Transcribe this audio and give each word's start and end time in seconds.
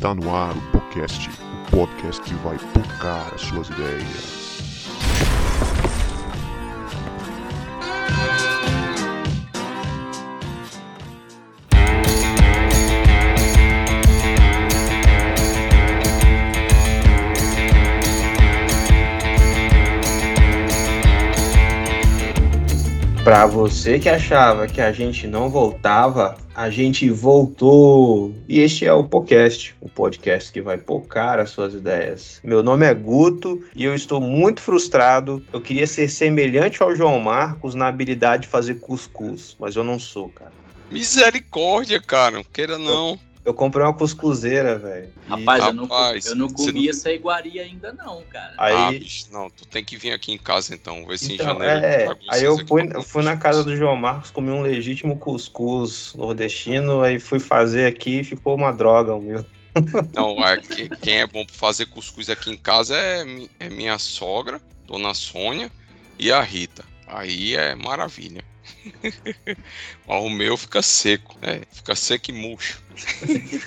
Está 0.00 0.14
no 0.14 0.34
ar 0.34 0.56
o 0.56 0.60
podcast, 0.72 1.28
o 1.28 1.70
podcast 1.76 2.22
que 2.22 2.32
vai 2.36 2.56
tocar 2.72 3.34
as 3.34 3.42
suas 3.42 3.68
ideias. 3.68 4.49
Para 23.30 23.46
você 23.46 23.96
que 24.00 24.08
achava 24.08 24.66
que 24.66 24.80
a 24.80 24.90
gente 24.90 25.28
não 25.28 25.48
voltava, 25.48 26.36
a 26.52 26.68
gente 26.68 27.08
voltou. 27.10 28.34
E 28.48 28.58
este 28.58 28.84
é 28.84 28.92
o 28.92 29.04
podcast, 29.04 29.72
o 29.80 29.88
podcast 29.88 30.52
que 30.52 30.60
vai 30.60 30.76
pocar 30.76 31.38
as 31.38 31.50
suas 31.50 31.72
ideias. 31.72 32.40
Meu 32.42 32.60
nome 32.60 32.84
é 32.84 32.92
Guto 32.92 33.64
e 33.72 33.84
eu 33.84 33.94
estou 33.94 34.20
muito 34.20 34.60
frustrado. 34.60 35.40
Eu 35.52 35.60
queria 35.60 35.86
ser 35.86 36.08
semelhante 36.08 36.82
ao 36.82 36.92
João 36.96 37.20
Marcos 37.20 37.76
na 37.76 37.86
habilidade 37.86 38.42
de 38.42 38.48
fazer 38.48 38.80
cuscuz, 38.80 39.56
mas 39.60 39.76
eu 39.76 39.84
não 39.84 40.00
sou, 40.00 40.28
cara. 40.30 40.50
Misericórdia, 40.90 42.02
cara. 42.02 42.42
Queira 42.52 42.78
não. 42.78 43.16
Eu 43.44 43.54
comprei 43.54 43.84
uma 43.84 43.94
cuscuzeira, 43.94 44.78
velho. 44.78 45.12
Rapaz, 45.26 45.64
eu 45.64 45.72
não, 45.72 45.84
Rapaz, 45.84 46.26
eu 46.26 46.34
não 46.34 46.48
comi 46.48 46.84
não- 46.84 46.90
essa 46.90 47.10
iguaria 47.10 47.62
ainda 47.62 47.92
não, 47.92 48.22
cara. 48.24 48.54
Aí, 48.58 48.74
Ah, 48.76 48.90
bicho, 48.92 49.26
não, 49.32 49.48
tu 49.48 49.66
tem 49.66 49.82
que 49.82 49.96
vir 49.96 50.12
aqui 50.12 50.32
em 50.32 50.38
casa 50.38 50.74
então, 50.74 51.06
ver 51.06 51.18
se 51.18 51.32
em 51.32 51.34
então, 51.36 51.46
janeiro. 51.46 51.84
é, 51.86 52.16
aí 52.28 52.44
eu 52.44 52.58
fui, 52.66 52.88
eu 52.94 53.02
fui 53.02 53.22
na 53.22 53.36
casa 53.38 53.64
do 53.64 53.74
João 53.74 53.96
Marcos, 53.96 54.30
comi 54.30 54.50
um 54.50 54.60
legítimo 54.60 55.18
cuscuz 55.18 56.12
nordestino, 56.14 57.00
aí 57.00 57.18
fui 57.18 57.40
fazer 57.40 57.86
aqui 57.86 58.20
e 58.20 58.24
ficou 58.24 58.54
uma 58.54 58.72
droga 58.72 59.14
o 59.14 59.22
meu. 59.22 59.44
Não, 60.14 60.44
é 60.44 60.58
que, 60.58 60.88
quem 61.00 61.20
é 61.20 61.26
bom 61.26 61.44
pra 61.46 61.54
fazer 61.54 61.86
cuscuz 61.86 62.28
aqui 62.28 62.50
em 62.50 62.56
casa 62.58 62.94
é, 62.96 63.24
é 63.60 63.70
minha 63.70 63.98
sogra, 63.98 64.60
Dona 64.86 65.14
Sônia, 65.14 65.70
e 66.18 66.30
a 66.30 66.42
Rita. 66.42 66.84
Aí 67.06 67.54
é 67.56 67.74
maravilha. 67.74 68.44
Mas 70.06 70.22
o 70.22 70.30
meu 70.30 70.56
fica 70.56 70.82
seco, 70.82 71.36
né? 71.40 71.62
Fica 71.72 71.94
seco 71.94 72.30
e 72.30 72.34
murcho. 72.34 72.82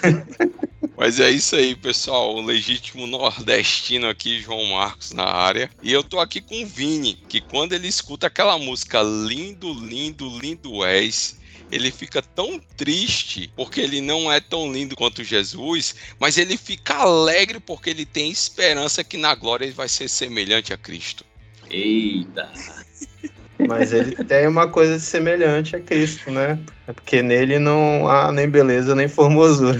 Mas 0.95 1.19
é 1.19 1.29
isso 1.29 1.55
aí, 1.55 1.75
pessoal. 1.75 2.35
O 2.35 2.41
legítimo 2.41 3.07
nordestino 3.07 4.07
aqui, 4.07 4.41
João 4.41 4.65
Marcos 4.65 5.11
na 5.11 5.25
área. 5.25 5.69
E 5.81 5.91
eu 5.91 6.03
tô 6.03 6.19
aqui 6.19 6.41
com 6.41 6.63
o 6.63 6.67
Vini, 6.67 7.15
que 7.27 7.41
quando 7.41 7.73
ele 7.73 7.87
escuta 7.87 8.27
aquela 8.27 8.57
música 8.57 9.01
Lindo, 9.01 9.73
Lindo, 9.73 10.39
Lindo 10.39 10.85
És, 10.85 11.35
ele 11.71 11.91
fica 11.91 12.21
tão 12.21 12.59
triste 12.77 13.51
porque 13.55 13.81
ele 13.81 13.99
não 13.99 14.31
é 14.31 14.39
tão 14.39 14.71
lindo 14.71 14.95
quanto 14.95 15.23
Jesus, 15.23 15.95
mas 16.19 16.37
ele 16.37 16.55
fica 16.55 16.95
alegre 16.95 17.59
porque 17.59 17.89
ele 17.89 18.05
tem 18.05 18.29
esperança 18.29 19.03
que 19.03 19.17
na 19.17 19.33
glória 19.33 19.65
ele 19.65 19.73
vai 19.73 19.89
ser 19.89 20.07
semelhante 20.07 20.71
a 20.71 20.77
Cristo. 20.77 21.25
Eita. 21.69 22.51
Mas 23.67 23.93
ele 23.93 24.15
tem 24.23 24.47
uma 24.47 24.67
coisa 24.67 24.99
semelhante 24.99 25.75
a 25.75 25.79
Cristo, 25.79 26.31
né? 26.31 26.59
É 26.87 26.93
porque 26.93 27.21
nele 27.21 27.59
não 27.59 28.07
há 28.07 28.31
nem 28.31 28.49
beleza 28.49 28.95
nem 28.95 29.07
formosura. 29.07 29.79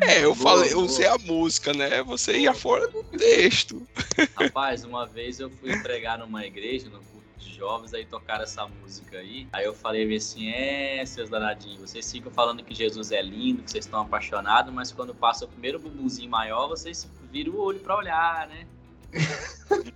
É, 0.00 0.24
eu 0.24 0.34
Boa, 0.34 0.56
falei, 0.56 0.72
eu 0.72 0.80
usei 0.80 1.06
a 1.06 1.16
música, 1.18 1.72
né? 1.72 2.02
Você 2.02 2.38
ia 2.38 2.52
fora 2.52 2.86
do 2.88 3.02
texto. 3.04 3.86
Rapaz, 4.36 4.84
uma 4.84 5.06
vez 5.06 5.40
eu 5.40 5.50
fui 5.50 5.76
pregar 5.80 6.18
numa 6.18 6.44
igreja, 6.44 6.86
no 6.90 6.98
culto 6.98 7.26
de 7.38 7.54
jovens, 7.54 7.94
aí 7.94 8.04
tocaram 8.04 8.44
essa 8.44 8.66
música 8.66 9.18
aí. 9.18 9.46
Aí 9.52 9.64
eu 9.64 9.74
falei 9.74 10.14
assim, 10.14 10.50
é, 10.50 11.04
seus 11.06 11.30
danadinhos, 11.30 11.78
vocês 11.90 12.10
ficam 12.10 12.30
falando 12.30 12.62
que 12.62 12.74
Jesus 12.74 13.12
é 13.12 13.22
lindo, 13.22 13.62
que 13.62 13.70
vocês 13.70 13.86
estão 13.86 14.02
apaixonados, 14.02 14.72
mas 14.72 14.92
quando 14.92 15.14
passa 15.14 15.46
o 15.46 15.48
primeiro 15.48 15.78
bubuzinho 15.78 16.30
maior, 16.30 16.68
vocês 16.68 17.08
viram 17.32 17.54
o 17.54 17.60
olho 17.60 17.80
pra 17.80 17.96
olhar, 17.96 18.46
né? 18.48 18.66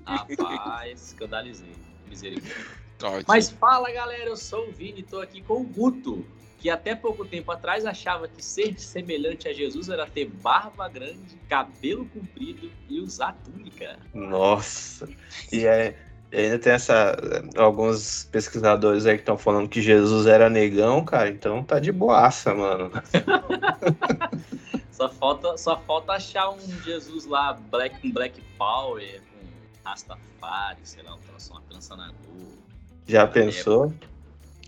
Rapaz, 0.06 1.08
escandalizei. 1.08 1.74
Misericórdia. 2.08 3.24
Mas 3.26 3.50
fala 3.50 3.92
galera, 3.92 4.30
eu 4.30 4.36
sou 4.36 4.68
o 4.68 4.72
Vini, 4.72 5.02
tô 5.02 5.20
aqui 5.20 5.42
com 5.42 5.60
o 5.60 5.64
Guto, 5.64 6.26
que 6.58 6.68
até 6.68 6.94
pouco 6.94 7.24
tempo 7.24 7.52
atrás 7.52 7.86
achava 7.86 8.26
que 8.26 8.44
ser 8.44 8.78
semelhante 8.78 9.46
a 9.46 9.52
Jesus 9.52 9.88
era 9.88 10.06
ter 10.06 10.26
barba 10.26 10.88
grande, 10.88 11.36
cabelo 11.48 12.06
comprido 12.06 12.70
e 12.88 13.00
usar 13.00 13.34
túnica. 13.44 13.98
Nossa. 14.12 15.08
E 15.52 15.66
é, 15.66 15.94
e 16.30 16.36
ainda 16.36 16.58
tem 16.58 16.72
essa. 16.72 17.16
Alguns 17.56 18.24
pesquisadores 18.24 19.06
aí 19.06 19.14
que 19.14 19.22
estão 19.22 19.38
falando 19.38 19.68
que 19.68 19.80
Jesus 19.80 20.26
era 20.26 20.50
negão, 20.50 21.04
cara. 21.04 21.28
Então 21.28 21.62
tá 21.62 21.78
de 21.78 21.90
boaça, 21.90 22.54
mano. 22.54 22.90
Só 24.98 25.08
falta, 25.08 25.56
só 25.56 25.80
falta 25.86 26.14
achar 26.14 26.50
um 26.50 26.82
Jesus 26.82 27.24
lá, 27.24 27.52
black, 27.52 28.02
com 28.02 28.10
black 28.10 28.40
power, 28.58 29.22
com 29.30 29.88
Rastafari, 29.88 30.80
sei 30.82 31.04
lá, 31.04 31.14
um 31.14 31.52
uma 31.52 31.60
trança 31.70 31.94
na 31.94 32.06
rua. 32.06 32.58
Já 33.06 33.24
pensou? 33.24 33.94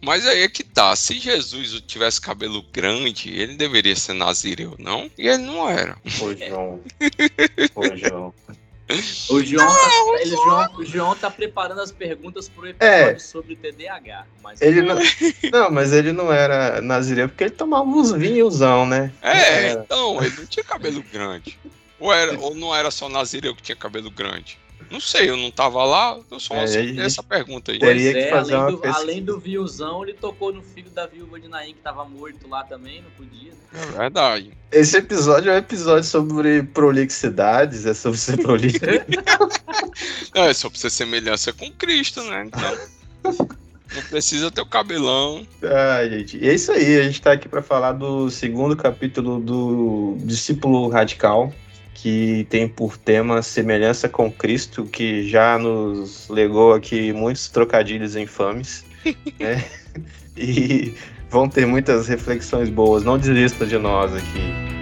Mas 0.00 0.24
aí 0.24 0.42
é 0.42 0.48
que 0.48 0.62
tá, 0.62 0.94
se 0.94 1.18
Jesus 1.18 1.80
tivesse 1.80 2.20
cabelo 2.20 2.62
grande, 2.72 3.28
ele 3.28 3.56
deveria 3.56 3.96
ser 3.96 4.12
nazireu, 4.12 4.76
não? 4.78 5.10
E 5.18 5.26
ele 5.26 5.38
não 5.42 5.68
era. 5.68 5.98
Ô, 6.22 6.32
João. 6.32 6.80
Ô, 7.74 7.96
João. 7.96 8.34
O 9.30 9.42
João, 9.44 9.66
tá, 9.66 9.90
ele, 10.20 10.30
João, 10.30 10.74
o 10.76 10.84
João 10.84 11.16
tá 11.16 11.30
preparando 11.30 11.80
as 11.80 11.90
perguntas 11.90 12.48
pro 12.48 12.68
episódio 12.68 13.20
sobre 13.20 13.56
TDAH. 13.56 14.26
Mas 14.42 14.60
É. 14.60 14.66
Ele 14.66 14.82
não. 14.82 14.96
Não, 15.50 15.70
mas 15.70 15.92
ele 15.92 16.12
não 16.12 16.32
era 16.32 16.80
nazireu 16.80 17.28
porque 17.28 17.44
ele 17.44 17.50
tomava 17.50 17.84
uns 17.84 18.12
vinhosão, 18.12 18.86
né? 18.86 19.12
É, 19.22 19.72
então, 19.72 20.22
ele 20.22 20.36
não 20.36 20.46
tinha 20.46 20.64
cabelo 20.64 21.02
grande. 21.12 21.58
Ou, 21.98 22.12
era, 22.12 22.38
ou 22.38 22.54
não 22.54 22.74
era 22.74 22.90
só 22.90 23.08
nazireu 23.08 23.54
que 23.54 23.62
tinha 23.62 23.76
cabelo 23.76 24.10
grande? 24.10 24.58
Não 24.90 24.98
sei, 25.00 25.30
eu 25.30 25.36
não 25.36 25.50
tava 25.52 25.84
lá, 25.84 26.18
eu 26.30 26.40
só 26.40 26.54
É, 26.56 26.66
só 26.66 26.78
aí- 26.78 26.98
essa 27.00 27.22
pergunta 27.22 27.70
aí. 27.70 27.78
Teria 27.78 28.12
Pois 28.12 28.12
que 28.24 28.28
é, 28.28 28.30
fazer 28.30 28.54
além, 28.54 28.64
uma 28.64 28.70
do, 28.72 28.78
pesquisa. 28.78 29.02
além 29.04 29.22
do 29.22 29.38
viuzão, 29.38 30.02
ele 30.02 30.14
tocou 30.14 30.52
no 30.52 30.62
filho 30.62 30.90
da 30.90 31.06
viúva 31.06 31.38
de 31.38 31.46
Naim, 31.46 31.74
que 31.74 31.80
tava 31.80 32.04
morto 32.04 32.48
lá 32.48 32.64
também, 32.64 33.00
não 33.02 33.10
podia. 33.12 33.52
né? 33.52 33.56
É 33.72 33.98
verdade. 33.98 34.50
Esse 34.72 34.96
episódio 34.96 35.50
é 35.50 35.54
um 35.54 35.58
episódio 35.58 36.04
sobre 36.04 36.62
prolixidades, 36.64 37.86
é 37.86 37.94
sobre 37.94 38.18
ser 38.18 38.36
prolixo. 38.38 38.78
Não, 40.34 40.42
é 40.44 40.52
só 40.52 40.68
pra 40.68 40.78
ser 40.78 40.90
semelhança 40.90 41.52
com 41.52 41.70
Cristo, 41.70 42.22
né? 42.24 42.46
Então, 42.46 42.78
não 43.94 44.02
precisa 44.08 44.50
ter 44.50 44.60
o 44.60 44.66
cabelão. 44.66 45.46
Ai, 45.62 46.10
gente. 46.10 46.36
E 46.36 46.48
é 46.48 46.54
isso 46.54 46.72
aí, 46.72 46.98
a 46.98 47.02
gente 47.04 47.20
tá 47.22 47.32
aqui 47.32 47.48
para 47.48 47.62
falar 47.62 47.92
do 47.92 48.28
segundo 48.30 48.76
capítulo 48.76 49.40
do 49.40 50.16
Discípulo 50.20 50.88
Radical, 50.88 51.52
que 51.94 52.46
tem 52.48 52.68
por 52.68 52.96
tema 52.96 53.42
semelhança 53.42 54.08
com 54.08 54.30
Cristo, 54.30 54.84
que 54.84 55.28
já 55.28 55.58
nos 55.58 56.28
legou 56.28 56.72
aqui 56.72 57.12
muitos 57.12 57.48
trocadilhos 57.48 58.16
infames, 58.16 58.84
né? 59.38 59.64
E 60.36 60.94
vão 61.28 61.48
ter 61.48 61.66
muitas 61.66 62.08
reflexões 62.08 62.70
boas, 62.70 63.04
não 63.04 63.18
desista 63.18 63.66
de 63.66 63.76
nós 63.78 64.14
aqui. 64.14 64.79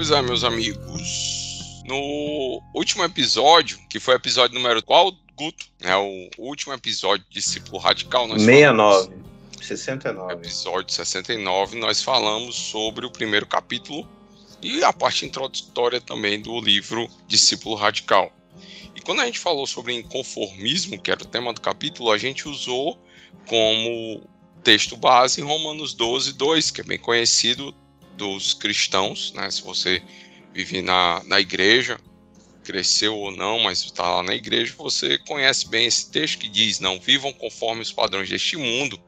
Pois 0.00 0.10
é, 0.10 0.22
meus 0.22 0.44
amigos. 0.44 1.82
No 1.84 2.62
último 2.74 3.04
episódio, 3.04 3.78
que 3.86 4.00
foi 4.00 4.14
o 4.14 4.16
episódio 4.16 4.54
número 4.54 4.82
qual, 4.82 5.12
Guto? 5.36 5.66
É 5.78 5.94
o 5.94 6.30
último 6.38 6.72
episódio 6.72 7.22
de 7.28 7.34
Discípulo 7.34 7.76
Radical. 7.76 8.26
Nós 8.26 8.40
69, 8.40 8.98
falamos- 9.04 9.66
69. 9.66 10.32
episódio 10.32 10.94
69, 10.94 11.78
nós 11.78 12.02
falamos 12.02 12.54
sobre 12.54 13.04
o 13.04 13.10
primeiro 13.10 13.44
capítulo 13.44 14.08
e 14.62 14.82
a 14.82 14.90
parte 14.90 15.26
introdutória 15.26 16.00
também 16.00 16.40
do 16.40 16.58
livro 16.62 17.06
Discípulo 17.28 17.74
Radical. 17.74 18.32
E 18.96 19.02
quando 19.02 19.20
a 19.20 19.26
gente 19.26 19.38
falou 19.38 19.66
sobre 19.66 19.92
inconformismo, 19.92 20.98
que 20.98 21.10
era 21.10 21.22
o 21.22 21.26
tema 21.26 21.52
do 21.52 21.60
capítulo, 21.60 22.10
a 22.10 22.16
gente 22.16 22.48
usou 22.48 22.98
como 23.46 24.22
texto 24.64 24.96
base 24.96 25.42
Romanos 25.42 25.92
12, 25.92 26.32
2, 26.32 26.70
que 26.70 26.80
é 26.80 26.84
bem 26.84 26.98
conhecido 26.98 27.74
dos 28.20 28.52
cristãos, 28.52 29.32
né? 29.32 29.50
Se 29.50 29.62
você 29.62 30.02
vive 30.52 30.82
na, 30.82 31.22
na 31.24 31.40
igreja, 31.40 31.98
cresceu 32.62 33.16
ou 33.16 33.30
não, 33.30 33.58
mas 33.60 33.80
está 33.80 34.16
lá 34.16 34.22
na 34.22 34.34
igreja, 34.34 34.74
você 34.76 35.16
conhece 35.16 35.66
bem 35.68 35.86
esse 35.86 36.10
texto 36.10 36.38
que 36.38 36.48
diz: 36.48 36.80
Não 36.80 37.00
vivam 37.00 37.32
conforme 37.32 37.80
os 37.80 37.90
padrões 37.90 38.28
deste 38.28 38.58
mundo, 38.58 39.00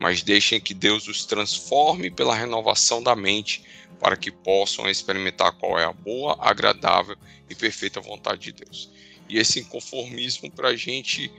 mas 0.00 0.24
deixem 0.24 0.60
que 0.60 0.74
Deus 0.74 1.06
os 1.06 1.24
transforme 1.24 2.10
pela 2.10 2.34
renovação 2.34 3.00
da 3.00 3.14
mente, 3.14 3.62
para 4.00 4.16
que 4.16 4.32
possam 4.32 4.90
experimentar 4.90 5.52
qual 5.52 5.78
é 5.78 5.84
a 5.84 5.92
boa, 5.92 6.36
agradável 6.40 7.16
e 7.48 7.54
perfeita 7.54 8.00
vontade 8.00 8.50
de 8.50 8.64
Deus. 8.64 8.90
E 9.28 9.38
esse 9.38 9.60
inconformismo 9.60 10.50
para 10.50 10.70
a 10.70 10.76
gente 10.76 11.30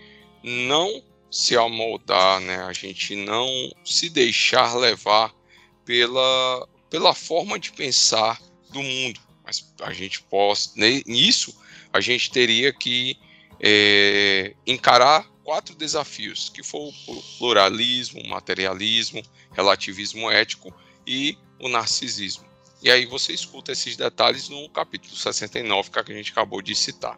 não 0.42 1.04
se 1.30 1.58
amoldar, 1.58 2.40
né? 2.40 2.64
A 2.64 2.72
gente 2.72 3.16
não 3.16 3.50
se 3.84 4.10
deixar 4.10 4.76
levar 4.78 5.36
pela, 5.84 6.68
pela 6.90 7.14
forma 7.14 7.60
de 7.60 7.72
pensar 7.72 8.42
do 8.72 8.82
mundo. 8.82 9.20
Mas 9.44 9.74
a 9.82 9.94
gente 9.94 10.22
pode, 10.24 10.72
nisso, 11.06 11.56
a 11.94 12.02
gente 12.02 12.30
teria 12.30 12.74
que 12.74 13.18
é, 13.60 14.54
encarar 14.66 15.26
quatro 15.44 15.76
desafios, 15.76 16.50
que 16.50 16.62
foi 16.62 16.82
o 17.08 17.22
pluralismo, 17.38 18.22
o 18.22 18.28
materialismo, 18.28 19.22
relativismo 19.54 20.30
ético 20.30 20.74
e 21.06 21.38
o 21.60 21.70
narcisismo. 21.70 22.46
E 22.82 22.92
aí 22.92 23.06
você 23.06 23.34
escuta 23.34 23.72
esses 23.72 23.98
detalhes 23.98 24.50
no 24.50 24.70
capítulo 24.70 25.16
69 25.16 25.90
que 25.90 26.12
a 26.12 26.16
gente 26.16 26.32
acabou 26.32 26.62
de 26.62 26.76
citar. 26.76 27.18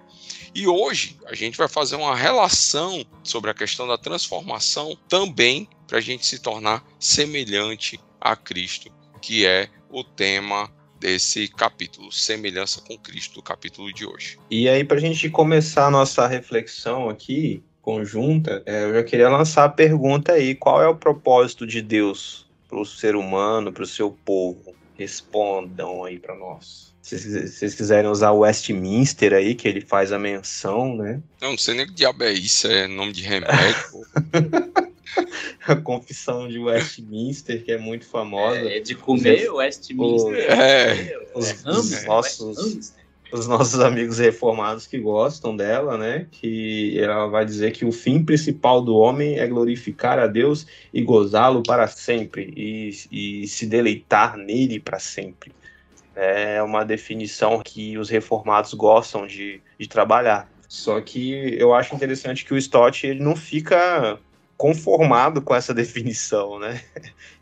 E 0.56 0.68
hoje 0.68 1.18
a 1.26 1.36
gente 1.36 1.58
vai 1.58 1.68
fazer 1.68 1.96
uma 1.96 2.16
relação 2.16 3.06
sobre 3.24 3.52
a 3.52 3.54
questão 3.54 3.86
da 3.88 3.98
transformação 3.98 4.98
também 5.10 5.68
para 5.86 5.98
a 5.98 6.02
gente 6.02 6.26
se 6.26 6.40
tornar 6.40 6.86
semelhante 7.00 8.00
a 8.22 8.36
Cristo, 8.36 8.90
que 9.22 9.46
é 9.46 9.70
o 9.90 10.04
tema 10.04 10.70
desse 11.00 11.48
capítulo, 11.48 12.12
semelhança 12.12 12.82
com 12.82 12.98
Cristo, 12.98 13.36
do 13.36 13.42
capítulo 13.42 13.92
de 13.94 14.06
hoje. 14.06 14.38
E 14.50 14.68
aí, 14.68 14.84
para 14.84 14.98
a 14.98 15.02
gente 15.02 15.30
começar 15.30 15.88
a 15.88 15.92
nossa 15.92 16.28
reflexão 16.28 17.10
aqui, 17.10 17.64
conjunta, 17.82 18.62
é, 18.66 18.84
eu 18.84 18.94
já 18.94 19.04
queria 19.04 19.30
lançar 19.30 19.66
a 19.66 19.70
pergunta 19.70 20.34
aí: 20.34 20.56
qual 20.56 20.82
é 20.82 20.88
o 20.88 20.96
propósito 20.96 21.66
de 21.66 21.82
Deus 21.82 22.46
para 22.68 22.80
o 22.80 22.86
ser 22.86 23.16
humano, 23.16 23.72
para 23.72 23.84
o 23.84 23.88
seu 23.88 24.12
povo? 24.12 24.76
Respondam 24.96 26.04
aí 26.04 26.20
para 26.20 26.36
nós. 26.36 26.90
Se 27.02 27.48
vocês 27.48 27.74
quiserem 27.74 28.12
usar 28.12 28.32
o 28.32 28.40
Westminster 28.40 29.34
aí, 29.34 29.56
que 29.56 29.68
ele 29.68 29.82
faz 29.82 30.12
a 30.12 30.20
menção, 30.20 30.96
né? 30.96 31.20
Não, 31.42 31.52
não 31.52 31.58
sei 31.58 31.74
nem 31.74 31.88
que 31.88 31.94
diabo 31.94 32.24
é 32.24 32.32
isso, 32.32 32.68
é 32.68 32.88
nome 32.88 33.14
de 33.14 33.24
remédio. 33.24 34.06
a 35.72 35.76
confissão 35.76 36.48
de 36.48 36.60
Westminster, 36.60 37.64
que 37.64 37.72
é 37.72 37.78
muito 37.78 38.06
famosa. 38.06 38.58
É, 38.58 38.78
é 38.78 38.80
de 38.80 38.96
comer 38.96 39.50
o 39.50 39.58
Westminster. 39.58 40.32
O, 40.32 40.36
é, 40.36 41.28
os, 41.34 41.66
os 41.66 42.06
nossos, 42.06 42.94
os 43.32 43.48
nossos 43.48 43.80
amigos 43.80 44.18
reformados 44.18 44.88
que 44.88 44.98
gostam 44.98 45.56
dela, 45.56 45.98
né? 45.98 46.28
Que 46.32 47.00
ela 47.00 47.28
vai 47.28 47.46
dizer 47.46 47.72
que 47.72 47.86
o 47.86 47.92
fim 47.92 48.24
principal 48.24 48.82
do 48.82 48.96
homem 48.96 49.40
é 49.40 49.48
glorificar 49.48 50.20
a 50.20 50.28
Deus 50.28 50.66
e 50.94 51.02
gozá-lo 51.02 51.64
para 51.64 51.88
sempre 51.88 52.54
e, 52.56 52.90
e 53.12 53.48
se 53.48 53.66
deleitar 53.66 54.38
nele 54.38 54.80
para 54.80 55.00
sempre. 55.00 55.52
É 56.16 56.62
uma 56.62 56.84
definição 56.84 57.62
que 57.64 57.98
os 57.98 58.10
reformados 58.10 58.74
gostam 58.74 59.26
de, 59.26 59.62
de 59.80 59.88
trabalhar. 59.88 60.52
Só 60.68 61.00
que 61.02 61.56
eu 61.58 61.74
acho 61.74 61.96
interessante 61.96 62.46
que 62.46 62.54
o 62.54 62.58
Stott 62.58 63.08
ele 63.08 63.24
não 63.24 63.36
fica 63.36 64.20
conformado 64.60 65.42
com 65.42 65.56
essa 65.56 65.74
definição, 65.74 66.60
né? 66.60 66.84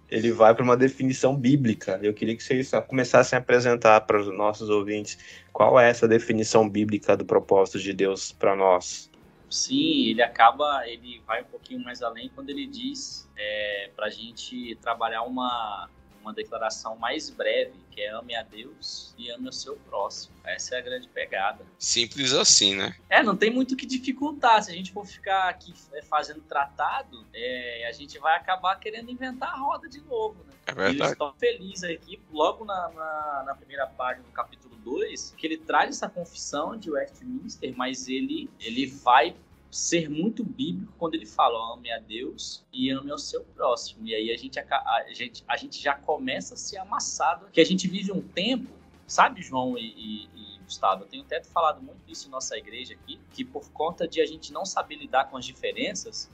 Ele 0.10 0.31
vai 0.31 0.54
para 0.54 0.64
uma 0.64 0.78
definição 0.78 1.36
bíblica. 1.36 2.00
Eu 2.02 2.14
queria 2.14 2.38
que 2.38 2.44
vocês 2.44 2.72
começassem 2.88 3.36
a 3.36 3.42
apresentar 3.42 4.00
para 4.02 4.22
os 4.22 4.28
nossos 4.28 4.69
ouvintes 4.69 5.18
qual 5.52 5.78
é 5.80 5.90
essa 5.90 6.08
definição 6.08 6.69
bíblica 6.69 7.18
do 7.18 7.25
propósito 7.25 7.80
de 7.80 7.92
Deus 7.92 8.31
para 8.31 8.56
nós. 8.56 9.12
Sim, 9.50 10.10
ele 10.10 10.22
acaba, 10.22 10.88
ele 10.88 11.22
vai 11.25 11.42
um 11.42 11.46
pouquinho 11.46 11.84
mais 11.84 12.02
além 12.02 12.30
quando 12.36 12.50
ele 12.50 12.68
diz 12.68 13.28
é, 13.36 13.90
para 13.96 14.06
a 14.06 14.10
gente 14.10 14.78
trabalhar 14.81 15.24
uma, 15.24 15.90
uma 16.22 16.34
declaração 16.34 16.96
mais 16.98 17.30
breve, 17.30 17.74
que 17.92 18.02
é 18.02 18.10
ame 18.10 18.36
a 18.36 18.44
Deus 18.44 19.14
e 19.18 19.30
ame 19.30 19.50
o 19.50 19.54
seu 19.54 19.75
próximo. 19.75 20.36
Essa 20.44 20.75
é 20.75 20.80
a 20.80 20.81
grande 20.81 21.08
pegada. 21.08 21.66
Simples 21.80 22.34
assim, 22.34 22.75
né? 22.75 22.96
É, 23.10 23.24
não 23.24 23.36
tem 23.36 23.52
muito 23.52 23.74
o 23.74 23.78
que 23.78 23.86
dificultar. 23.86 24.64
Se 24.64 24.72
a 24.72 24.74
gente 24.74 24.92
for 24.92 25.06
ficar 25.06 25.50
aqui 25.50 25.74
é, 25.94 26.02
fazendo 26.02 26.42
tratado, 26.42 27.25
é, 27.34 27.88
a 27.88 27.92
gente 27.92 28.18
vai 28.19 28.36
acabar 28.36 28.75
querendo 28.80 29.10
inventar 29.10 29.50
a 29.50 29.58
roda 29.58 29.88
de 29.90 30.02
novo, 30.02 30.44
né? 30.46 30.54
É 30.68 30.74
verdade. 30.74 31.12
E 31.12 31.14
estou 31.14 31.34
feliz 31.34 31.84
aqui, 31.84 32.22
logo 32.31 32.66
na, 32.66 32.90
na, 32.90 33.44
na 33.48 33.56
primeira 33.56 33.88
página 33.88 34.25
do 34.25 34.31
capítulo 34.31 34.75
2, 34.78 35.34
que 35.38 35.48
ele 35.48 35.58
traz 35.58 35.90
essa 35.92 36.10
confissão 36.10 36.78
de 36.78 36.92
Westminster, 36.92 37.74
mas 37.75 38.08
ele, 38.08 38.50
ele 38.60 38.86
vai 38.86 39.36
ser 39.69 40.10
muito 40.10 40.44
bíblico 40.44 40.94
quando 40.98 41.16
ele 41.16 41.25
fala 41.25 41.74
ame 41.74 41.92
a 41.92 42.00
Deus 42.00 42.66
e 42.72 42.90
ame 42.90 43.12
ao 43.12 43.18
seu 43.18 43.44
próximo. 43.44 44.08
E 44.08 44.16
aí 44.16 44.31
a 44.31 44.38
gente, 44.38 44.60
a, 44.60 45.06
gente, 45.14 45.44
a 45.48 45.58
gente 45.58 45.81
já 45.81 45.94
começa 45.96 46.54
a 46.54 46.58
ser 46.58 46.78
amassado, 46.78 47.48
que 47.52 47.62
a 47.62 47.66
gente 47.66 47.88
vive 47.88 48.12
um 48.12 48.22
tempo, 48.22 48.69
sabe, 49.06 49.42
João 49.42 49.78
e, 49.78 49.84
e, 49.84 50.30
e 50.36 50.60
Gustavo? 50.60 51.04
Eu 51.04 51.08
tenho 51.08 51.24
até 51.24 51.44
falado 51.44 51.81
muito 51.81 52.00
isso 52.08 52.28
em 52.28 52.31
nossa 52.31 52.58
igreja 52.58 52.94
aqui, 52.94 53.19
que 53.34 53.44
por 53.44 53.69
conta 53.72 54.08
de 54.08 54.22
a 54.22 54.25
gente 54.25 54.52
não 54.52 54.66
saber 54.66 54.96
lidar 54.96 55.30
com 55.30 55.38
as 55.38 55.46
diferenças, 55.46 56.30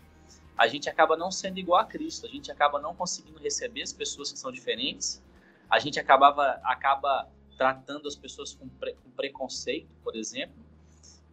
a 0.57 0.67
gente 0.67 0.87
acaba 0.87 1.17
não 1.17 1.31
sendo 1.31 1.59
igual 1.59 1.81
a 1.81 1.85
Cristo, 1.85 2.27
a 2.27 2.29
gente 2.29 2.51
acaba 2.51 2.79
não 2.79 2.95
conseguindo 2.95 3.39
receber 3.39 3.81
as 3.81 3.91
pessoas 3.91 4.31
que 4.31 4.37
são 4.37 4.51
diferentes, 4.51 5.21
a 5.69 5.79
gente 5.79 5.99
acabava, 5.99 6.59
acaba 6.63 7.27
tratando 7.57 8.07
as 8.07 8.15
pessoas 8.15 8.53
com, 8.53 8.67
pre, 8.69 8.93
com 8.95 9.09
preconceito, 9.11 9.89
por 10.03 10.15
exemplo, 10.15 10.62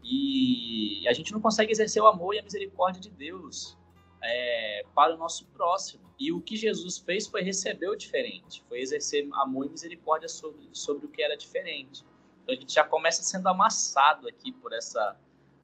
e 0.02 1.06
a 1.08 1.12
gente 1.12 1.32
não 1.32 1.40
consegue 1.40 1.72
exercer 1.72 2.02
o 2.02 2.06
amor 2.06 2.34
e 2.34 2.38
a 2.38 2.42
misericórdia 2.42 3.00
de 3.00 3.10
Deus 3.10 3.76
é, 4.22 4.84
para 4.94 5.14
o 5.14 5.18
nosso 5.18 5.46
próximo. 5.46 6.02
E 6.18 6.32
o 6.32 6.40
que 6.40 6.56
Jesus 6.56 6.98
fez 6.98 7.26
foi 7.26 7.42
receber 7.42 7.88
o 7.88 7.96
diferente, 7.96 8.62
foi 8.68 8.80
exercer 8.80 9.26
amor 9.32 9.66
e 9.66 9.70
misericórdia 9.70 10.28
sobre, 10.28 10.68
sobre 10.72 11.06
o 11.06 11.08
que 11.08 11.22
era 11.22 11.36
diferente. 11.36 12.04
Então 12.42 12.54
a 12.54 12.58
gente 12.58 12.72
já 12.72 12.84
começa 12.84 13.22
sendo 13.22 13.48
amassado 13.48 14.28
aqui 14.28 14.52
por 14.52 14.72
essa 14.72 15.16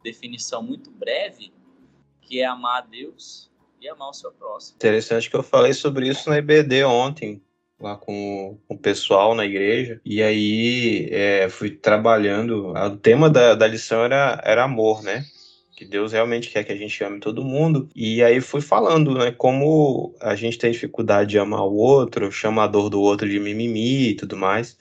definição 0.03 0.63
muito 0.63 0.91
breve, 0.91 1.53
que 2.23 2.41
é 2.41 2.47
amar 2.47 2.83
a 2.83 2.87
Deus 2.87 3.51
e 3.81 3.89
amar 3.89 4.09
o 4.09 4.13
seu 4.13 4.33
próximo. 4.33 4.77
Interessante 4.77 5.29
que 5.29 5.37
eu 5.37 5.43
falei 5.43 5.75
sobre 5.75 6.09
isso 6.09 6.31
na 6.31 6.39
IBD 6.39 6.85
ontem, 6.85 7.43
lá 7.79 7.97
com, 7.97 8.59
o 8.69 8.77
pessoal 8.77 9.35
na 9.35 9.45
igreja. 9.45 10.01
E 10.05 10.23
aí 10.23 11.09
é, 11.11 11.49
fui 11.49 11.71
trabalhando. 11.71 12.73
O 12.75 12.97
tema 12.97 13.29
da, 13.31 13.55
da 13.55 13.67
lição 13.67 14.05
era, 14.05 14.41
era 14.45 14.65
amor, 14.65 15.03
né? 15.03 15.25
Que 15.77 15.85
Deus 15.85 16.13
realmente 16.13 16.49
quer 16.51 16.65
que 16.65 16.73
a 16.73 16.77
gente 16.77 17.03
ame 17.05 17.21
todo 17.21 17.45
mundo. 17.45 17.89
E 17.95 18.23
aí 18.23 18.41
fui 18.41 18.61
falando, 18.61 19.15
né? 19.15 19.31
Como 19.31 20.15
a 20.21 20.35
gente 20.35 20.59
tem 20.59 20.71
dificuldade 20.73 21.31
de 21.31 21.39
amar 21.39 21.63
o 21.63 21.75
outro, 21.75 22.33
chama 22.33 22.65
a 22.65 22.67
dor 22.67 22.89
do 22.89 23.01
outro 23.01 23.29
de 23.29 23.39
mimimi 23.39 24.11
e 24.11 24.15
tudo 24.17 24.37
mais. 24.37 24.79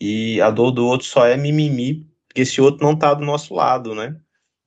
E 0.00 0.40
a 0.42 0.50
dor 0.50 0.72
do 0.72 0.86
outro 0.86 1.06
só 1.06 1.26
é 1.26 1.36
mimimi 1.36 2.06
porque 2.36 2.42
esse 2.42 2.60
outro 2.60 2.84
não 2.86 2.94
tá 2.94 3.14
do 3.14 3.24
nosso 3.24 3.54
lado, 3.54 3.94
né? 3.94 4.14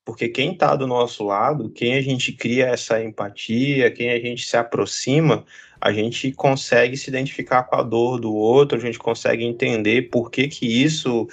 Porque 0.04 0.28
quem 0.28 0.56
tá 0.56 0.74
do 0.74 0.88
nosso 0.88 1.22
lado, 1.22 1.70
quem 1.70 1.94
a 1.94 2.02
gente 2.02 2.32
cria 2.32 2.66
essa 2.66 3.00
empatia, 3.00 3.92
quem 3.92 4.10
a 4.10 4.18
gente 4.18 4.44
se 4.44 4.56
aproxima, 4.56 5.44
a 5.80 5.92
gente 5.92 6.32
consegue 6.32 6.96
se 6.96 7.08
identificar 7.08 7.62
com 7.64 7.76
a 7.76 7.82
dor 7.82 8.20
do 8.20 8.34
outro, 8.34 8.76
a 8.76 8.80
gente 8.80 8.98
consegue 8.98 9.44
entender 9.44 10.10
por 10.10 10.30
que, 10.30 10.46
que 10.48 10.66
isso 10.66 11.26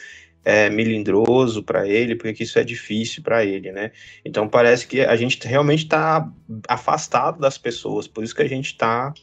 é 0.46 0.70
melindroso 0.70 1.62
para 1.62 1.86
ele, 1.86 2.16
por 2.16 2.34
que 2.34 2.44
isso 2.44 2.58
é 2.58 2.64
difícil 2.64 3.22
para 3.22 3.44
ele, 3.44 3.72
né? 3.72 3.92
Então 4.24 4.48
parece 4.48 4.88
que 4.88 5.02
a 5.02 5.16
gente 5.18 5.46
realmente 5.46 5.84
está 5.84 6.32
afastado 6.70 7.40
das 7.40 7.58
pessoas, 7.58 8.08
por 8.08 8.24
isso 8.24 8.34
que 8.34 8.42
a 8.42 8.48
gente 8.48 8.68
está 8.68 9.14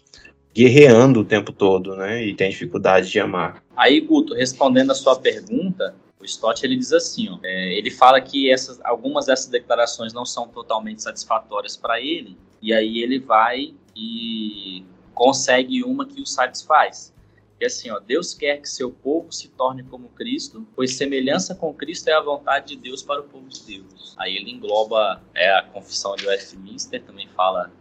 guerreando 0.55 1.21
o 1.21 1.25
tempo 1.25 1.51
todo, 1.51 1.97
né? 1.97 2.23
E 2.23 2.35
tem 2.35 2.51
dificuldade 2.51 3.11
de 3.11 3.19
amar. 3.19 3.63
Aí, 3.75 4.01
Guto, 4.01 4.35
respondendo 4.35 4.93
a 4.93 4.95
sua 4.95 5.19
pergunta, 5.19 5.95
o 6.21 6.25
Stott 6.27 6.65
ele 6.65 6.77
diz 6.77 6.93
assim, 6.93 7.29
ó, 7.31 7.39
é, 7.43 7.73
ele 7.73 7.91
fala 7.91 8.21
que 8.21 8.51
essas, 8.51 8.79
algumas 8.85 9.27
dessas 9.27 9.49
declarações 9.49 10.13
não 10.13 10.27
são 10.27 10.47
totalmente 10.47 11.03
satisfatórias 11.03 11.77
para 11.77 12.01
ele, 12.01 12.37
e 12.63 12.73
aí 12.73 13.03
ele 13.03 13.19
vai 13.19 13.75
e 13.97 14.85
consegue 15.15 15.83
uma 15.85 16.07
que 16.07 16.21
o 16.21 16.27
satisfaz. 16.27 17.15
É 17.61 17.67
assim, 17.67 17.91
ó, 17.91 17.99
Deus 18.01 18.35
quer 18.35 18.59
que 18.59 18.69
seu 18.69 18.91
povo 18.91 19.33
se 19.33 19.49
torne 19.49 19.83
como 19.85 20.09
Cristo, 20.11 20.67
pois 20.75 20.97
semelhança 20.97 21.55
com 21.55 21.73
Cristo 21.73 22.09
é 22.09 22.13
a 22.13 22.21
vontade 22.21 22.75
de 22.75 22.77
Deus 22.77 23.03
para 23.03 23.21
o 23.21 23.25
povo 23.25 23.49
de 23.49 23.63
Deus. 23.63 24.15
Aí 24.19 24.37
ele 24.37 24.51
engloba 24.51 25.23
é, 25.35 25.51
a 25.57 25.63
confissão 25.63 26.15
de 26.17 26.27
Westminster, 26.27 27.03
também 27.03 27.29
fala 27.29 27.73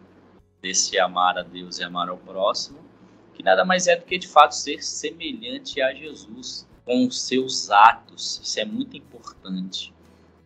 desse 0.61 0.97
amar 0.97 1.37
a 1.37 1.41
Deus 1.41 1.79
e 1.79 1.83
amar 1.83 2.07
ao 2.07 2.17
próximo, 2.17 2.79
que 3.33 3.43
nada 3.43 3.65
mais 3.65 3.87
é 3.87 3.95
do 3.95 4.05
que 4.05 4.17
de 4.17 4.27
fato 4.27 4.55
ser 4.55 4.81
semelhante 4.81 5.81
a 5.81 5.93
Jesus 5.93 6.67
com 6.85 7.05
os 7.05 7.21
seus 7.21 7.69
atos. 7.71 8.39
Isso 8.43 8.59
é 8.59 8.65
muito 8.65 8.95
importante. 8.95 9.93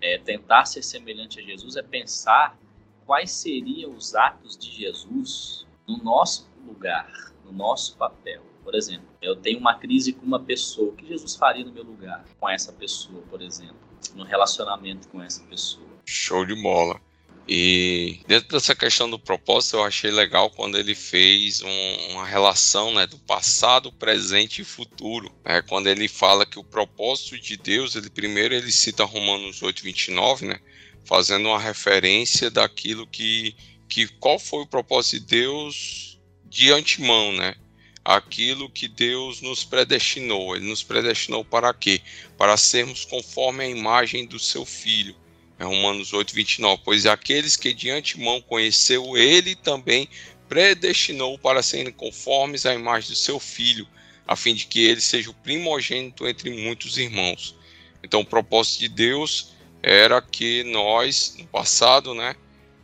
É, 0.01 0.17
tentar 0.17 0.65
ser 0.65 0.81
semelhante 0.81 1.39
a 1.39 1.43
Jesus 1.43 1.75
é 1.75 1.83
pensar 1.83 2.57
quais 3.05 3.31
seriam 3.31 3.93
os 3.93 4.15
atos 4.15 4.57
de 4.57 4.71
Jesus 4.71 5.67
no 5.87 5.97
nosso 5.97 6.47
lugar, 6.67 7.33
no 7.43 7.51
nosso 7.51 7.95
papel. 7.97 8.41
Por 8.63 8.75
exemplo, 8.75 9.07
eu 9.21 9.35
tenho 9.35 9.59
uma 9.59 9.75
crise 9.75 10.11
com 10.11 10.25
uma 10.25 10.39
pessoa, 10.39 10.89
o 10.89 10.95
que 10.95 11.07
Jesus 11.07 11.35
faria 11.35 11.63
no 11.63 11.71
meu 11.71 11.83
lugar 11.83 12.25
com 12.39 12.49
essa 12.49 12.73
pessoa, 12.73 13.23
por 13.29 13.41
exemplo, 13.41 13.77
no 14.13 14.23
relacionamento 14.23 15.07
com 15.07 15.23
essa 15.23 15.41
pessoa? 15.45 15.87
Show 16.05 16.45
de 16.45 16.55
bola. 16.61 16.99
E 17.47 18.19
dentro 18.27 18.49
dessa 18.49 18.75
questão 18.75 19.09
do 19.09 19.17
propósito, 19.17 19.77
eu 19.77 19.83
achei 19.83 20.11
legal 20.11 20.49
quando 20.49 20.77
ele 20.77 20.93
fez 20.93 21.61
um, 21.61 22.11
uma 22.11 22.25
relação 22.25 22.93
né, 22.93 23.07
do 23.07 23.17
passado, 23.19 23.89
presente 23.93 24.61
e 24.61 24.65
futuro. 24.65 25.31
Né, 25.45 25.61
quando 25.61 25.87
ele 25.87 26.09
fala 26.09 26.45
que 26.45 26.59
o 26.59 26.63
propósito 26.63 27.39
de 27.39 27.55
Deus, 27.55 27.95
ele 27.95 28.09
primeiro 28.09 28.53
ele 28.53 28.71
cita 28.71 29.05
Romanos 29.05 29.63
8, 29.63 29.81
29, 29.81 30.45
né, 30.45 30.59
fazendo 31.05 31.47
uma 31.47 31.59
referência 31.59 32.51
daquilo 32.51 33.07
que 33.07 33.55
que 33.87 34.05
qual 34.05 34.37
foi 34.37 34.63
o 34.63 34.67
propósito 34.67 35.21
de 35.21 35.27
Deus 35.27 36.06
de 36.49 36.71
antemão, 36.71 37.31
né? 37.31 37.55
Aquilo 38.03 38.69
que 38.69 38.87
Deus 38.87 39.41
nos 39.41 39.63
predestinou. 39.63 40.55
Ele 40.55 40.67
nos 40.67 40.81
predestinou 40.81 41.43
para 41.43 41.73
quê? 41.73 42.01
Para 42.37 42.55
sermos 42.55 43.05
conforme 43.05 43.63
a 43.63 43.69
imagem 43.69 44.25
do 44.25 44.39
seu 44.39 44.65
filho. 44.65 45.15
É 45.59 45.63
Romanos 45.63 46.13
8, 46.13 46.33
29. 46.33 46.81
Pois 46.85 47.05
aqueles 47.05 47.55
que 47.55 47.73
de 47.73 47.89
antemão 47.89 48.39
conheceu, 48.41 49.17
ele 49.17 49.55
também 49.55 50.07
predestinou 50.47 51.37
para 51.37 51.61
serem 51.61 51.91
conformes 51.91 52.65
à 52.65 52.73
imagem 52.73 53.09
do 53.09 53.15
seu 53.15 53.39
filho, 53.39 53.87
a 54.25 54.35
fim 54.35 54.53
de 54.53 54.67
que 54.67 54.79
ele 54.85 55.01
seja 55.01 55.29
o 55.29 55.33
primogênito 55.33 56.27
entre 56.27 56.49
muitos 56.49 56.97
irmãos. 56.97 57.55
Então, 58.03 58.21
o 58.21 58.25
propósito 58.25 58.79
de 58.79 58.89
Deus 58.89 59.53
era 59.81 60.21
que 60.21 60.63
nós, 60.63 61.35
no 61.37 61.47
passado, 61.47 62.13
né, 62.13 62.35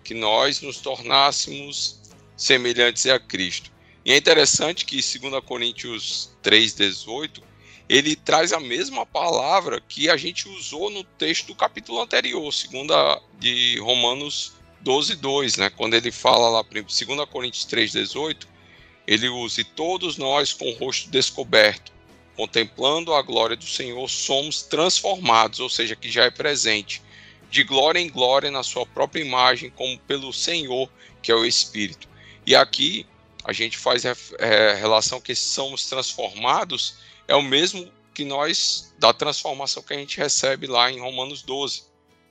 que 0.03 0.13
nós 0.13 0.61
nos 0.61 0.77
tornássemos 0.77 2.01
semelhantes 2.35 3.05
a 3.05 3.19
Cristo. 3.19 3.71
E 4.05 4.11
é 4.11 4.17
interessante 4.17 4.85
que 4.85 4.95
2 4.95 5.43
Coríntios 5.45 6.35
3,18 6.43 7.41
ele 7.87 8.15
traz 8.15 8.53
a 8.53 8.59
mesma 8.59 9.05
palavra 9.05 9.81
que 9.81 10.09
a 10.09 10.17
gente 10.17 10.47
usou 10.47 10.89
no 10.89 11.03
texto 11.03 11.47
do 11.47 11.55
capítulo 11.55 12.01
anterior, 12.01 12.51
segunda 12.51 13.21
de 13.39 13.77
Romanos 13.79 14.53
12, 14.81 15.15
2, 15.15 15.57
né? 15.57 15.69
Quando 15.69 15.93
ele 15.93 16.11
fala 16.11 16.49
lá, 16.49 16.61
2 16.63 16.85
Coríntios 17.29 17.65
3,18, 17.65 18.47
ele 19.05 19.29
usa, 19.29 19.61
e 19.61 19.63
todos 19.63 20.17
nós 20.17 20.53
com 20.53 20.69
o 20.69 20.75
rosto 20.75 21.09
descoberto, 21.09 21.91
contemplando 22.35 23.13
a 23.13 23.21
glória 23.21 23.55
do 23.55 23.65
Senhor, 23.65 24.09
somos 24.09 24.63
transformados, 24.63 25.59
ou 25.59 25.69
seja, 25.69 25.95
que 25.95 26.09
já 26.09 26.23
é 26.25 26.31
presente, 26.31 27.01
de 27.49 27.63
glória 27.63 27.99
em 27.99 28.09
glória 28.09 28.49
na 28.49 28.63
sua 28.63 28.85
própria 28.85 29.21
imagem, 29.21 29.69
como 29.69 29.99
pelo 29.99 30.33
Senhor, 30.33 30.89
que 31.21 31.31
é 31.31 31.35
o 31.35 31.45
Espírito. 31.45 32.07
E 32.45 32.55
aqui 32.55 33.05
a 33.43 33.51
gente 33.51 33.77
faz 33.77 34.03
é, 34.05 34.73
relação 34.75 35.19
que 35.19 35.35
somos 35.35 35.85
transformados, 35.87 36.95
é 37.27 37.35
o 37.35 37.41
mesmo 37.41 37.91
que 38.13 38.23
nós, 38.23 38.93
da 38.99 39.11
transformação 39.13 39.83
que 39.83 39.93
a 39.93 39.97
gente 39.97 40.17
recebe 40.17 40.67
lá 40.67 40.91
em 40.91 40.99
Romanos 40.99 41.41
12, 41.41 41.83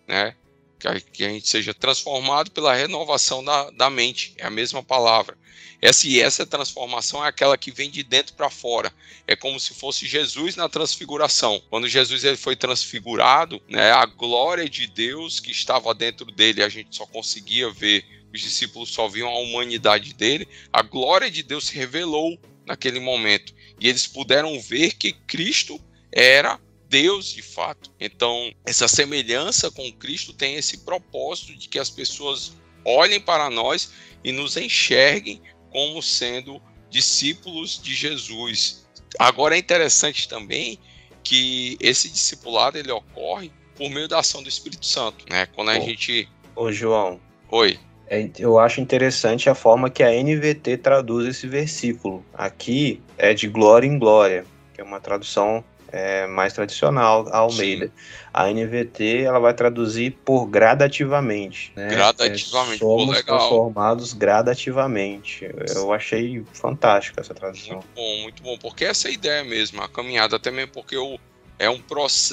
né? 0.07 0.35
Que 0.79 0.89
a, 0.89 1.01
que 1.01 1.25
a 1.25 1.29
gente 1.29 1.49
seja 1.49 1.75
transformado 1.75 2.51
pela 2.51 2.75
renovação 2.75 3.45
da, 3.45 3.71
da 3.71 3.91
mente, 3.91 4.35
é 4.39 4.47
a 4.47 4.51
mesma 4.51 4.83
palavra. 4.83 5.37
Essa 5.81 6.07
e 6.07 6.21
essa 6.21 6.47
transformação 6.47 7.25
é 7.25 7.29
aquela 7.29 7.59
que 7.59 7.73
vem 7.73 7.91
de 7.91 8.05
dentro 8.05 8.35
para 8.35 8.49
fora. 8.49 8.93
É 9.27 9.35
como 9.35 9.59
se 9.59 9.75
fosse 9.75 10.07
Jesus 10.07 10.55
na 10.55 10.69
transfiguração. 10.69 11.61
Quando 11.69 11.89
Jesus 11.89 12.23
ele 12.23 12.37
foi 12.37 12.55
transfigurado, 12.55 13.61
né, 13.69 13.91
a 13.91 14.07
glória 14.07 14.69
de 14.69 14.87
Deus 14.87 15.41
que 15.41 15.51
estava 15.51 15.93
dentro 15.93 16.27
dele, 16.27 16.63
a 16.63 16.69
gente 16.69 16.95
só 16.95 17.05
conseguia 17.05 17.69
ver, 17.69 18.05
os 18.33 18.41
discípulos 18.41 18.91
só 18.91 19.09
viam 19.09 19.29
a 19.29 19.39
humanidade 19.39 20.15
dele. 20.15 20.49
A 20.73 20.83
glória 20.83 21.31
de 21.31 21.43
Deus 21.43 21.67
se 21.67 21.75
revelou 21.75 22.39
naquele 22.67 23.01
momento 23.01 23.55
e 23.81 23.89
eles 23.89 24.07
puderam 24.07 24.59
ver 24.61 24.95
que 24.95 25.13
Cristo 25.13 25.81
era 26.11 26.61
Deus 26.89 27.33
de 27.33 27.43
fato. 27.43 27.91
Então, 27.99 28.53
essa 28.65 28.87
semelhança 28.87 29.71
com 29.71 29.91
Cristo 29.93 30.33
tem 30.33 30.57
esse 30.57 30.79
propósito 30.79 31.57
de 31.57 31.69
que 31.69 31.79
as 31.79 31.91
pessoas 31.91 32.53
olhem 32.85 33.21
para 33.21 33.51
nós 33.51 33.93
e 34.23 34.31
nos 34.33 34.57
enxerguem 34.57 35.41
como 35.71 36.03
sendo 36.03 36.63
discípulos 36.91 37.81
de 37.83 37.95
Jesus. 37.95 38.87
Agora 39.19 39.57
é 39.57 39.59
interessante 39.59 40.29
também 40.29 40.79
que 41.25 41.77
esse 41.81 42.09
discipulado 42.09 42.79
ele 42.79 42.91
ocorre 42.91 43.51
por 43.75 43.89
meio 43.89 44.09
da 44.09 44.19
ação 44.19 44.43
do 44.43 44.49
Espírito 44.49 44.85
Santo, 44.85 45.25
né? 45.31 45.47
Quando 45.47 45.71
a 45.71 45.79
ô, 45.79 45.81
gente 45.81 46.29
Ô 46.55 46.71
João. 46.71 47.21
Oi. 47.51 47.79
É, 48.13 48.29
eu 48.39 48.59
acho 48.59 48.79
interessante 48.79 49.49
a 49.49 49.55
forma 49.55 49.89
que 49.89 50.03
a 50.03 50.11
NVT 50.11 50.77
traduz 50.77 51.27
esse 51.27 51.47
versículo. 51.47 52.23
Aqui 52.35 53.01
é 53.17 53.33
de 53.33 53.49
glória 53.49 53.87
em 53.87 53.99
glória, 53.99 54.45
que 54.75 54.83
é 54.83 54.85
uma 54.85 55.01
tradução 55.01 55.65
é, 55.91 56.27
mais 56.27 56.53
tradicional, 56.53 57.27
a 57.33 57.39
Almeida. 57.39 57.87
Sim. 57.87 57.93
A 58.35 58.51
NVT 58.51 59.23
ela 59.23 59.39
vai 59.39 59.55
traduzir 59.55 60.11
por 60.27 60.45
gradativamente. 60.45 61.73
Né? 61.75 61.89
Gradativamente, 61.89 62.75
é, 62.75 62.79
somos 62.87 63.17
Pô, 63.23 63.25
transformados 63.25 64.13
gradativamente. 64.13 65.51
Eu 65.75 65.91
achei 65.91 66.45
fantástico 66.53 67.19
essa 67.19 67.33
tradução. 67.33 67.77
Muito 67.77 67.89
bom, 67.95 68.23
muito 68.25 68.43
bom, 68.43 68.59
porque 68.59 68.85
essa 68.85 69.09
é 69.09 69.11
a 69.11 69.15
ideia 69.15 69.43
mesmo, 69.43 69.81
a 69.81 69.89
caminhada, 69.89 70.37
até 70.37 70.51
mesmo 70.51 70.73
porque 70.73 70.99
o, 70.99 71.19
é, 71.59 71.71
um, 71.71 71.81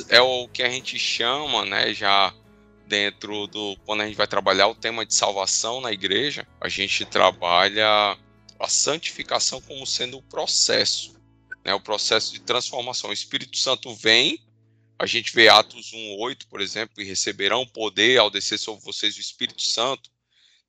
é 0.10 0.20
o 0.20 0.46
que 0.50 0.62
a 0.62 0.70
gente 0.70 1.00
chama, 1.00 1.64
né, 1.64 1.94
já 1.94 2.34
dentro 2.90 3.48
do. 3.48 3.78
Quando 3.86 4.02
a 4.02 4.06
gente 4.06 4.18
vai 4.18 4.28
trabalhar 4.28 4.68
o 4.68 4.76
tema 4.76 5.06
de 5.06 5.14
salvação 5.14 5.80
na 5.80 5.92
igreja, 5.92 6.46
a 6.60 6.68
gente 6.68 7.06
trabalha 7.06 8.18
a 8.60 8.68
santificação 8.68 9.62
como 9.62 9.88
sendo 9.88 10.18
o 10.18 10.24
processo 10.24 11.20
né, 11.64 11.74
o 11.74 11.80
processo 11.80 12.34
de 12.34 12.40
transformação. 12.40 13.10
O 13.10 13.14
Espírito 13.14 13.58
Santo 13.58 13.94
vem, 13.96 14.40
a 14.98 15.06
gente 15.06 15.34
vê 15.34 15.48
Atos 15.48 15.92
1:8, 15.94 16.48
por 16.50 16.62
exemplo, 16.62 17.02
e 17.02 17.06
receberão 17.06 17.66
poder 17.66 18.18
ao 18.18 18.30
descer 18.30 18.58
sobre 18.58 18.84
vocês 18.84 19.16
o 19.18 19.22
Espírito 19.22 19.62
Santo. 19.62 20.10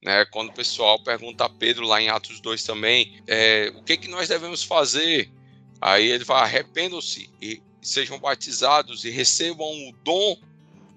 Né, 0.02 0.24
quando 0.26 0.48
o 0.48 0.54
pessoal 0.54 1.02
pergunta 1.02 1.44
a 1.44 1.48
Pedro 1.48 1.86
lá 1.86 2.00
em 2.00 2.08
Atos 2.08 2.40
2 2.40 2.64
também, 2.64 3.22
é, 3.26 3.70
o 3.76 3.82
que, 3.82 3.98
que 3.98 4.08
nós 4.08 4.28
devemos 4.28 4.62
fazer? 4.62 5.30
Aí 5.78 6.10
ele 6.10 6.24
vai, 6.24 6.42
arrependam-se 6.42 7.30
e 7.40 7.62
sejam 7.82 8.18
batizados 8.18 9.04
e 9.04 9.10
recebam 9.10 9.66
o 9.66 9.92
dom 10.02 10.38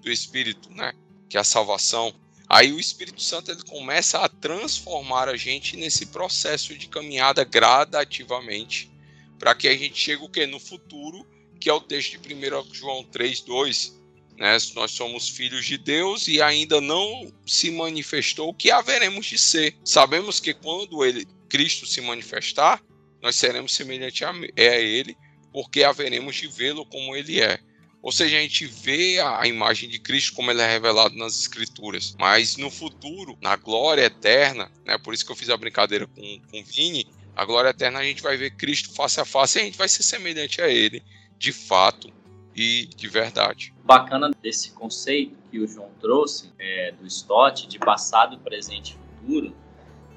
do 0.00 0.10
Espírito, 0.10 0.70
né, 0.70 0.94
que 1.28 1.36
é 1.36 1.40
a 1.40 1.44
salvação. 1.44 2.14
Aí 2.48 2.72
o 2.72 2.80
Espírito 2.80 3.22
Santo 3.22 3.50
ele 3.50 3.62
começa 3.62 4.18
a 4.18 4.28
transformar 4.28 5.28
a 5.28 5.36
gente 5.36 5.76
nesse 5.76 6.06
processo 6.06 6.76
de 6.76 6.88
caminhada 6.88 7.44
gradativamente 7.44 8.90
para 9.38 9.54
que 9.54 9.66
a 9.68 9.76
gente 9.76 9.98
chegue 9.98 10.22
o 10.22 10.28
que 10.28 10.46
no 10.46 10.60
futuro, 10.60 11.26
que 11.60 11.68
é 11.68 11.72
o 11.72 11.80
texto 11.80 12.18
de 12.18 12.34
1 12.34 12.74
João 12.74 13.04
3, 13.04 13.40
2. 13.40 14.00
Né? 14.38 14.56
Nós 14.74 14.90
somos 14.90 15.28
filhos 15.28 15.64
de 15.64 15.78
Deus 15.78 16.28
e 16.28 16.40
ainda 16.40 16.80
não 16.80 17.32
se 17.46 17.70
manifestou 17.70 18.50
o 18.50 18.54
que 18.54 18.70
haveremos 18.70 19.26
de 19.26 19.38
ser. 19.38 19.76
Sabemos 19.84 20.40
que 20.40 20.54
quando 20.54 21.04
ele, 21.04 21.26
Cristo 21.48 21.86
se 21.86 22.00
manifestar, 22.00 22.82
nós 23.24 23.36
seremos 23.36 23.72
semelhantes 23.72 24.22
a 24.22 24.34
Ele, 24.58 25.16
porque 25.50 25.82
haveremos 25.82 26.36
de 26.36 26.46
vê-lo 26.46 26.84
como 26.84 27.16
Ele 27.16 27.40
é. 27.40 27.58
Ou 28.04 28.12
seja, 28.12 28.36
a 28.36 28.40
gente 28.40 28.66
vê 28.66 29.18
a 29.18 29.46
imagem 29.46 29.88
de 29.88 29.98
Cristo 29.98 30.34
como 30.34 30.50
ele 30.50 30.60
é 30.60 30.66
revelado 30.66 31.16
nas 31.16 31.40
Escrituras. 31.40 32.14
Mas 32.20 32.58
no 32.58 32.70
futuro, 32.70 33.34
na 33.40 33.56
glória 33.56 34.02
eterna, 34.02 34.70
né, 34.84 34.98
por 34.98 35.14
isso 35.14 35.24
que 35.24 35.32
eu 35.32 35.36
fiz 35.36 35.48
a 35.48 35.56
brincadeira 35.56 36.06
com, 36.06 36.40
com 36.50 36.62
Vini, 36.62 37.06
a 37.34 37.46
glória 37.46 37.70
eterna 37.70 38.00
a 38.00 38.04
gente 38.04 38.22
vai 38.22 38.36
ver 38.36 38.50
Cristo 38.50 38.92
face 38.92 39.18
a 39.18 39.24
face 39.24 39.58
e 39.58 39.62
a 39.62 39.64
gente 39.64 39.78
vai 39.78 39.88
ser 39.88 40.02
semelhante 40.02 40.60
a 40.60 40.68
Ele, 40.68 41.02
de 41.38 41.50
fato 41.50 42.12
e 42.54 42.90
de 42.94 43.08
verdade. 43.08 43.72
Bacana 43.82 44.30
desse 44.42 44.72
conceito 44.72 45.34
que 45.50 45.58
o 45.58 45.66
João 45.66 45.88
trouxe 45.98 46.52
é, 46.58 46.92
do 46.92 47.06
Stott 47.06 47.66
de 47.66 47.78
passado, 47.78 48.38
presente 48.40 48.98
e 48.98 49.26
futuro. 49.26 49.56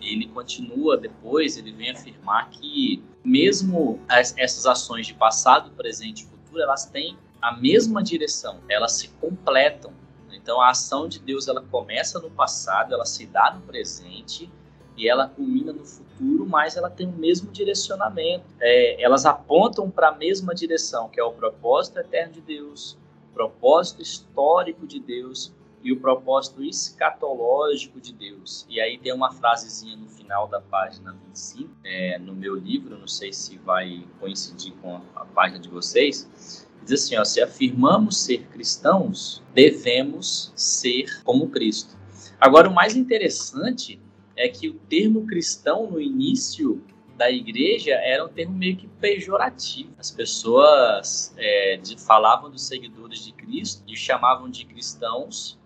Ele 0.01 0.27
continua 0.27 0.97
depois, 0.97 1.55
ele 1.55 1.71
vem 1.71 1.91
afirmar 1.91 2.49
que 2.49 3.01
mesmo 3.23 4.03
as, 4.09 4.37
essas 4.37 4.65
ações 4.65 5.07
de 5.07 5.13
passado, 5.13 5.71
presente 5.71 6.23
e 6.23 6.25
futuro, 6.25 6.61
elas 6.61 6.85
têm 6.85 7.17
a 7.41 7.55
mesma 7.55 8.03
direção, 8.03 8.59
elas 8.69 8.93
se 8.93 9.09
completam. 9.21 9.91
Então 10.31 10.61
a 10.61 10.69
ação 10.69 11.07
de 11.07 11.19
Deus 11.19 11.47
ela 11.47 11.61
começa 11.61 12.19
no 12.19 12.29
passado, 12.29 12.93
ela 12.93 13.05
se 13.05 13.25
dá 13.25 13.51
no 13.53 13.61
presente 13.61 14.49
e 14.95 15.07
ela 15.07 15.27
culmina 15.27 15.71
no 15.71 15.85
futuro, 15.85 16.45
mas 16.47 16.75
ela 16.75 16.89
tem 16.89 17.07
o 17.07 17.11
mesmo 17.11 17.51
direcionamento. 17.51 18.45
É, 18.59 19.01
elas 19.01 19.25
apontam 19.25 19.89
para 19.89 20.09
a 20.09 20.15
mesma 20.15 20.55
direção, 20.55 21.07
que 21.09 21.19
é 21.19 21.23
o 21.23 21.31
propósito 21.31 21.99
eterno 21.99 22.33
de 22.33 22.41
Deus, 22.41 22.97
propósito 23.33 24.01
histórico 24.01 24.87
de 24.87 24.99
Deus 24.99 25.53
e 25.83 25.91
o 25.91 25.99
propósito 25.99 26.63
escatológico 26.63 28.01
de 28.01 28.11
Deus. 28.11 28.65
E 28.67 28.81
aí 28.81 28.97
tem 28.97 29.13
uma 29.13 29.31
frasezinha 29.31 29.95
no 29.95 30.09
final 30.09 30.47
da 30.47 30.59
página 30.59 31.15
25, 31.27 31.69
é, 31.83 32.17
no 32.17 32.33
meu 32.33 32.55
livro, 32.55 32.97
não 32.97 33.07
sei 33.07 33.31
se 33.31 33.57
vai 33.59 34.03
coincidir 34.19 34.73
com 34.81 34.99
a 35.15 35.25
página 35.25 35.59
de 35.59 35.69
vocês, 35.69 36.66
diz 36.87 37.03
assim, 37.03 37.17
ó, 37.17 37.25
se 37.25 37.41
afirmamos 37.41 38.17
ser 38.17 38.47
cristãos, 38.47 39.43
devemos 39.53 40.51
ser 40.55 41.21
como 41.23 41.49
Cristo. 41.49 41.95
Agora, 42.39 42.69
o 42.69 42.73
mais 42.73 42.95
interessante 42.95 43.99
é 44.35 44.47
que 44.47 44.69
o 44.69 44.73
termo 44.73 45.25
cristão 45.25 45.89
no 45.89 45.99
início 45.99 46.83
da 47.17 47.31
igreja 47.31 47.93
era 47.93 48.23
um 48.23 48.29
termo 48.29 48.55
meio 48.55 48.77
que 48.77 48.87
pejorativo. 48.87 49.91
As 49.97 50.11
pessoas 50.11 51.33
é, 51.35 51.77
de, 51.77 51.99
falavam 51.99 52.49
dos 52.49 52.65
seguidores 52.67 53.25
de 53.25 53.31
Cristo 53.33 53.83
e 53.87 53.97
chamavam 53.97 54.49
de 54.49 54.65
cristãos 54.65 55.57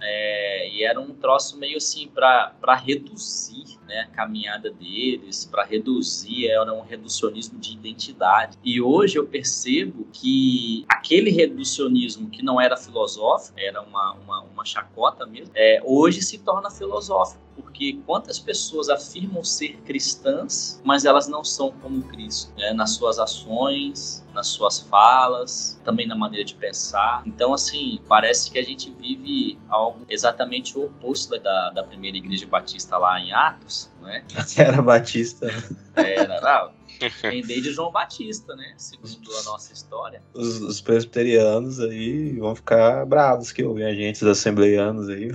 é, 0.00 0.68
e 0.70 0.84
era 0.84 1.00
um 1.00 1.14
troço 1.14 1.58
meio 1.58 1.76
assim 1.76 2.08
para 2.08 2.74
reduzir 2.74 3.78
né, 3.86 4.00
a 4.00 4.06
caminhada 4.06 4.70
deles, 4.70 5.44
para 5.44 5.64
reduzir, 5.64 6.48
era 6.48 6.72
um 6.72 6.82
reducionismo 6.82 7.58
de 7.58 7.74
identidade. 7.74 8.58
E 8.64 8.80
hoje 8.80 9.18
eu 9.18 9.26
percebo 9.26 10.06
que 10.12 10.84
aquele 10.88 11.30
reducionismo 11.30 12.28
que 12.30 12.42
não 12.42 12.60
era 12.60 12.76
filosófico, 12.76 13.58
era 13.58 13.82
uma, 13.82 14.14
uma, 14.14 14.40
uma 14.42 14.64
chacota 14.64 15.26
mesmo, 15.26 15.52
é, 15.54 15.80
hoje 15.84 16.22
se 16.22 16.38
torna 16.38 16.70
filosófico 16.70 17.43
porque 17.56 17.98
quantas 18.06 18.38
pessoas 18.38 18.88
afirmam 18.88 19.42
ser 19.44 19.76
cristãs, 19.84 20.80
mas 20.84 21.04
elas 21.04 21.28
não 21.28 21.44
são 21.44 21.72
como 21.82 22.02
Cristo, 22.02 22.52
né? 22.56 22.72
nas 22.72 22.90
suas 22.92 23.18
ações, 23.18 24.24
nas 24.34 24.48
suas 24.48 24.80
falas, 24.80 25.80
também 25.84 26.06
na 26.06 26.16
maneira 26.16 26.44
de 26.44 26.54
pensar. 26.54 27.22
Então, 27.24 27.54
assim, 27.54 28.00
parece 28.08 28.50
que 28.50 28.58
a 28.58 28.62
gente 28.62 28.90
vive 28.90 29.58
algo 29.68 30.04
exatamente 30.08 30.76
o 30.76 30.86
oposto 30.86 31.38
da, 31.38 31.70
da 31.70 31.82
primeira 31.84 32.16
igreja 32.16 32.46
batista 32.46 32.98
lá 32.98 33.20
em 33.20 33.32
Atos, 33.32 33.90
né? 34.02 34.24
Era 34.56 34.82
batista. 34.82 35.46
Era, 35.94 36.40
não, 36.40 36.72
vem 37.22 37.42
desde 37.42 37.72
João 37.72 37.90
Batista, 37.90 38.54
né? 38.56 38.74
Segundo 38.76 39.30
a 39.36 39.42
nossa 39.44 39.72
história. 39.72 40.22
Os, 40.34 40.60
os 40.60 40.80
presbiterianos 40.80 41.80
aí 41.80 42.38
vão 42.38 42.54
ficar 42.54 43.06
bravos 43.06 43.52
que 43.52 43.64
ouvem 43.64 43.84
a 43.84 43.94
gente, 43.94 44.16
os 44.16 44.28
assembleianos 44.28 45.08
aí. 45.08 45.30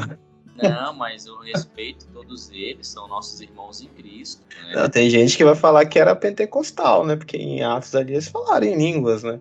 Não, 0.62 0.94
mas 0.94 1.26
eu 1.26 1.38
respeito 1.40 2.08
todos 2.14 2.50
eles, 2.52 2.88
são 2.88 3.08
nossos 3.08 3.40
irmãos 3.42 3.82
em 3.82 3.88
Cristo. 3.88 4.44
Né? 4.66 4.76
Não, 4.76 4.90
tem 4.90 5.10
gente 5.10 5.38
que 5.38 5.46
vai 5.46 5.56
falar 5.56 5.86
que 5.86 6.00
era 6.00 6.16
pentecostal, 6.16 7.06
né? 7.06 7.16
Porque 7.16 7.38
em 7.38 7.64
Atos 7.64 7.96
ali 7.96 8.14
eles 8.14 8.28
falaram 8.28 8.66
em 8.66 8.76
línguas, 8.76 9.24
né? 9.24 9.40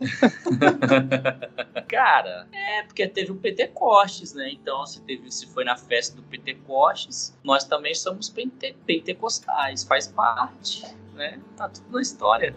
Cara, 1.88 2.46
é 2.52 2.82
porque 2.82 3.06
teve 3.06 3.30
o 3.32 3.36
Pentecostes, 3.36 4.34
né? 4.34 4.50
Então, 4.50 4.84
se, 4.86 5.00
teve, 5.02 5.30
se 5.30 5.46
foi 5.46 5.64
na 5.64 5.76
festa 5.76 6.16
do 6.16 6.22
Pentecostes, 6.22 7.36
nós 7.42 7.64
também 7.64 7.94
somos 7.94 8.28
pente, 8.28 8.76
pentecostais, 8.86 9.84
faz 9.84 10.08
parte, 10.08 10.84
né? 11.14 11.38
Tá 11.56 11.68
tudo 11.68 11.90
na 11.90 12.02
história. 12.02 12.54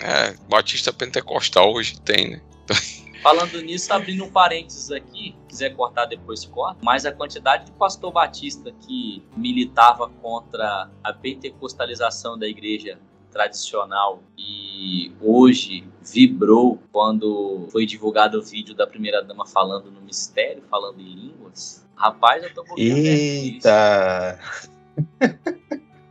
É, 0.00 0.34
Batista 0.48 0.92
Pentecostal 0.92 1.72
hoje 1.72 2.00
tem, 2.00 2.30
né? 2.30 2.40
Falando 3.26 3.60
nisso, 3.60 3.92
abrindo 3.92 4.24
um 4.24 4.30
parênteses 4.30 4.88
aqui, 4.92 5.34
quiser 5.48 5.70
cortar 5.70 6.04
depois 6.06 6.44
corta, 6.44 6.78
mas 6.80 7.04
a 7.04 7.10
quantidade 7.10 7.64
de 7.64 7.72
pastor 7.72 8.12
batista 8.12 8.70
que 8.70 9.20
militava 9.36 10.08
contra 10.08 10.88
a 11.02 11.12
pentecostalização 11.12 12.38
da 12.38 12.46
igreja 12.46 13.00
tradicional 13.32 14.22
e 14.38 15.10
hoje 15.20 15.88
vibrou 16.00 16.80
quando 16.92 17.66
foi 17.72 17.84
divulgado 17.84 18.38
o 18.38 18.42
vídeo 18.42 18.76
da 18.76 18.86
primeira 18.86 19.20
dama 19.24 19.44
falando 19.44 19.90
no 19.90 20.00
mistério, 20.02 20.62
falando 20.70 21.00
em 21.00 21.12
línguas. 21.12 21.84
Rapaz, 21.96 22.44
eu 22.44 22.54
tô 22.54 22.62
um 22.62 22.78
Eita! 22.78 24.38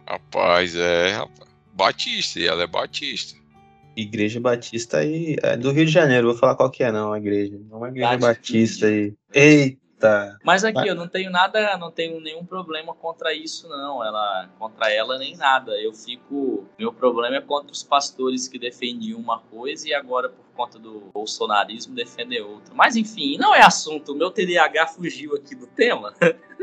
rapaz, 0.05 0.75
é, 0.75 1.13
rapaz. 1.13 1.50
Batista, 1.72 2.41
e 2.41 2.45
ela 2.45 2.63
é 2.63 2.67
batista. 2.67 3.45
Igreja 3.96 4.40
Batista 4.40 4.98
aí, 4.98 5.38
é 5.42 5.56
do 5.56 5.72
Rio 5.72 5.86
de 5.86 5.92
Janeiro, 5.92 6.28
vou 6.28 6.38
falar 6.38 6.56
qual 6.56 6.70
que 6.70 6.84
é 6.84 6.92
não, 6.92 7.14
a 7.14 7.18
igreja. 7.18 7.58
Não 7.70 7.78
é 7.78 7.80
uma 7.80 7.90
igreja 7.90 8.18
Batista 8.18 8.88
aí. 8.88 9.14
Eita! 9.34 10.38
Mas 10.44 10.64
aqui, 10.64 10.88
eu 10.88 10.96
não 10.96 11.08
tenho 11.08 11.32
nada, 11.32 11.78
não 11.78 11.92
tenho 11.92 12.20
nenhum 12.20 12.46
problema 12.46 12.94
contra 12.94 13.34
isso, 13.34 13.68
não. 13.70 14.04
Ela, 14.04 14.50
contra 14.60 14.92
ela 14.92 15.18
nem 15.18 15.36
nada. 15.36 15.72
Eu 15.82 15.94
fico. 15.94 16.66
Meu 16.78 16.94
problema 16.94 17.38
é 17.38 17.42
contra 17.42 17.72
os 17.72 17.84
pastores 17.84 18.48
que 18.48 18.60
defendiam 18.60 19.20
uma 19.20 19.40
coisa 19.40 19.88
e 19.88 19.94
agora, 19.94 20.30
por 20.30 20.45
conta 20.55 20.79
do 20.79 21.12
bolsonarismo, 21.13 21.93
defendem 21.93 22.41
outra. 22.41 22.74
Mas 22.74 22.95
enfim, 22.95 23.38
não 23.38 23.53
é 23.53 23.62
assunto. 23.62 24.13
O 24.13 24.15
meu 24.15 24.31
TDAH 24.31 24.88
fugiu 24.88 25.35
aqui 25.35 25.53
do 25.53 25.67
tema. 25.67 26.13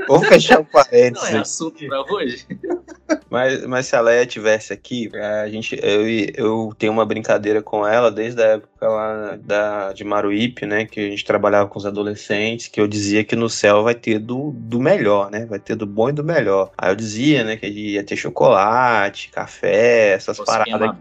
Vamos 0.09 0.27
fechar 0.27 0.61
o 0.61 0.65
parênteses. 0.67 1.31
Não 1.31 1.39
é 1.39 1.41
assunto 1.43 1.87
para 1.87 2.03
hoje. 2.13 2.47
Mas, 3.29 3.65
mas 3.67 3.87
se 3.87 3.97
a 3.97 4.01
Leia 4.01 4.27
tivesse 4.27 4.73
aqui, 4.73 5.11
a 5.15 5.49
gente, 5.49 5.79
eu, 5.83 6.09
eu 6.35 6.73
tenho 6.79 6.93
uma 6.93 7.05
brincadeira 7.05 7.63
com 7.63 7.87
ela 7.87 8.11
desde 8.11 8.43
a 8.43 8.47
época 8.47 8.89
lá 8.89 9.39
da, 9.43 9.93
de 9.93 10.05
Maruípe, 10.05 10.67
né? 10.67 10.85
Que 10.85 11.01
a 11.01 11.11
gente 11.11 11.25
trabalhava 11.25 11.69
com 11.69 11.79
os 11.79 11.87
adolescentes, 11.87 12.69
que 12.69 12.81
eu 12.81 12.87
dizia 12.87 13.25
que 13.25 13.37
no 13.37 13.49
céu 13.49 13.83
vai 13.83 13.95
ter 13.95 14.19
do, 14.19 14.53
do 14.53 14.81
melhor, 14.81 15.31
né? 15.31 15.47
Vai 15.47 15.59
ter 15.59 15.77
do 15.77 15.87
bom 15.87 16.09
e 16.09 16.13
do 16.13 16.25
melhor. 16.25 16.71
Aí 16.77 16.91
eu 16.91 16.97
dizia, 16.97 17.45
né, 17.45 17.57
que 17.57 17.67
ia 17.67 18.05
ter 18.05 18.17
chocolate, 18.17 19.31
café, 19.31 20.13
essas 20.13 20.39
paradas 20.39 20.97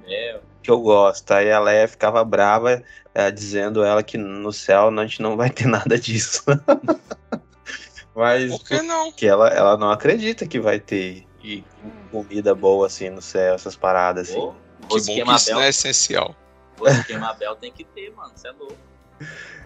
que 0.61 0.71
eu 0.71 0.79
gosto. 0.79 1.31
Aí 1.31 1.51
a 1.51 1.59
Leia 1.59 1.87
ficava 1.87 2.23
brava, 2.23 2.81
é, 3.13 3.31
dizendo 3.31 3.83
ela 3.83 4.03
que 4.03 4.17
no 4.17 4.51
céu 4.53 4.87
a 4.87 5.05
gente 5.05 5.21
não 5.21 5.35
vai 5.35 5.49
ter 5.49 5.65
nada 5.67 5.97
disso. 5.97 6.43
Mas 8.15 8.51
Por 8.51 8.67
que 8.67 8.81
não? 8.81 9.11
que 9.11 9.25
ela, 9.25 9.47
ela 9.49 9.77
não 9.77 9.89
acredita 9.89 10.45
que 10.45 10.59
vai 10.59 10.79
ter 10.79 11.25
e 11.43 11.63
comida 12.11 12.53
boa 12.53 12.87
assim 12.87 13.09
no 13.09 13.21
céu, 13.21 13.55
essas 13.55 13.75
paradas 13.75 14.29
assim. 14.29 14.39
Pô, 14.39 14.53
Que 14.89 15.01
bom 15.01 15.25
que 15.25 15.31
isso 15.31 15.51
não 15.53 15.61
é 15.61 15.69
essencial. 15.69 16.35
Você 16.77 17.17
Mabel 17.17 17.55
tem 17.55 17.71
que 17.71 17.83
ter, 17.83 18.11
mano. 18.15 18.31
Você 18.35 18.47
é 18.47 18.51
louco. 18.51 18.75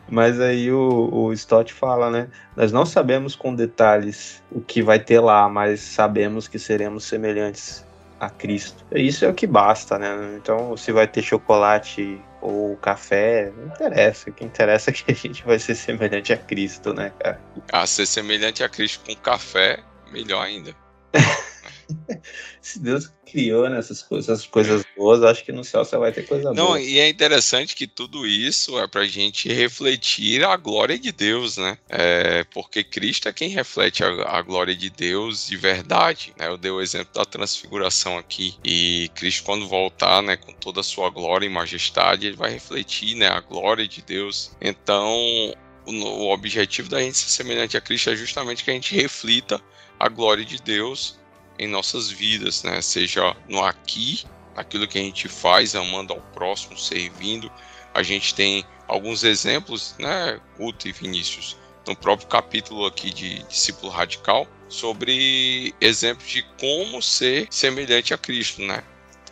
Mas 0.07 0.39
aí 0.39 0.71
o, 0.71 1.09
o 1.11 1.33
Stott 1.33 1.73
fala, 1.73 2.11
né? 2.11 2.29
Nós 2.55 2.71
não 2.71 2.85
sabemos 2.85 3.35
com 3.35 3.55
detalhes 3.55 4.43
o 4.51 4.61
que 4.61 4.83
vai 4.83 4.99
ter 4.99 5.19
lá, 5.19 5.49
mas 5.49 5.79
sabemos 5.79 6.47
que 6.47 6.59
seremos 6.59 7.05
semelhantes 7.05 7.83
a 8.19 8.29
Cristo. 8.29 8.85
Isso 8.91 9.25
é 9.25 9.29
o 9.29 9.33
que 9.33 9.47
basta, 9.47 9.97
né? 9.97 10.37
Então, 10.37 10.75
se 10.77 10.91
vai 10.91 11.07
ter 11.07 11.21
chocolate 11.21 12.19
ou 12.41 12.75
café, 12.77 13.51
não 13.57 13.67
interessa. 13.67 14.29
O 14.29 14.33
que 14.33 14.45
interessa 14.45 14.89
é 14.89 14.93
que 14.93 15.11
a 15.11 15.15
gente 15.15 15.43
vai 15.43 15.59
ser 15.59 15.75
semelhante 15.75 16.31
a 16.33 16.37
Cristo, 16.37 16.93
né, 16.93 17.11
cara? 17.19 17.39
Ah, 17.71 17.85
ser 17.85 18.05
semelhante 18.05 18.63
a 18.63 18.69
Cristo 18.69 19.03
com 19.05 19.15
café, 19.21 19.79
melhor 20.11 20.41
ainda. 20.41 20.75
Se 22.61 22.79
Deus 22.79 23.11
criou 23.25 23.69
nessas 23.69 24.01
né, 24.01 24.07
coisas, 24.07 24.29
essas 24.29 24.47
coisas 24.47 24.85
boas, 24.95 25.23
acho 25.23 25.43
que 25.43 25.51
no 25.51 25.63
céu 25.63 25.83
você 25.83 25.97
vai 25.97 26.11
ter 26.11 26.23
coisa 26.23 26.53
Não, 26.53 26.67
boa. 26.67 26.81
e 26.81 26.99
é 26.99 27.09
interessante 27.09 27.75
que 27.75 27.87
tudo 27.87 28.25
isso 28.25 28.79
é 28.79 28.87
pra 28.87 29.05
gente 29.05 29.51
refletir 29.51 30.43
a 30.43 30.55
glória 30.55 30.97
de 30.97 31.11
Deus, 31.11 31.57
né? 31.57 31.77
É, 31.89 32.43
porque 32.45 32.83
Cristo 32.83 33.27
é 33.27 33.33
quem 33.33 33.49
reflete 33.49 34.03
a, 34.03 34.37
a 34.37 34.41
glória 34.41 34.75
de 34.75 34.89
Deus 34.89 35.47
de 35.47 35.57
verdade. 35.57 36.33
Né? 36.37 36.47
Eu 36.47 36.57
dei 36.57 36.71
o 36.71 36.81
exemplo 36.81 37.13
da 37.13 37.25
transfiguração 37.25 38.17
aqui. 38.17 38.55
E 38.63 39.09
Cristo, 39.15 39.43
quando 39.43 39.67
voltar, 39.67 40.21
né, 40.21 40.35
com 40.37 40.53
toda 40.53 40.81
a 40.81 40.83
sua 40.83 41.09
glória 41.09 41.45
e 41.45 41.49
majestade, 41.49 42.27
ele 42.27 42.37
vai 42.37 42.51
refletir 42.51 43.15
né, 43.15 43.27
a 43.27 43.39
glória 43.39 43.87
de 43.87 44.01
Deus. 44.01 44.55
Então, 44.61 45.53
o 45.85 46.31
objetivo 46.31 46.89
da 46.89 47.01
gente 47.01 47.17
ser 47.17 47.29
semelhante 47.29 47.77
a 47.77 47.81
Cristo 47.81 48.09
é 48.09 48.15
justamente 48.15 48.63
que 48.63 48.71
a 48.71 48.73
gente 48.73 48.95
reflita 48.95 49.61
a 49.99 50.09
glória 50.09 50.43
de 50.43 50.61
Deus 50.61 51.19
em 51.57 51.67
nossas 51.67 52.09
vidas, 52.09 52.63
né? 52.63 52.81
Seja 52.81 53.35
no 53.47 53.63
aqui, 53.63 54.23
aquilo 54.55 54.87
que 54.87 54.97
a 54.97 55.01
gente 55.01 55.27
faz, 55.27 55.75
amando 55.75 56.13
ao 56.13 56.21
próximo, 56.33 56.77
servindo. 56.77 57.51
A 57.93 58.03
gente 58.03 58.33
tem 58.33 58.65
alguns 58.87 59.23
exemplos, 59.23 59.95
né, 59.99 60.39
Guto 60.57 60.87
e 60.87 60.91
Vinícius, 60.91 61.57
no 61.87 61.95
próprio 61.95 62.27
capítulo 62.27 62.85
aqui 62.85 63.11
de 63.11 63.43
discípulo 63.43 63.91
radical, 63.91 64.47
sobre 64.67 65.73
exemplos 65.79 66.27
de 66.29 66.43
como 66.59 67.01
ser 67.01 67.47
semelhante 67.49 68.13
a 68.13 68.17
Cristo, 68.17 68.61
né? 68.61 68.83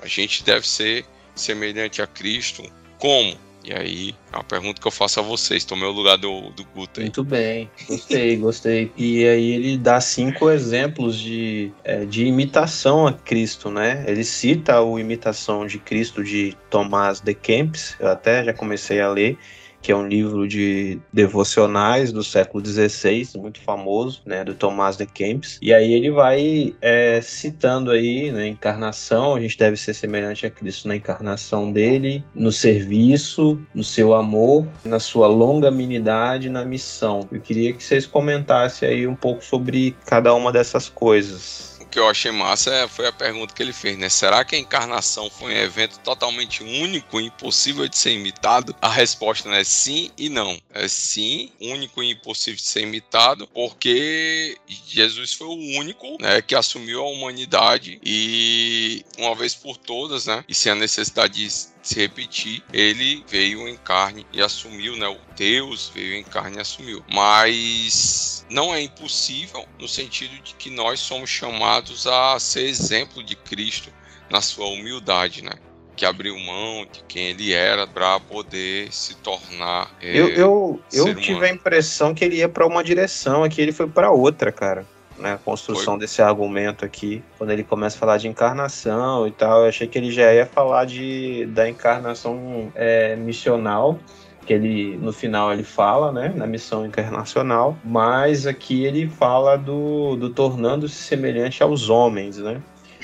A 0.02 0.08
gente 0.08 0.44
deve 0.44 0.68
ser 0.68 1.06
semelhante 1.36 2.02
a 2.02 2.08
Cristo 2.08 2.64
como? 3.00 3.38
E 3.64 3.74
aí, 3.74 4.16
é 4.32 4.36
uma 4.36 4.44
pergunta 4.44 4.82
que 4.82 4.88
eu 4.88 4.92
faço 4.92 5.20
a 5.22 5.24
vocês. 5.24 5.64
Tomei 5.64 5.88
o 5.88 5.92
lugar 5.92 6.18
do, 6.18 6.50
do 6.50 6.66
Guto 6.66 7.00
aí. 7.00 7.06
Muito 7.06 7.24
bem, 7.24 7.72
gostei, 7.88 8.36
gostei. 8.38 8.92
E 8.98 9.26
aí 9.26 9.52
ele 9.52 9.78
dá 9.78 10.02
cinco 10.02 10.50
exemplos 10.50 11.18
de, 11.18 11.72
é, 11.84 12.04
de 12.04 12.26
imitação 12.26 13.08
a 13.08 13.14
Cristo, 13.14 13.70
né? 13.70 14.04
Ele 14.06 14.24
cita 14.24 14.82
o 14.82 15.00
imitação 15.00 15.66
de 15.66 15.80
Cristo 15.80 16.24
de 16.24 16.58
Tomás 16.70 17.22
de 17.22 17.34
Kempis, 17.34 17.96
eu 18.00 18.10
até 18.10 18.44
já 18.44 18.54
comecei 18.54 19.00
a 19.00 19.10
ler, 19.10 19.38
que 19.84 19.92
é 19.92 19.96
um 19.96 20.08
livro 20.08 20.48
de 20.48 20.98
devocionais 21.12 22.14
do 22.14 22.24
século 22.24 22.66
XVI, 22.66 23.28
muito 23.36 23.60
famoso, 23.60 24.22
né, 24.26 24.42
do 24.44 24.56
Tomás 24.56 24.96
de 24.96 25.06
Kempis. 25.06 25.60
E 25.62 25.74
aí 25.74 25.94
ele 25.94 26.10
vai 26.10 26.74
é, 26.82 27.20
citando 27.22 27.92
aí, 27.92 28.32
né, 28.32 28.48
encarnação, 28.48 29.36
a 29.36 29.42
gente 29.42 29.58
deve 29.58 29.76
ser 29.76 29.94
semelhante 29.94 30.46
a 30.46 30.50
Cristo 30.50 30.88
na 30.88 30.96
encarnação 30.96 31.70
dele, 31.70 32.24
no 32.34 32.50
serviço, 32.50 33.60
no 33.76 33.84
seu 33.84 34.14
amor, 34.14 34.66
na 34.86 35.00
sua 35.00 35.28
longanimidade, 35.28 36.50
na 36.50 36.64
missão. 36.64 37.28
Eu 37.30 37.42
queria 37.42 37.74
que 37.74 37.84
vocês 37.84 38.06
comentassem 38.06 38.88
aí 38.88 39.06
um 39.06 39.16
pouco 39.16 39.44
sobre 39.44 39.98
cada 40.06 40.34
uma 40.34 40.50
dessas 40.50 40.88
coisas. 40.88 41.73
Que 41.94 42.00
eu 42.00 42.10
achei 42.10 42.32
massa 42.32 42.74
é, 42.74 42.88
foi 42.88 43.06
a 43.06 43.12
pergunta 43.12 43.54
que 43.54 43.62
ele 43.62 43.72
fez, 43.72 43.96
né? 43.96 44.10
Será 44.10 44.44
que 44.44 44.56
a 44.56 44.60
encarnação 44.60 45.30
foi 45.30 45.54
um 45.54 45.58
evento 45.58 46.00
totalmente 46.00 46.64
único 46.64 47.22
e 47.22 47.26
impossível 47.26 47.88
de 47.88 47.96
ser 47.96 48.14
imitado? 48.14 48.76
A 48.82 48.90
resposta 48.90 49.48
é 49.50 49.64
sim 49.64 50.10
e 50.18 50.28
não. 50.28 50.60
É 50.74 50.88
sim, 50.88 51.52
único 51.62 52.02
e 52.02 52.10
impossível 52.10 52.56
de 52.56 52.64
ser 52.64 52.82
imitado, 52.82 53.46
porque 53.46 54.58
Jesus 54.88 55.34
foi 55.34 55.46
o 55.46 55.78
único 55.78 56.18
né, 56.20 56.42
que 56.42 56.56
assumiu 56.56 57.00
a 57.00 57.10
humanidade 57.10 58.00
e 58.04 59.06
uma 59.20 59.36
vez 59.36 59.54
por 59.54 59.78
todas, 59.78 60.26
né? 60.26 60.44
E 60.48 60.56
sem 60.56 60.72
a 60.72 60.76
necessidade 60.76 61.36
de 61.36 61.73
se 61.84 62.00
repetir, 62.00 62.64
ele 62.72 63.24
veio 63.28 63.68
em 63.68 63.76
carne 63.76 64.26
e 64.32 64.42
assumiu, 64.42 64.96
né? 64.96 65.08
O 65.08 65.18
Deus 65.36 65.92
veio 65.94 66.16
em 66.16 66.24
carne 66.24 66.58
e 66.58 66.62
assumiu. 66.62 67.04
Mas 67.14 68.46
não 68.50 68.74
é 68.74 68.82
impossível 68.82 69.66
no 69.78 69.88
sentido 69.88 70.34
de 70.42 70.56
que 70.56 70.70
nós 70.70 71.02
somos 71.02 71.30
chamados 71.30 72.08
a 72.08 72.40
ser 72.40 72.66
exemplo 72.66 73.22
de 73.22 73.36
Cristo 73.36 73.92
na 74.30 74.40
sua 74.40 74.68
humildade, 74.68 75.44
né? 75.44 75.52
Que 75.96 76.06
abriu 76.06 76.40
mão 76.40 76.88
de 76.92 77.04
quem 77.04 77.28
ele 77.28 77.52
era 77.52 77.86
para 77.86 78.18
poder 78.20 78.92
se 78.92 79.16
tornar. 79.18 79.94
É, 80.02 80.18
eu 80.18 80.30
eu, 80.30 80.82
eu 80.92 81.16
tive 81.16 81.34
humano. 81.34 81.46
a 81.46 81.50
impressão 81.50 82.16
que 82.16 82.24
ele 82.24 82.38
ia 82.38 82.50
para 82.50 82.66
uma 82.66 82.84
direção, 82.84 83.44
aqui 83.44 83.62
ele 83.62 83.74
foi 83.74 83.88
para 83.88 84.10
outra, 84.10 84.52
cara. 84.52 84.88
Né, 85.24 85.34
a 85.34 85.38
construção 85.38 85.94
Foi. 85.94 86.02
desse 86.02 86.22
argumento 86.22 86.84
aqui, 86.84 87.24
quando 87.38 87.52
ele 87.52 87.64
começa 87.64 87.96
a 87.96 88.00
falar 88.00 88.18
de 88.18 88.28
encarnação 88.28 89.26
e 89.26 89.32
tal. 89.32 89.62
Eu 89.62 89.70
achei 89.70 89.88
que 89.88 89.98
ele 89.98 90.12
já 90.12 90.34
ia 90.34 90.46
falar 90.46 90.84
de, 90.84 91.46
da 91.48 91.68
encarnação 91.68 92.72
é, 92.76 93.16
missional, 93.16 93.98
que 94.46 94.52
ele 94.52 94.98
no 94.98 95.14
final 95.14 95.54
ele 95.54 95.64
fala, 95.64 96.12
né, 96.12 96.34
na 96.36 96.46
missão 96.46 96.86
internacional, 96.86 97.78
mas 97.86 98.46
aqui 98.46 98.84
ele 98.84 99.08
fala 99.08 99.56
do, 99.56 100.18
do 100.18 100.30
tornando-se 100.30 100.96
semelhante 100.96 101.64
aos 101.64 101.90
homens, 101.90 102.38
né? 102.38 102.62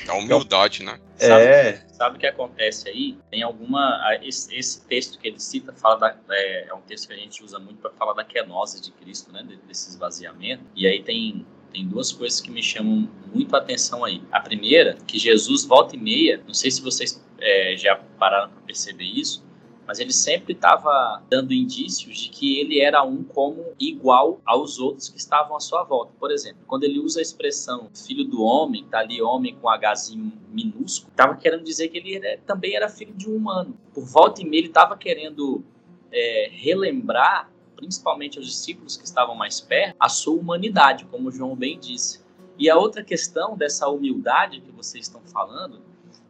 A 0.08 0.16
humildade, 0.16 0.84
né? 0.84 1.00
É. 1.20 1.74
Sabe, 1.74 1.94
sabe 1.94 2.18
o 2.18 2.20
que 2.20 2.28
acontece 2.28 2.90
aí? 2.90 3.18
Tem 3.30 3.44
alguma. 3.44 4.00
Esse, 4.22 4.56
esse, 4.56 4.86
texto 4.88 5.20
que 5.20 5.28
ele 5.28 5.40
cita 5.40 5.74
fala 5.74 5.98
da, 5.98 6.16
é, 6.32 6.68
é 6.70 6.74
um 6.74 6.82
texto 6.82 7.08
que 7.08 7.14
a 7.14 7.18
gente 7.18 7.44
usa 7.44 7.60
muito 7.60 7.80
para 7.80 7.92
falar 7.92 8.14
da 8.14 8.24
quenose 8.24 8.82
de 8.82 8.92
Cristo, 8.92 9.32
né? 9.32 9.46
Desse 9.68 9.90
esvaziamento. 9.90 10.64
E 10.74 10.88
aí 10.88 11.04
tem 11.04 11.46
tem 11.72 11.88
duas 11.88 12.12
coisas 12.12 12.42
que 12.42 12.52
me 12.52 12.62
chamam 12.62 13.10
muito 13.34 13.56
a 13.56 13.60
atenção 13.60 14.04
aí. 14.04 14.22
A 14.32 14.40
primeira, 14.40 14.98
que 15.08 15.18
Jesus 15.18 15.66
volta 15.66 15.96
e 15.96 16.00
meia, 16.00 16.44
não 16.46 16.54
sei 16.54 16.72
se 16.72 16.82
vocês 16.82 17.24
é, 17.40 17.76
já 17.78 17.96
pararam 18.18 18.50
para 18.50 18.62
perceber 18.62 19.06
isso, 19.06 19.44
mas 19.90 20.00
ele 20.00 20.14
sempre 20.14 20.54
estava 20.54 21.20
dando 21.32 21.52
indícios 21.52 22.16
de 22.20 22.30
que 22.30 22.60
ele 22.60 22.80
era 22.80 23.04
um 23.04 23.24
como 23.24 23.74
igual 23.80 24.40
aos 24.46 24.78
outros 24.78 25.10
que 25.10 25.18
estavam 25.18 25.58
à 25.58 25.60
sua 25.60 25.84
volta. 25.84 26.14
Por 26.20 26.30
exemplo, 26.30 26.60
quando 26.68 26.84
ele 26.84 27.00
usa 27.00 27.20
a 27.20 27.24
expressão 27.24 27.90
filho 27.96 28.24
do 28.24 28.44
homem, 28.44 28.86
tá 28.86 29.00
ali 29.00 29.20
homem 29.20 29.56
com 29.60 29.68
Hzinho 29.68 30.32
minúsculo, 30.48 31.10
estava 31.10 31.36
querendo 31.36 31.64
dizer 31.64 31.88
que 31.88 31.98
ele 31.98 32.16
era, 32.16 32.40
também 32.46 32.76
era 32.76 32.88
filho 32.88 33.16
de 33.16 33.28
um 33.28 33.36
humano. 33.36 33.76
Por 33.92 34.06
volta 34.06 34.44
e 34.44 34.46
meia 34.46 34.60
ele 34.60 34.68
estava 34.68 34.96
querendo 34.96 35.64
é, 36.12 36.50
relembrar, 36.52 37.52
principalmente 37.80 38.38
aos 38.38 38.46
discípulos 38.46 38.98
que 38.98 39.06
estavam 39.06 39.34
mais 39.34 39.62
perto, 39.62 39.96
a 39.98 40.10
sua 40.10 40.38
humanidade, 40.38 41.06
como 41.06 41.32
João 41.32 41.56
bem 41.56 41.80
disse. 41.80 42.20
E 42.58 42.70
a 42.70 42.78
outra 42.78 43.02
questão 43.02 43.56
dessa 43.56 43.88
humildade 43.88 44.60
que 44.60 44.72
vocês 44.72 45.06
estão 45.06 45.22
falando 45.22 45.82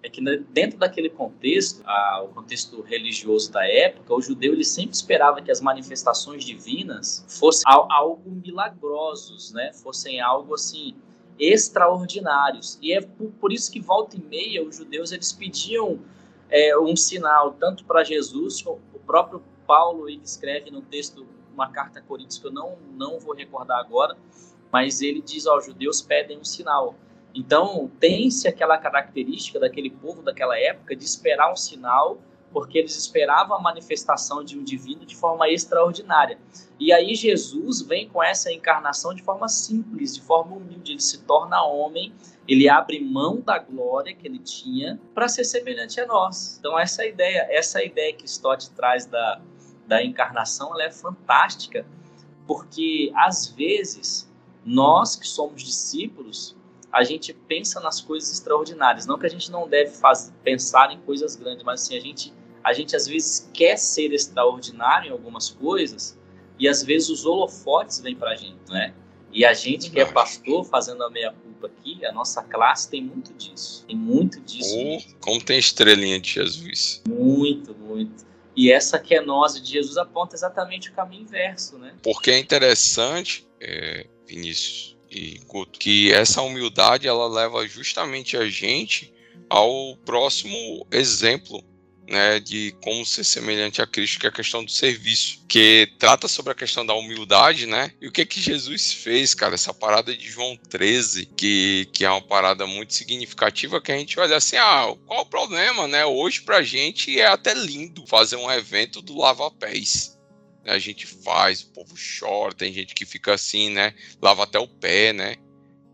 é 0.03 0.09
que 0.09 0.21
né, 0.21 0.43
dentro 0.51 0.77
daquele 0.77 1.09
contexto, 1.09 1.81
a, 1.85 2.21
o 2.23 2.29
contexto 2.29 2.81
religioso 2.81 3.51
da 3.51 3.67
época, 3.67 4.13
o 4.13 4.21
judeu 4.21 4.53
ele 4.53 4.63
sempre 4.63 4.95
esperava 4.95 5.41
que 5.41 5.51
as 5.51 5.59
manifestações 5.59 6.45
divinas 6.45 7.25
fossem 7.27 7.63
algo 7.67 8.31
milagrosos, 8.31 9.51
né? 9.51 9.73
Fossem 9.73 10.21
algo 10.21 10.53
assim 10.53 10.95
extraordinários. 11.37 12.77
E 12.81 12.93
é 12.93 13.01
por, 13.01 13.31
por 13.31 13.51
isso 13.51 13.71
que 13.71 13.79
volta 13.79 14.15
e 14.15 14.21
meia 14.21 14.63
os 14.63 14.77
judeus 14.77 15.11
eles 15.11 15.33
pediam 15.33 15.99
é, 16.49 16.77
um 16.77 16.95
sinal 16.95 17.53
tanto 17.53 17.83
para 17.85 18.03
Jesus, 18.03 18.63
o 18.65 18.99
próprio 19.05 19.41
Paulo 19.65 20.09
ele 20.09 20.21
escreve 20.23 20.71
no 20.71 20.81
texto 20.81 21.27
uma 21.53 21.69
carta 21.69 21.99
a 21.99 22.01
Coríntios 22.01 22.39
que 22.39 22.47
eu 22.47 22.51
não 22.51 22.77
não 22.95 23.19
vou 23.19 23.33
recordar 23.33 23.79
agora, 23.79 24.17
mas 24.71 25.01
ele 25.01 25.21
diz 25.21 25.47
aos 25.47 25.65
judeus 25.65 26.01
pedem 26.01 26.39
um 26.39 26.43
sinal. 26.43 26.95
Então, 27.33 27.89
tem-se 27.99 28.47
aquela 28.47 28.77
característica 28.77 29.59
daquele 29.59 29.89
povo 29.89 30.21
daquela 30.21 30.57
época 30.57 30.95
de 30.95 31.05
esperar 31.05 31.51
um 31.51 31.55
sinal, 31.55 32.19
porque 32.51 32.79
eles 32.79 32.95
esperavam 32.97 33.55
a 33.55 33.61
manifestação 33.61 34.43
de 34.43 34.57
um 34.57 34.63
divino 34.63 35.05
de 35.05 35.15
forma 35.15 35.47
extraordinária. 35.47 36.39
E 36.79 36.91
aí 36.91 37.13
Jesus 37.13 37.81
vem 37.81 38.09
com 38.09 38.23
essa 38.23 38.51
encarnação 38.51 39.13
de 39.13 39.21
forma 39.21 39.47
simples, 39.47 40.15
de 40.15 40.21
forma 40.21 40.55
humilde, 40.55 40.93
ele 40.93 41.01
se 41.01 41.19
torna 41.19 41.63
homem, 41.63 42.11
ele 42.47 42.67
abre 42.67 42.99
mão 42.99 43.39
da 43.39 43.59
glória 43.59 44.15
que 44.15 44.27
ele 44.27 44.39
tinha 44.39 44.99
para 45.13 45.27
ser 45.27 45.43
semelhante 45.43 46.01
a 46.01 46.07
nós. 46.07 46.57
Então 46.59 46.79
essa 46.79 47.05
ideia, 47.05 47.45
essa 47.51 47.83
ideia 47.83 48.13
que 48.13 48.25
Stott 48.25 48.71
traz 48.71 49.05
da, 49.05 49.39
da 49.89 50.03
encarnação, 50.03 50.71
ela 50.73 50.83
é 50.83 50.91
fantástica, 50.91 51.85
porque 52.47 53.11
às 53.15 53.47
vezes 53.47 54.31
nós 54.63 55.15
que 55.15 55.27
somos 55.27 55.63
discípulos 55.63 56.55
a 56.91 57.03
gente 57.03 57.33
pensa 57.33 57.79
nas 57.79 58.01
coisas 58.01 58.31
extraordinárias. 58.31 59.05
Não 59.05 59.17
que 59.17 59.25
a 59.25 59.29
gente 59.29 59.51
não 59.51 59.67
deve 59.67 59.91
faz, 59.91 60.33
pensar 60.43 60.91
em 60.91 60.99
coisas 61.01 61.35
grandes, 61.35 61.63
mas 61.63 61.81
assim, 61.81 61.97
a 61.97 61.99
gente, 61.99 62.33
a 62.63 62.73
gente 62.73 62.95
às 62.95 63.07
vezes 63.07 63.49
quer 63.53 63.77
ser 63.77 64.13
extraordinário 64.13 65.09
em 65.09 65.11
algumas 65.11 65.49
coisas 65.49 66.17
e 66.57 66.67
às 66.67 66.83
vezes 66.83 67.09
os 67.09 67.25
holofotes 67.25 67.99
vêm 67.99 68.15
para 68.15 68.31
a 68.31 68.35
gente, 68.35 68.59
né? 68.69 68.93
E 69.31 69.45
a 69.45 69.53
gente 69.53 69.91
que 69.91 69.99
é 69.99 70.05
pastor, 70.05 70.65
fazendo 70.65 71.03
a 71.03 71.09
meia-culpa 71.09 71.67
aqui, 71.67 72.03
a 72.03 72.11
nossa 72.11 72.41
classe 72.41 72.89
tem 72.89 73.03
muito 73.03 73.31
disso. 73.33 73.85
Tem 73.85 73.95
muito 73.95 74.41
disso. 74.41 74.75
Oh, 74.75 74.99
como 75.19 75.43
tem 75.43 75.59
estrelinha 75.59 76.19
de 76.19 76.31
Jesus. 76.31 77.03
Muito, 77.07 77.75
muito. 77.75 78.28
E 78.55 78.71
essa 78.71 78.99
quenose 78.99 79.61
de 79.61 79.71
Jesus 79.71 79.97
aponta 79.97 80.35
exatamente 80.35 80.89
o 80.89 80.93
caminho 80.93 81.23
inverso, 81.23 81.77
né? 81.77 81.95
Porque 82.03 82.31
é 82.31 82.39
interessante, 82.39 83.47
é, 83.61 84.05
Vinícius, 84.27 84.97
e 85.09 85.39
que 85.79 86.13
essa 86.13 86.41
humildade 86.41 87.07
ela 87.07 87.27
leva 87.27 87.67
justamente 87.67 88.37
a 88.37 88.47
gente 88.47 89.13
ao 89.49 89.97
próximo 90.05 90.85
exemplo 90.91 91.63
né, 92.09 92.39
de 92.39 92.75
como 92.83 93.05
ser 93.05 93.23
semelhante 93.23 93.81
a 93.81 93.87
Cristo, 93.87 94.19
que 94.19 94.25
é 94.25 94.29
a 94.29 94.33
questão 94.33 94.63
do 94.63 94.71
serviço, 94.71 95.43
que 95.47 95.91
trata 95.99 96.27
sobre 96.27 96.51
a 96.51 96.55
questão 96.55 96.85
da 96.85 96.93
humildade, 96.93 97.65
né? 97.65 97.91
E 98.01 98.07
o 98.07 98.11
que 98.11 98.25
que 98.25 98.41
Jesus 98.41 98.93
fez, 98.93 99.33
cara? 99.33 99.55
Essa 99.55 99.73
parada 99.73 100.15
de 100.15 100.29
João 100.29 100.57
13, 100.57 101.27
que, 101.37 101.87
que 101.93 102.03
é 102.03 102.09
uma 102.09 102.21
parada 102.21 102.65
muito 102.65 102.93
significativa, 102.93 103.81
que 103.81 103.91
a 103.91 103.97
gente 103.97 104.19
olha 104.19 104.37
assim, 104.37 104.57
ah, 104.57 104.93
qual 105.05 105.21
o 105.21 105.25
problema, 105.25 105.87
né? 105.87 106.05
Hoje 106.05 106.41
pra 106.41 106.61
gente 106.61 107.19
é 107.19 107.27
até 107.27 107.53
lindo 107.53 108.05
fazer 108.07 108.35
um 108.35 108.51
evento 108.51 109.01
do 109.01 109.17
lava-pés 109.17 110.19
a 110.65 110.77
gente 110.77 111.05
faz, 111.05 111.61
o 111.63 111.67
povo 111.69 111.95
chora, 112.19 112.53
tem 112.53 112.71
gente 112.71 112.93
que 112.93 113.05
fica 113.05 113.33
assim, 113.33 113.69
né? 113.69 113.93
Lava 114.21 114.43
até 114.43 114.59
o 114.59 114.67
pé, 114.67 115.13
né? 115.13 115.35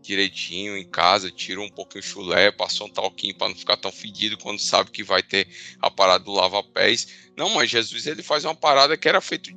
Direitinho 0.06 0.76
em 0.76 0.84
casa, 0.84 1.30
tira 1.30 1.60
um 1.60 1.68
pouquinho 1.68 2.02
o 2.02 2.06
chulé, 2.06 2.52
passa 2.52 2.84
um 2.84 2.88
talquinho 2.88 3.34
para 3.34 3.48
não 3.48 3.56
ficar 3.56 3.76
tão 3.76 3.90
fedido 3.90 4.38
quando 4.38 4.60
sabe 4.60 4.90
que 4.90 5.02
vai 5.02 5.22
ter 5.22 5.48
a 5.80 5.90
parada 5.90 6.24
do 6.24 6.32
lava-pés. 6.32 7.08
Não, 7.36 7.50
mas 7.50 7.70
Jesus 7.70 8.06
ele 8.06 8.22
faz 8.22 8.44
uma 8.44 8.54
parada 8.54 8.96
que 8.96 9.08
era 9.08 9.20
feita 9.20 9.50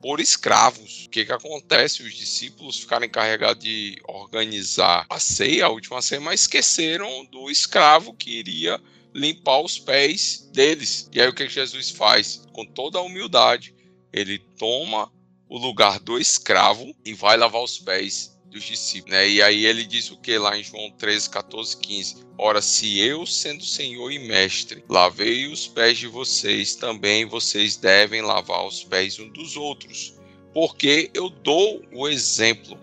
por 0.00 0.20
escravos. 0.20 1.06
O 1.06 1.10
que 1.10 1.24
que 1.24 1.32
acontece? 1.32 2.02
Os 2.02 2.14
discípulos 2.14 2.80
ficaram 2.80 3.06
encarregados 3.06 3.62
de 3.62 4.00
organizar 4.06 5.06
a 5.08 5.18
ceia, 5.18 5.66
a 5.66 5.70
última 5.70 6.02
ceia, 6.02 6.20
mas 6.20 6.42
esqueceram 6.42 7.24
do 7.26 7.50
escravo 7.50 8.14
que 8.14 8.30
iria 8.30 8.80
limpar 9.14 9.60
os 9.60 9.78
pés 9.78 10.48
deles. 10.52 11.08
E 11.12 11.20
aí 11.20 11.28
o 11.28 11.34
que, 11.34 11.46
que 11.46 11.52
Jesus 11.52 11.90
faz? 11.90 12.44
Com 12.52 12.64
toda 12.64 12.98
a 12.98 13.02
humildade, 13.02 13.74
ele 14.12 14.38
toma 14.58 15.10
o 15.48 15.56
lugar 15.56 15.98
do 15.98 16.18
escravo 16.18 16.94
e 17.04 17.14
vai 17.14 17.36
lavar 17.36 17.62
os 17.62 17.78
pés 17.78 18.37
dos 18.50 18.64
discípulos. 18.64 19.12
Né? 19.18 19.28
E 19.28 19.42
aí 19.42 19.66
ele 19.66 19.84
diz 19.84 20.10
o 20.10 20.16
que 20.16 20.36
lá 20.38 20.56
em 20.58 20.62
João 20.62 20.90
13, 20.92 21.30
14, 21.30 21.76
15? 21.76 22.26
Ora, 22.36 22.60
se 22.60 22.98
eu, 23.00 23.26
sendo 23.26 23.64
Senhor 23.64 24.10
e 24.10 24.18
Mestre, 24.18 24.84
lavei 24.88 25.46
os 25.46 25.66
pés 25.66 25.98
de 25.98 26.06
vocês, 26.06 26.74
também 26.74 27.24
vocês 27.24 27.76
devem 27.76 28.22
lavar 28.22 28.66
os 28.66 28.84
pés 28.84 29.18
um 29.18 29.28
dos 29.28 29.56
outros, 29.56 30.18
porque 30.52 31.10
eu 31.14 31.28
dou 31.28 31.82
o 31.92 32.08
exemplo 32.08 32.78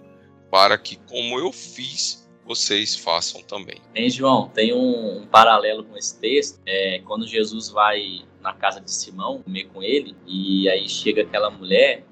para 0.51 0.78
que, 0.78 0.95
como 1.08 1.39
eu 1.39 1.51
fiz, 1.51 2.25
vocês 2.45 2.95
façam 2.95 3.41
também. 3.41 3.82
Bem, 3.91 4.10
João, 4.10 4.49
tem 4.49 4.73
um, 4.73 5.21
um 5.21 5.28
paralelo 5.28 5.84
com 5.84 5.97
esse 5.97 6.19
texto. 6.19 6.60
É, 6.65 7.01
quando 7.04 7.28
Jesus 7.28 7.69
vai 7.69 8.23
na 8.41 8.54
casa 8.54 8.80
de 8.80 8.91
Simão, 8.91 9.41
comer 9.41 9.65
com 9.65 9.82
ele, 9.82 10.15
e 10.28 10.69
aí 10.69 10.88
chega 10.88 11.23
aquela 11.23 11.49
mulher, 11.49 12.06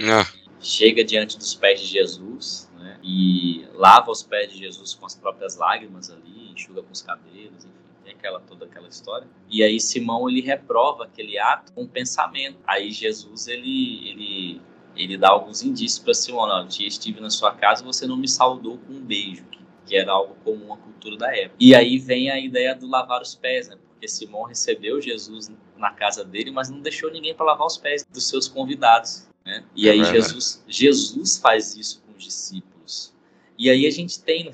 ah. 0.00 0.26
chega 0.60 1.04
diante 1.04 1.38
dos 1.38 1.54
pés 1.54 1.80
de 1.80 1.86
Jesus, 1.86 2.65
né, 2.78 2.98
e 3.02 3.66
lava 3.74 4.10
os 4.10 4.22
pés 4.22 4.52
de 4.52 4.58
Jesus 4.58 4.94
com 4.94 5.06
as 5.06 5.14
próprias 5.14 5.56
lágrimas 5.56 6.10
ali, 6.10 6.52
enxuga 6.52 6.82
com 6.82 6.92
os 6.92 7.02
cabelos, 7.02 7.64
enfim, 7.64 7.86
tem 8.04 8.14
aquela, 8.14 8.40
toda 8.40 8.66
aquela 8.66 8.88
história. 8.88 9.26
E 9.50 9.62
aí 9.62 9.80
Simão, 9.80 10.28
ele 10.28 10.40
reprova 10.40 11.04
aquele 11.04 11.38
ato 11.38 11.72
com 11.72 11.82
um 11.82 11.88
pensamento. 11.88 12.58
Aí 12.66 12.90
Jesus, 12.90 13.48
ele, 13.48 14.08
ele, 14.08 14.62
ele 14.94 15.16
dá 15.18 15.30
alguns 15.30 15.62
indícios 15.62 15.98
para 15.98 16.14
Simão, 16.14 16.46
não, 16.46 16.62
eu 16.62 16.86
estive 16.86 17.20
na 17.20 17.30
sua 17.30 17.52
casa 17.54 17.84
você 17.84 18.06
não 18.06 18.16
me 18.16 18.28
saudou 18.28 18.78
com 18.78 18.92
um 18.92 19.00
beijo, 19.00 19.44
que, 19.50 19.58
que 19.86 19.96
era 19.96 20.12
algo 20.12 20.36
comum 20.44 20.72
à 20.72 20.76
cultura 20.76 21.16
da 21.16 21.36
época. 21.36 21.56
E 21.58 21.74
aí 21.74 21.98
vem 21.98 22.30
a 22.30 22.38
ideia 22.38 22.74
do 22.74 22.86
lavar 22.86 23.20
os 23.20 23.34
pés, 23.34 23.68
né, 23.68 23.76
porque 23.88 24.06
Simão 24.06 24.44
recebeu 24.44 25.00
Jesus 25.00 25.50
na 25.76 25.90
casa 25.90 26.24
dele, 26.24 26.50
mas 26.50 26.70
não 26.70 26.80
deixou 26.80 27.10
ninguém 27.10 27.34
para 27.34 27.46
lavar 27.46 27.66
os 27.66 27.76
pés 27.76 28.06
dos 28.12 28.28
seus 28.28 28.48
convidados. 28.48 29.26
Né? 29.44 29.64
E 29.74 29.88
é 29.88 29.92
aí 29.92 30.04
Jesus, 30.04 30.64
Jesus 30.66 31.38
faz 31.38 31.76
isso 31.76 32.05
discípulos. 32.16 33.12
E 33.58 33.70
aí 33.70 33.86
a 33.86 33.90
gente 33.90 34.20
tem 34.20 34.50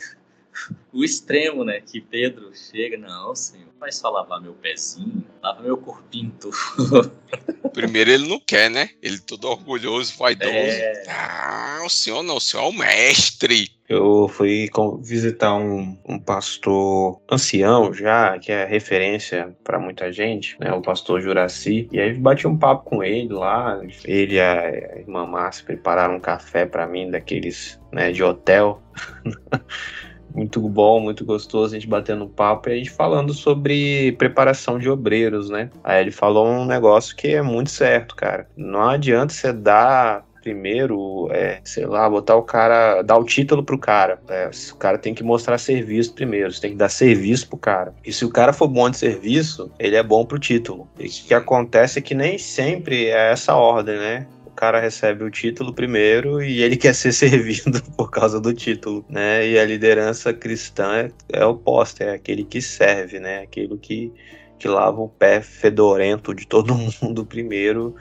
o 0.92 1.04
extremo, 1.04 1.64
né? 1.64 1.80
Que 1.80 2.00
Pedro 2.00 2.52
chega, 2.54 2.96
não, 2.96 3.34
Senhor, 3.34 3.68
vai 3.78 3.90
só 3.90 4.10
lavar 4.10 4.40
meu 4.40 4.52
pezinho, 4.52 5.24
lava 5.42 5.62
meu 5.62 5.76
corpinho 5.76 6.32
todo. 6.40 7.12
Primeiro 7.72 8.10
ele 8.10 8.28
não 8.28 8.38
quer, 8.38 8.70
né? 8.70 8.90
Ele 9.02 9.18
todo 9.18 9.48
orgulhoso, 9.48 10.14
vaidoso. 10.18 10.52
É... 10.52 11.04
Ah, 11.08 11.80
o 11.84 11.88
senhor 11.88 12.22
não, 12.22 12.36
o 12.36 12.40
senhor 12.40 12.64
é 12.64 12.68
o 12.68 12.72
mestre. 12.72 13.71
Eu 13.88 14.28
fui 14.28 14.68
visitar 15.00 15.54
um, 15.54 15.96
um 16.08 16.18
pastor 16.18 17.20
ancião 17.30 17.92
já, 17.92 18.38
que 18.38 18.50
é 18.50 18.64
referência 18.64 19.54
para 19.62 19.78
muita 19.78 20.10
gente, 20.12 20.56
né? 20.58 20.72
O 20.72 20.80
pastor 20.80 21.20
Juraci. 21.20 21.88
E 21.92 22.00
aí 22.00 22.14
bati 22.14 22.46
um 22.46 22.56
papo 22.56 22.84
com 22.84 23.04
ele 23.04 23.32
lá. 23.32 23.80
Ele 24.04 24.36
e 24.36 24.40
a 24.40 24.98
irmã 24.98 25.26
Márcia 25.26 25.64
prepararam 25.66 26.16
um 26.16 26.20
café 26.20 26.64
para 26.64 26.86
mim, 26.86 27.10
daqueles 27.10 27.80
né, 27.92 28.12
de 28.12 28.22
hotel. 28.22 28.80
muito 30.34 30.60
bom, 30.60 31.00
muito 31.00 31.24
gostoso 31.24 31.74
a 31.74 31.78
gente 31.78 31.88
batendo 31.88 32.26
papo 32.26 32.68
e 32.68 32.72
a 32.72 32.76
gente 32.76 32.90
falando 32.90 33.34
sobre 33.34 34.12
preparação 34.12 34.78
de 34.78 34.88
obreiros, 34.88 35.50
né? 35.50 35.70
Aí 35.84 36.00
ele 36.00 36.10
falou 36.10 36.46
um 36.46 36.64
negócio 36.64 37.14
que 37.14 37.28
é 37.28 37.42
muito 37.42 37.70
certo, 37.70 38.16
cara. 38.16 38.48
Não 38.56 38.88
adianta 38.88 39.32
você 39.32 39.52
dar 39.52 40.24
primeiro, 40.42 41.28
é, 41.30 41.60
sei 41.64 41.86
lá, 41.86 42.08
botar 42.10 42.36
o 42.36 42.42
cara, 42.42 43.02
dar 43.02 43.16
o 43.16 43.24
título 43.24 43.62
pro 43.62 43.78
cara. 43.78 44.20
É, 44.28 44.50
o 44.72 44.76
cara 44.76 44.98
tem 44.98 45.14
que 45.14 45.22
mostrar 45.22 45.56
serviço 45.56 46.12
primeiro, 46.12 46.52
você 46.52 46.60
tem 46.60 46.72
que 46.72 46.76
dar 46.76 46.88
serviço 46.88 47.48
pro 47.48 47.56
cara. 47.56 47.94
E 48.04 48.12
se 48.12 48.24
o 48.24 48.30
cara 48.30 48.52
for 48.52 48.68
bom 48.68 48.90
de 48.90 48.98
serviço, 48.98 49.70
ele 49.78 49.96
é 49.96 50.02
bom 50.02 50.24
pro 50.26 50.38
título. 50.38 50.88
E 50.98 51.06
o 51.06 51.08
que 51.08 51.34
acontece 51.34 51.98
é 51.98 52.02
que 52.02 52.14
nem 52.14 52.36
sempre 52.36 53.06
é 53.06 53.30
essa 53.30 53.54
ordem, 53.54 53.96
né? 53.96 54.26
O 54.44 54.50
cara 54.50 54.80
recebe 54.80 55.24
o 55.24 55.30
título 55.30 55.72
primeiro 55.72 56.42
e 56.42 56.60
ele 56.60 56.76
quer 56.76 56.94
ser 56.94 57.12
servido 57.12 57.80
por 57.96 58.10
causa 58.10 58.40
do 58.40 58.52
título, 58.52 59.04
né? 59.08 59.48
E 59.48 59.58
a 59.58 59.64
liderança 59.64 60.32
cristã 60.34 60.96
é, 60.96 61.10
é 61.40 61.44
oposta, 61.46 62.04
é 62.04 62.14
aquele 62.14 62.44
que 62.44 62.60
serve, 62.60 63.18
né? 63.20 63.42
Aquele 63.42 63.78
que, 63.78 64.12
que 64.58 64.68
lava 64.68 65.00
o 65.00 65.08
pé 65.08 65.40
fedorento 65.40 66.34
de 66.34 66.46
todo 66.46 66.74
mundo 67.00 67.24
primeiro 67.24 67.94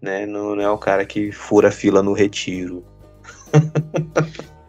né? 0.00 0.26
Não, 0.26 0.54
não 0.54 0.62
é 0.62 0.70
o 0.70 0.78
cara 0.78 1.04
que 1.04 1.32
fura 1.32 1.70
fila 1.70 2.02
no 2.02 2.12
retiro. 2.12 2.84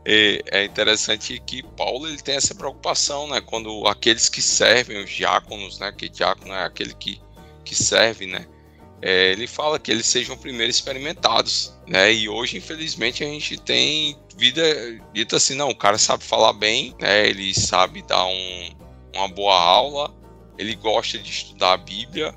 é, 0.05 0.63
interessante 0.63 1.41
que 1.45 1.63
Paulo 1.75 2.07
ele 2.07 2.21
tem 2.21 2.35
essa 2.35 2.55
preocupação, 2.55 3.27
né? 3.27 3.41
Quando 3.41 3.87
aqueles 3.87 4.29
que 4.29 4.41
servem, 4.41 5.03
os 5.03 5.09
diáconos, 5.09 5.79
né? 5.79 5.91
Que 5.91 6.09
diácono 6.09 6.53
é 6.53 6.63
aquele 6.63 6.93
que, 6.93 7.21
que 7.63 7.75
serve, 7.75 8.25
né? 8.25 8.47
É, 9.01 9.31
ele 9.31 9.47
fala 9.47 9.79
que 9.79 9.91
eles 9.91 10.05
sejam 10.07 10.37
primeiro 10.37 10.69
experimentados, 10.69 11.73
né? 11.87 12.11
E 12.11 12.27
hoje, 12.27 12.57
infelizmente, 12.57 13.23
a 13.23 13.27
gente 13.27 13.57
tem 13.57 14.17
vida 14.35 14.61
dita 15.13 15.37
assim, 15.37 15.55
não, 15.55 15.69
o 15.69 15.75
cara 15.75 15.97
sabe 15.97 16.23
falar 16.23 16.53
bem, 16.53 16.95
né? 16.99 17.27
Ele 17.27 17.53
sabe 17.53 18.01
dar 18.01 18.25
um, 18.25 18.69
uma 19.15 19.27
boa 19.29 19.55
aula, 19.55 20.13
ele 20.57 20.75
gosta 20.75 21.17
de 21.17 21.29
estudar 21.29 21.73
a 21.73 21.77
Bíblia, 21.77 22.33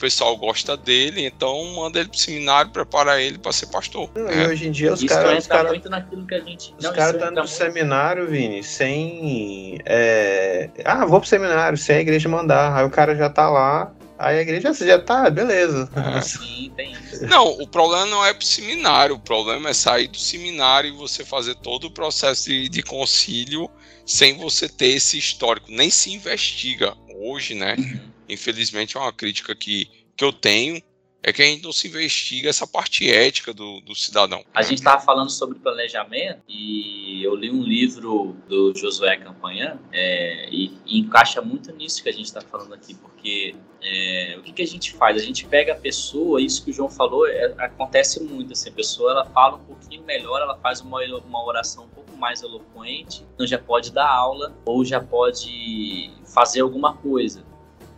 pessoal 0.00 0.36
gosta 0.36 0.76
dele, 0.76 1.26
então 1.26 1.62
manda 1.76 2.00
ele 2.00 2.08
pro 2.08 2.18
seminário, 2.18 2.70
prepara 2.70 3.20
ele 3.20 3.38
para 3.38 3.52
ser 3.52 3.66
pastor. 3.66 4.10
Não, 4.16 4.28
é. 4.28 4.44
E 4.44 4.46
hoje 4.48 4.68
em 4.68 4.72
dia 4.72 4.92
os 4.92 5.04
caras. 5.04 5.46
Cara, 5.46 5.68
muito 5.68 5.90
naquilo 5.90 6.26
que 6.26 6.34
a 6.34 6.40
gente. 6.40 6.74
Os 6.76 6.86
caras 6.88 7.14
estão 7.14 7.28
no 7.28 7.36
muito... 7.36 7.48
seminário, 7.48 8.26
Vini, 8.26 8.64
sem. 8.64 9.78
É... 9.84 10.70
Ah, 10.84 11.04
vou 11.04 11.20
pro 11.20 11.28
seminário, 11.28 11.76
sem 11.76 11.96
a 11.96 12.00
igreja 12.00 12.28
mandar. 12.28 12.76
Aí 12.76 12.84
o 12.84 12.90
cara 12.90 13.14
já 13.14 13.28
tá 13.28 13.48
lá. 13.48 13.92
Aí 14.18 14.38
a 14.38 14.42
igreja 14.42 14.72
já 14.74 14.98
tá, 14.98 15.30
beleza. 15.30 15.88
É. 16.16 16.20
Sim, 16.22 16.72
tem 16.76 16.92
isso. 16.92 17.26
Não, 17.26 17.48
o 17.48 17.66
problema 17.66 18.06
não 18.06 18.24
é 18.24 18.34
pro 18.34 18.44
seminário, 18.44 19.16
o 19.16 19.20
problema 19.20 19.70
é 19.70 19.72
sair 19.72 20.08
do 20.08 20.18
seminário 20.18 20.92
e 20.92 20.96
você 20.96 21.24
fazer 21.24 21.54
todo 21.56 21.84
o 21.84 21.90
processo 21.90 22.48
de, 22.48 22.68
de 22.68 22.82
concílio 22.82 23.70
sem 24.04 24.36
você 24.36 24.68
ter 24.68 24.88
esse 24.88 25.16
histórico, 25.16 25.68
nem 25.70 25.88
se 25.88 26.12
investiga 26.12 26.94
hoje, 27.14 27.54
né? 27.54 27.76
Uhum 27.78 28.19
infelizmente 28.32 28.96
é 28.96 29.00
uma 29.00 29.12
crítica 29.12 29.54
que, 29.54 29.88
que 30.16 30.24
eu 30.24 30.32
tenho, 30.32 30.80
é 31.22 31.32
que 31.32 31.42
a 31.42 31.44
gente 31.44 31.62
não 31.62 31.72
se 31.72 31.86
investiga 31.86 32.48
essa 32.48 32.66
parte 32.66 33.10
ética 33.10 33.52
do, 33.52 33.80
do 33.82 33.94
cidadão. 33.94 34.42
A 34.54 34.62
gente 34.62 34.78
estava 34.78 35.00
falando 35.02 35.30
sobre 35.30 35.58
planejamento 35.58 36.40
e 36.48 37.22
eu 37.22 37.34
li 37.34 37.50
um 37.50 37.62
livro 37.62 38.36
do 38.48 38.74
Josué 38.74 39.16
Campanha 39.18 39.78
é, 39.92 40.48
e, 40.50 40.78
e, 40.86 40.98
encaixa 40.98 41.42
muito 41.42 41.72
nisso 41.72 42.02
que 42.02 42.08
a 42.08 42.12
gente 42.12 42.24
está 42.24 42.40
falando 42.40 42.72
aqui, 42.72 42.94
porque 42.94 43.54
é, 43.82 44.36
o 44.38 44.42
que, 44.42 44.52
que, 44.52 44.62
a 44.62 44.66
gente 44.66 44.92
faz? 44.94 45.16
A 45.16 45.24
gente 45.24 45.46
pega 45.46 45.72
a 45.72 45.76
pessoa, 45.76 46.40
isso 46.40 46.64
que 46.64 46.70
o 46.70 46.72
João 46.72 46.88
falou, 46.88 47.26
é, 47.26 47.54
acontece 47.58 48.22
muito, 48.22 48.52
assim, 48.52 48.70
a 48.70 48.72
pessoa 48.72 49.12
ela 49.12 49.26
fala 49.26 49.56
um 49.56 49.64
pouquinho 49.64 50.02
melhor, 50.04 50.40
ela 50.40 50.56
faz 50.58 50.80
uma, 50.80 51.00
uma 51.04 51.44
oração 51.44 51.84
um 51.84 51.88
pouco 51.88 52.16
mais 52.16 52.42
eloquente, 52.42 53.26
então 53.34 53.46
já 53.46 53.58
pode 53.58 53.92
dar 53.92 54.08
aula 54.08 54.56
ou 54.64 54.84
já 54.84 55.00
pode 55.00 56.10
fazer 56.24 56.60
alguma 56.60 56.96
coisa. 56.96 57.49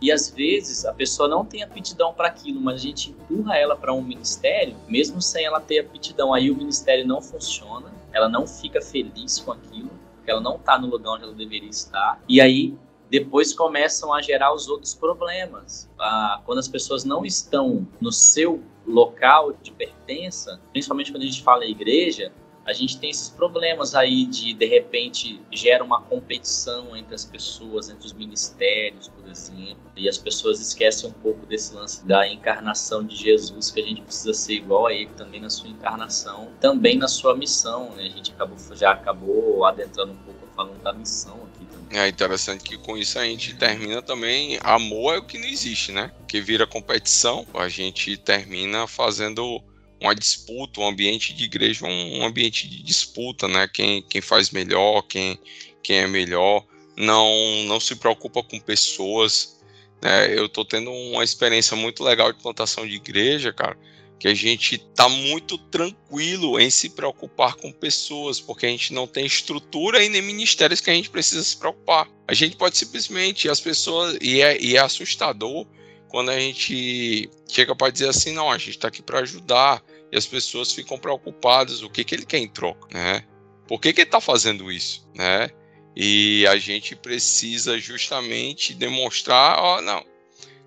E 0.03 0.11
às 0.11 0.29
vezes 0.29 0.83
a 0.83 0.93
pessoa 0.93 1.29
não 1.29 1.45
tem 1.45 1.63
aptidão 1.63 2.13
para 2.13 2.27
aquilo, 2.27 2.59
mas 2.59 2.75
a 2.75 2.83
gente 2.83 3.11
empurra 3.11 3.55
ela 3.55 3.73
para 3.73 3.93
um 3.93 4.01
ministério, 4.01 4.75
mesmo 4.85 5.21
sem 5.21 5.45
ela 5.45 5.61
ter 5.61 5.79
aptidão. 5.79 6.33
Aí 6.33 6.51
o 6.51 6.57
ministério 6.57 7.07
não 7.07 7.21
funciona, 7.21 7.89
ela 8.11 8.27
não 8.27 8.45
fica 8.45 8.81
feliz 8.81 9.39
com 9.39 9.53
aquilo, 9.53 9.89
ela 10.27 10.41
não 10.41 10.57
está 10.57 10.77
no 10.77 10.87
lugar 10.87 11.13
onde 11.13 11.23
ela 11.23 11.33
deveria 11.33 11.69
estar. 11.69 12.21
E 12.27 12.41
aí 12.41 12.75
depois 13.09 13.53
começam 13.53 14.13
a 14.13 14.21
gerar 14.21 14.53
os 14.53 14.67
outros 14.67 14.93
problemas. 14.93 15.89
Ah, 15.97 16.41
quando 16.45 16.59
as 16.59 16.67
pessoas 16.67 17.05
não 17.05 17.23
estão 17.23 17.87
no 18.01 18.11
seu 18.11 18.61
local 18.85 19.53
de 19.53 19.71
pertença, 19.71 20.59
principalmente 20.73 21.13
quando 21.13 21.23
a 21.23 21.27
gente 21.27 21.41
fala 21.41 21.65
igreja, 21.65 22.33
a 22.65 22.73
gente 22.73 22.97
tem 22.97 23.09
esses 23.09 23.29
problemas 23.29 23.93
aí 23.93 24.25
de 24.25 24.53
de 24.53 24.65
repente 24.65 25.41
gera 25.51 25.83
uma 25.83 26.01
competição 26.01 26.95
entre 26.95 27.13
as 27.13 27.25
pessoas, 27.25 27.89
entre 27.89 28.05
os 28.05 28.13
ministérios, 28.13 29.09
por 29.09 29.29
exemplo, 29.29 29.77
e 29.95 30.07
as 30.07 30.17
pessoas 30.17 30.59
esquecem 30.59 31.09
um 31.09 31.13
pouco 31.13 31.45
desse 31.45 31.73
lance 31.73 32.05
da 32.05 32.27
encarnação 32.27 33.05
de 33.05 33.15
Jesus, 33.15 33.69
que 33.69 33.81
a 33.81 33.83
gente 33.83 34.01
precisa 34.01 34.33
ser 34.33 34.53
igual 34.53 34.87
a 34.87 34.93
ele 34.93 35.09
também 35.17 35.41
na 35.41 35.49
sua 35.49 35.69
encarnação, 35.69 36.51
também 36.59 36.97
na 36.97 37.07
sua 37.07 37.35
missão, 37.35 37.89
né? 37.95 38.03
A 38.03 38.09
gente 38.09 38.31
acabou 38.31 38.57
já 38.75 38.91
acabou 38.91 39.65
adentrando 39.65 40.13
um 40.13 40.17
pouco 40.17 40.43
falando 40.55 40.81
da 40.81 40.93
missão 40.93 41.35
aqui 41.35 41.65
também. 41.65 41.99
É 41.99 42.07
interessante 42.07 42.63
que 42.63 42.77
com 42.77 42.97
isso 42.97 43.19
a 43.19 43.25
gente 43.25 43.55
termina 43.55 44.01
também 44.01 44.57
amor 44.63 45.15
é 45.15 45.17
o 45.17 45.23
que 45.23 45.37
não 45.37 45.47
existe, 45.47 45.91
né? 45.91 46.11
Que 46.27 46.39
vira 46.39 46.65
competição, 46.65 47.45
a 47.53 47.67
gente 47.67 48.15
termina 48.17 48.87
fazendo 48.87 49.61
uma 50.03 50.13
disputa, 50.13 50.81
um 50.81 50.87
ambiente 50.87 51.33
de 51.33 51.45
igreja, 51.45 51.85
um, 51.85 52.25
ambiente 52.25 52.67
de 52.67 52.83
disputa, 52.83 53.47
né? 53.47 53.69
Quem, 53.73 54.01
quem 54.01 54.19
faz 54.19 54.49
melhor, 54.49 55.01
quem, 55.03 55.39
quem 55.81 55.99
é 55.99 56.07
melhor, 56.07 56.65
não, 56.97 57.31
não 57.65 57.79
se 57.79 57.95
preocupa 57.95 58.43
com 58.43 58.59
pessoas. 58.59 59.61
Né? 60.01 60.37
Eu 60.37 60.49
tô 60.49 60.65
tendo 60.65 60.91
uma 60.91 61.23
experiência 61.23 61.77
muito 61.77 62.03
legal 62.03 62.33
de 62.33 62.43
plantação 62.43 62.85
de 62.85 62.95
igreja, 62.95 63.53
cara, 63.53 63.77
que 64.19 64.27
a 64.27 64.33
gente 64.33 64.77
tá 64.77 65.07
muito 65.07 65.57
tranquilo 65.57 66.59
em 66.59 66.69
se 66.69 66.89
preocupar 66.89 67.55
com 67.55 67.71
pessoas, 67.71 68.41
porque 68.41 68.65
a 68.65 68.69
gente 68.69 68.93
não 68.93 69.07
tem 69.07 69.25
estrutura 69.25 70.03
e 70.03 70.09
nem 70.09 70.21
ministérios 70.21 70.81
que 70.81 70.89
a 70.89 70.93
gente 70.93 71.09
precisa 71.09 71.41
se 71.41 71.55
preocupar. 71.55 72.09
A 72.27 72.33
gente 72.33 72.57
pode 72.57 72.77
simplesmente, 72.77 73.47
as 73.47 73.61
pessoas, 73.61 74.17
e 74.21 74.41
é, 74.41 74.61
e 74.61 74.75
é 74.75 74.79
assustador 74.79 75.65
quando 76.09 76.29
a 76.29 76.39
gente 76.39 77.29
chega 77.47 77.73
para 77.75 77.91
dizer 77.91 78.09
assim, 78.09 78.33
não, 78.33 78.51
a 78.51 78.57
gente 78.57 78.71
está 78.71 78.87
aqui 78.87 79.01
para 79.01 79.19
ajudar, 79.21 79.81
e 80.13 80.17
as 80.17 80.27
pessoas 80.27 80.71
ficam 80.71 80.95
preocupadas, 80.95 81.81
o 81.81 81.89
que, 81.89 82.03
que 82.03 82.13
ele 82.13 82.25
quer 82.25 82.37
em 82.37 82.47
troca, 82.47 82.87
né? 82.93 83.25
Por 83.67 83.81
que, 83.81 83.91
que 83.91 84.01
ele 84.01 84.07
está 84.07 84.21
fazendo 84.21 84.71
isso, 84.71 85.09
né? 85.15 85.49
E 85.95 86.45
a 86.45 86.55
gente 86.55 86.95
precisa 86.95 87.79
justamente 87.79 88.75
demonstrar, 88.75 89.57
ó, 89.57 89.81
não, 89.81 90.05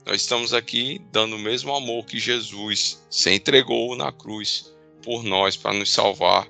nós 0.04 0.22
estamos 0.22 0.52
aqui 0.52 1.00
dando 1.12 1.36
o 1.36 1.38
mesmo 1.38 1.72
amor 1.72 2.04
que 2.06 2.18
Jesus 2.18 3.06
se 3.08 3.30
entregou 3.30 3.94
na 3.94 4.10
cruz 4.10 4.74
por 5.00 5.22
nós 5.22 5.56
para 5.56 5.72
nos 5.78 5.92
salvar. 5.92 6.48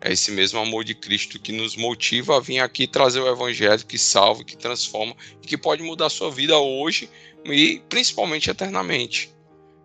É 0.00 0.12
esse 0.12 0.30
mesmo 0.30 0.60
amor 0.60 0.84
de 0.84 0.94
Cristo 0.94 1.40
que 1.40 1.50
nos 1.50 1.74
motiva 1.74 2.36
a 2.36 2.40
vir 2.40 2.60
aqui 2.60 2.86
trazer 2.86 3.18
o 3.18 3.26
evangelho 3.26 3.84
que 3.84 3.98
salva, 3.98 4.44
que 4.44 4.56
transforma 4.56 5.16
e 5.42 5.46
que 5.46 5.58
pode 5.58 5.82
mudar 5.82 6.06
a 6.06 6.10
sua 6.10 6.30
vida 6.30 6.56
hoje 6.56 7.10
e 7.44 7.82
principalmente 7.88 8.48
eternamente. 8.48 9.34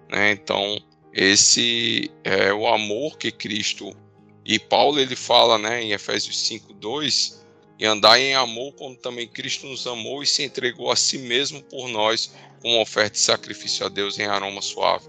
Né? 0.07 0.33
Então, 0.33 0.79
esse 1.13 2.09
é 2.23 2.51
o 2.51 2.67
amor 2.67 3.17
que 3.17 3.31
Cristo 3.31 3.95
e 4.45 4.59
Paulo 4.59 4.99
ele 4.99 5.15
fala, 5.15 5.57
né, 5.57 5.81
em 5.81 5.91
Efésios 5.91 6.35
5:2, 6.49 7.43
e 7.79 7.85
andar 7.85 8.19
em 8.19 8.35
amor 8.35 8.73
como 8.73 8.95
também 8.95 9.27
Cristo 9.27 9.67
nos 9.67 9.85
amou 9.85 10.23
e 10.23 10.25
se 10.25 10.43
entregou 10.43 10.91
a 10.91 10.95
si 10.95 11.17
mesmo 11.17 11.61
por 11.63 11.87
nós 11.87 12.33
como 12.61 12.81
oferta 12.81 13.11
de 13.11 13.19
sacrifício 13.19 13.85
a 13.85 13.89
Deus 13.89 14.17
em 14.19 14.25
aroma 14.25 14.61
suave. 14.61 15.07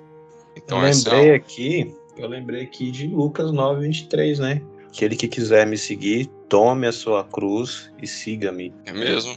Então 0.56 0.80
eu 0.80 0.86
é 0.86 0.90
lembrei 0.90 1.30
é... 1.30 1.34
aqui, 1.34 1.94
eu 2.16 2.28
lembrei 2.28 2.62
aqui 2.62 2.90
de 2.90 3.06
Lucas 3.06 3.50
9:23, 3.50 4.38
né? 4.38 4.62
Aquele 4.88 5.16
que 5.16 5.26
quiser 5.26 5.66
me 5.66 5.76
seguir, 5.76 6.26
tome 6.48 6.86
a 6.86 6.92
sua 6.92 7.24
cruz 7.24 7.90
e 8.00 8.06
siga-me. 8.06 8.72
É 8.84 8.92
mesmo? 8.92 9.36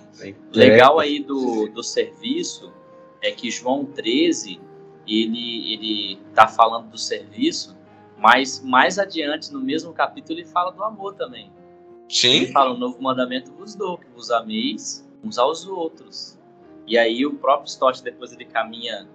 Legal 0.53 0.99
aí 0.99 1.19
do, 1.19 1.67
do 1.69 1.81
serviço 1.81 2.71
é 3.23 3.31
que 3.31 3.49
João 3.49 3.83
13 3.83 4.59
ele 5.07 5.73
ele 5.73 6.19
tá 6.33 6.47
falando 6.47 6.89
do 6.89 6.97
serviço, 6.97 7.75
mas 8.17 8.63
mais 8.63 8.99
adiante 8.99 9.51
no 9.51 9.59
mesmo 9.59 9.93
capítulo 9.93 10.39
ele 10.39 10.47
fala 10.47 10.71
do 10.71 10.83
amor 10.83 11.15
também. 11.15 11.51
Sim. 12.09 12.29
Ele 12.29 12.47
fala 12.47 12.73
o 12.73 12.77
novo 12.77 13.01
mandamento 13.01 13.51
vos 13.53 13.75
dou, 13.75 13.97
que 13.97 14.07
vos 14.09 14.31
ameis 14.31 15.07
uns 15.23 15.37
aos 15.37 15.65
outros. 15.67 16.37
E 16.85 16.97
aí 16.97 17.25
o 17.25 17.33
próprio 17.33 17.67
Stott 17.67 18.01
depois 18.03 18.31
ele 18.31 18.45
caminha 18.45 19.07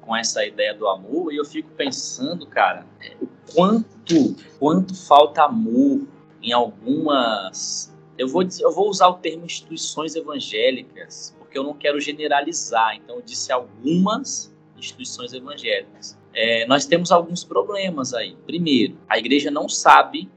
com 0.00 0.16
essa 0.16 0.44
ideia 0.46 0.72
do 0.72 0.88
amor 0.88 1.32
e 1.32 1.36
eu 1.36 1.44
fico 1.44 1.70
pensando, 1.72 2.46
cara, 2.46 2.86
o 3.20 3.28
quanto 3.52 4.36
quanto 4.58 4.94
falta 4.94 5.42
amor 5.42 6.06
em 6.42 6.52
algumas 6.52 7.92
eu 8.16 8.26
vou, 8.26 8.42
eu 8.60 8.72
vou 8.72 8.88
usar 8.88 9.08
o 9.08 9.14
termo 9.14 9.46
instituições 9.46 10.16
evangélicas, 10.16 11.36
porque 11.38 11.56
eu 11.56 11.62
não 11.62 11.72
quero 11.72 12.00
generalizar, 12.00 12.96
então 12.96 13.16
eu 13.16 13.22
disse 13.22 13.52
algumas 13.52 14.52
instituições 14.78 15.32
evangélicas. 15.32 16.18
É, 16.32 16.66
nós 16.66 16.86
temos 16.86 17.10
alguns 17.10 17.44
problemas 17.44 18.14
aí. 18.14 18.36
Primeiro, 18.46 18.98
a 19.08 19.18
igreja 19.18 19.50
não 19.50 19.68
sabe, 19.68 20.30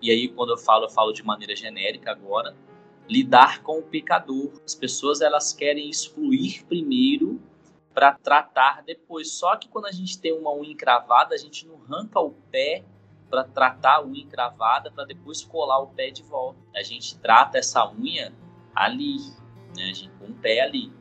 e 0.00 0.10
aí 0.10 0.28
quando 0.28 0.50
eu 0.50 0.58
falo, 0.58 0.84
eu 0.84 0.90
falo 0.90 1.12
de 1.12 1.22
maneira 1.22 1.54
genérica 1.56 2.10
agora, 2.10 2.54
lidar 3.08 3.62
com 3.62 3.78
o 3.78 3.82
pecador. 3.82 4.52
As 4.64 4.74
pessoas 4.74 5.20
elas 5.20 5.52
querem 5.52 5.90
excluir 5.90 6.64
primeiro 6.66 7.40
para 7.92 8.12
tratar 8.12 8.82
depois. 8.84 9.32
Só 9.32 9.56
que 9.56 9.68
quando 9.68 9.86
a 9.86 9.92
gente 9.92 10.18
tem 10.18 10.32
uma 10.32 10.54
unha 10.54 10.70
encravada, 10.72 11.34
a 11.34 11.38
gente 11.38 11.66
não 11.66 11.80
arranca 11.82 12.20
o 12.20 12.30
pé 12.50 12.84
para 13.28 13.44
tratar 13.44 13.96
a 13.96 14.04
unha 14.04 14.22
encravada 14.22 14.90
para 14.90 15.04
depois 15.04 15.42
colar 15.42 15.80
o 15.80 15.88
pé 15.88 16.10
de 16.10 16.22
volta. 16.22 16.60
A 16.74 16.82
gente 16.82 17.18
trata 17.18 17.58
essa 17.58 17.88
unha 17.90 18.32
ali, 18.74 19.18
né? 19.76 19.90
A 19.90 19.92
gente, 19.92 20.10
com 20.18 20.26
o 20.26 20.34
pé 20.34 20.60
ali. 20.60 20.92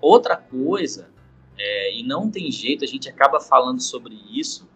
Outra 0.00 0.36
coisa, 0.36 1.10
é, 1.58 1.98
e 1.98 2.02
não 2.02 2.30
tem 2.30 2.50
jeito, 2.50 2.84
a 2.84 2.86
gente 2.86 3.08
acaba 3.08 3.40
falando 3.40 3.80
sobre 3.80 4.14
isso, 4.30 4.68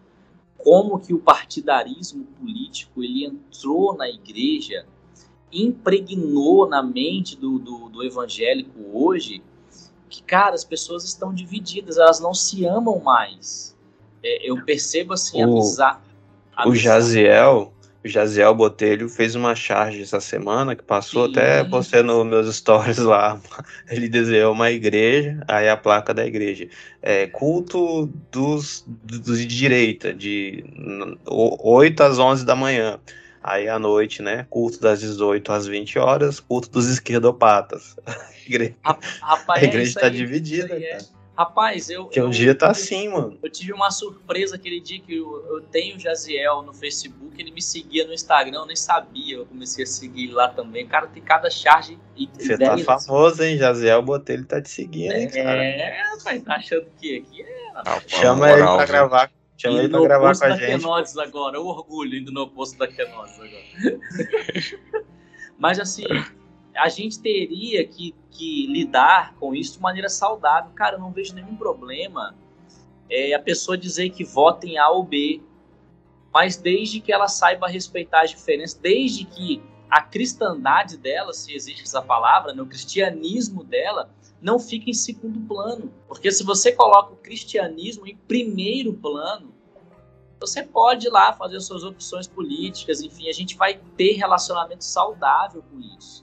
como 0.57 0.99
que 0.99 1.13
o 1.13 1.19
partidarismo 1.19 2.25
político 2.39 3.03
ele 3.03 3.25
entrou 3.25 3.95
na 3.95 4.09
igreja, 4.09 4.85
impregnou 5.51 6.67
na 6.67 6.81
mente 6.81 7.35
do, 7.37 7.59
do, 7.59 7.89
do 7.89 8.03
evangélico 8.03 8.79
hoje, 8.91 9.43
que, 10.09 10.23
cara, 10.23 10.53
as 10.53 10.63
pessoas 10.63 11.03
estão 11.03 11.33
divididas, 11.33 11.97
elas 11.97 12.19
não 12.19 12.33
se 12.33 12.65
amam 12.65 12.99
mais. 12.99 13.75
É, 14.23 14.49
eu 14.49 14.63
percebo 14.63 15.13
assim, 15.13 15.43
o, 15.43 15.59
a 15.81 16.67
o 16.67 16.75
Jaziel, 16.75 17.72
Jaziel 18.03 18.53
Botelho 18.53 19.07
fez 19.07 19.33
uma 19.35 19.55
charge 19.55 20.01
essa 20.01 20.19
semana 20.19 20.75
que 20.75 20.83
passou 20.83 21.25
Sim. 21.25 21.31
até 21.31 21.63
você 21.63 22.03
nos 22.03 22.25
meus 22.25 22.55
stories 22.55 22.97
lá. 22.97 23.39
Ele 23.89 24.09
desenhou 24.09 24.53
uma 24.53 24.69
igreja, 24.71 25.41
aí 25.47 25.69
a 25.69 25.77
placa 25.77 26.13
da 26.13 26.25
igreja. 26.25 26.67
É, 27.01 27.27
culto 27.27 28.07
dos, 28.31 28.83
dos 28.87 29.39
de 29.39 29.45
direita, 29.45 30.13
de 30.13 30.63
8 31.25 32.03
às 32.03 32.19
11 32.19 32.45
da 32.45 32.55
manhã. 32.55 32.99
Aí 33.41 33.67
à 33.67 33.77
noite, 33.77 34.21
né? 34.21 34.45
Culto 34.49 34.79
das 34.79 35.01
18 35.01 35.51
às 35.51 35.67
20 35.67 35.99
horas, 35.99 36.39
culto 36.39 36.69
dos 36.69 36.87
esquerdopatas. 36.89 37.95
A 38.43 38.45
igreja, 38.45 38.75
Rapaz, 38.83 39.63
a 39.63 39.65
igreja 39.65 39.87
está 39.87 40.09
dividida, 40.09 40.75
é. 40.75 40.97
Rapaz, 41.35 41.89
eu. 41.89 42.05
Que 42.05 42.21
um 42.21 42.25
eu, 42.25 42.29
dia 42.29 42.53
tá 42.53 42.69
assim, 42.69 43.09
mano. 43.09 43.39
Eu 43.41 43.49
tive 43.49 43.73
uma 43.73 43.89
surpresa 43.89 44.55
aquele 44.55 44.79
dia 44.79 45.01
que 45.01 45.15
eu, 45.15 45.43
eu 45.47 45.61
tenho 45.61 45.95
o 45.95 45.99
Jaziel 45.99 46.61
no 46.61 46.71
Facebook, 46.73 47.41
ele 47.41 47.49
me 47.49 47.61
seguia 47.61 48.05
no 48.05 48.13
Instagram, 48.13 48.59
eu 48.59 48.65
nem 48.67 48.75
sabia. 48.75 49.37
Eu 49.37 49.45
comecei 49.47 49.83
a 49.83 49.87
seguir 49.87 50.27
lá 50.27 50.47
também. 50.47 50.87
Cara, 50.87 51.07
tem 51.07 51.23
cada 51.23 51.49
charge. 51.49 51.97
Você 52.37 52.55
tá 52.55 52.77
famoso, 52.77 53.43
hein? 53.43 53.57
Jaziel 53.57 54.03
botei, 54.03 54.35
ele 54.35 54.45
tá 54.45 54.61
te 54.61 54.69
seguindo, 54.69 55.13
hein, 55.13 55.27
cara? 55.27 55.63
É, 55.63 56.03
mas 56.23 56.43
tá 56.43 56.55
achando 56.55 56.85
que 56.99 57.17
aqui 57.17 57.41
é. 57.41 57.71
Ah, 57.73 57.99
Chama 58.05 58.51
ele 58.51 58.61
pra 58.61 58.85
gravar. 58.85 59.31
Chama 59.57 59.79
ele 59.79 59.89
pra 59.89 60.01
gravar 60.01 60.37
com 60.37 60.45
a 60.45 60.49
gente. 60.51 60.81
Kenosis 60.81 61.17
agora, 61.17 61.59
o 61.59 61.65
orgulho 61.65 62.15
indo 62.15 62.31
no 62.31 62.47
posto 62.47 62.77
da 62.77 62.87
Kenosis 62.87 63.39
agora. 63.39 63.99
mas 65.57 65.79
assim 65.79 66.03
a 66.75 66.89
gente 66.89 67.19
teria 67.19 67.85
que, 67.85 68.15
que, 68.31 68.67
lidar 68.67 69.35
com 69.35 69.53
isso 69.53 69.73
de 69.73 69.81
maneira 69.81 70.09
saudável. 70.09 70.71
Cara, 70.73 70.95
eu 70.95 70.99
não 70.99 71.11
vejo 71.11 71.33
nenhum 71.33 71.55
problema 71.55 72.35
é, 73.09 73.33
a 73.33 73.39
pessoa 73.39 73.77
dizer 73.77 74.09
que 74.09 74.23
vota 74.23 74.65
em 74.65 74.77
A 74.77 74.89
ou 74.89 75.03
B, 75.03 75.41
mas 76.33 76.57
desde 76.57 76.99
que 76.99 77.11
ela 77.11 77.27
saiba 77.27 77.67
respeitar 77.67 78.23
as 78.23 78.31
diferenças, 78.31 78.77
desde 78.77 79.25
que 79.25 79.61
a 79.89 80.01
cristandade 80.01 80.97
dela, 80.97 81.33
se 81.33 81.53
existe 81.53 81.83
essa 81.83 82.01
palavra, 82.01 82.53
né, 82.53 82.61
o 82.61 82.65
cristianismo 82.65 83.63
dela, 83.63 84.09
não 84.41 84.57
fique 84.57 84.89
em 84.89 84.93
segundo 84.93 85.39
plano. 85.41 85.93
Porque 86.07 86.31
se 86.31 86.43
você 86.43 86.71
coloca 86.71 87.13
o 87.13 87.17
cristianismo 87.17 88.07
em 88.07 88.15
primeiro 88.15 88.93
plano, 88.93 89.53
você 90.39 90.63
pode 90.63 91.07
ir 91.07 91.09
lá 91.11 91.31
fazer 91.33 91.61
suas 91.61 91.83
opções 91.83 92.27
políticas, 92.27 93.01
enfim, 93.01 93.29
a 93.29 93.31
gente 93.31 93.55
vai 93.55 93.79
ter 93.95 94.13
relacionamento 94.13 94.83
saudável 94.83 95.63
com 95.71 95.79
isso 95.79 96.22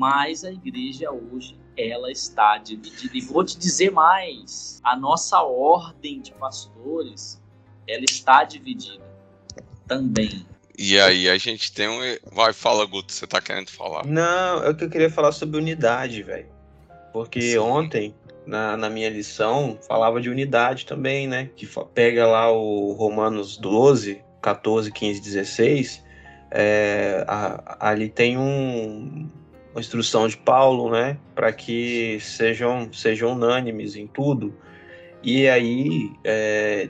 mas 0.00 0.44
a 0.44 0.50
igreja 0.50 1.10
hoje 1.10 1.54
ela 1.76 2.10
está 2.10 2.56
dividida. 2.56 3.18
E 3.18 3.20
vou 3.20 3.44
te 3.44 3.58
dizer 3.58 3.90
mais: 3.92 4.80
a 4.82 4.96
nossa 4.96 5.42
ordem 5.42 6.22
de 6.22 6.32
pastores 6.32 7.38
ela 7.86 8.04
está 8.08 8.42
dividida 8.42 9.04
também. 9.86 10.46
E 10.78 10.98
aí 10.98 11.28
a 11.28 11.36
gente 11.36 11.70
tem 11.70 11.86
um. 11.86 12.00
Vai, 12.32 12.54
fala, 12.54 12.86
Guto, 12.86 13.12
você 13.12 13.26
tá 13.26 13.42
querendo 13.42 13.68
falar? 13.68 14.06
Não, 14.06 14.64
é 14.64 14.70
o 14.70 14.74
que 14.74 14.84
eu 14.84 14.88
queria 14.88 15.10
falar 15.10 15.32
sobre 15.32 15.58
unidade, 15.58 16.22
velho. 16.22 16.48
Porque 17.12 17.42
Sim. 17.42 17.58
ontem, 17.58 18.14
na, 18.46 18.78
na 18.78 18.88
minha 18.88 19.10
lição, 19.10 19.78
falava 19.86 20.18
de 20.18 20.30
unidade 20.30 20.86
também, 20.86 21.28
né? 21.28 21.50
Que 21.54 21.68
pega 21.92 22.26
lá 22.26 22.50
o 22.50 22.92
Romanos 22.92 23.58
12, 23.58 24.22
14, 24.40 24.90
15, 24.90 25.20
16. 25.20 26.02
É, 26.52 27.22
a, 27.28 27.90
ali 27.90 28.08
tem 28.08 28.38
um, 28.38 29.28
uma 29.72 29.80
instrução 29.80 30.26
de 30.26 30.36
Paulo, 30.36 30.90
né, 30.90 31.16
para 31.34 31.52
que 31.52 32.18
sejam, 32.20 32.92
sejam 32.92 33.32
unânimes 33.32 33.96
em 33.96 34.06
tudo. 34.06 34.54
E 35.22 35.48
aí, 35.48 36.10
é, 36.24 36.88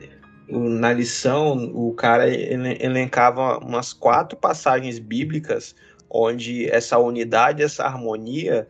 na 0.49 0.93
lição, 0.93 1.71
o 1.75 1.93
cara 1.93 2.29
elencava 2.29 3.59
umas 3.59 3.93
quatro 3.93 4.37
passagens 4.39 4.99
bíblicas 4.99 5.75
onde 6.09 6.69
essa 6.69 6.99
unidade, 6.99 7.63
essa 7.63 7.85
harmonia 7.85 8.67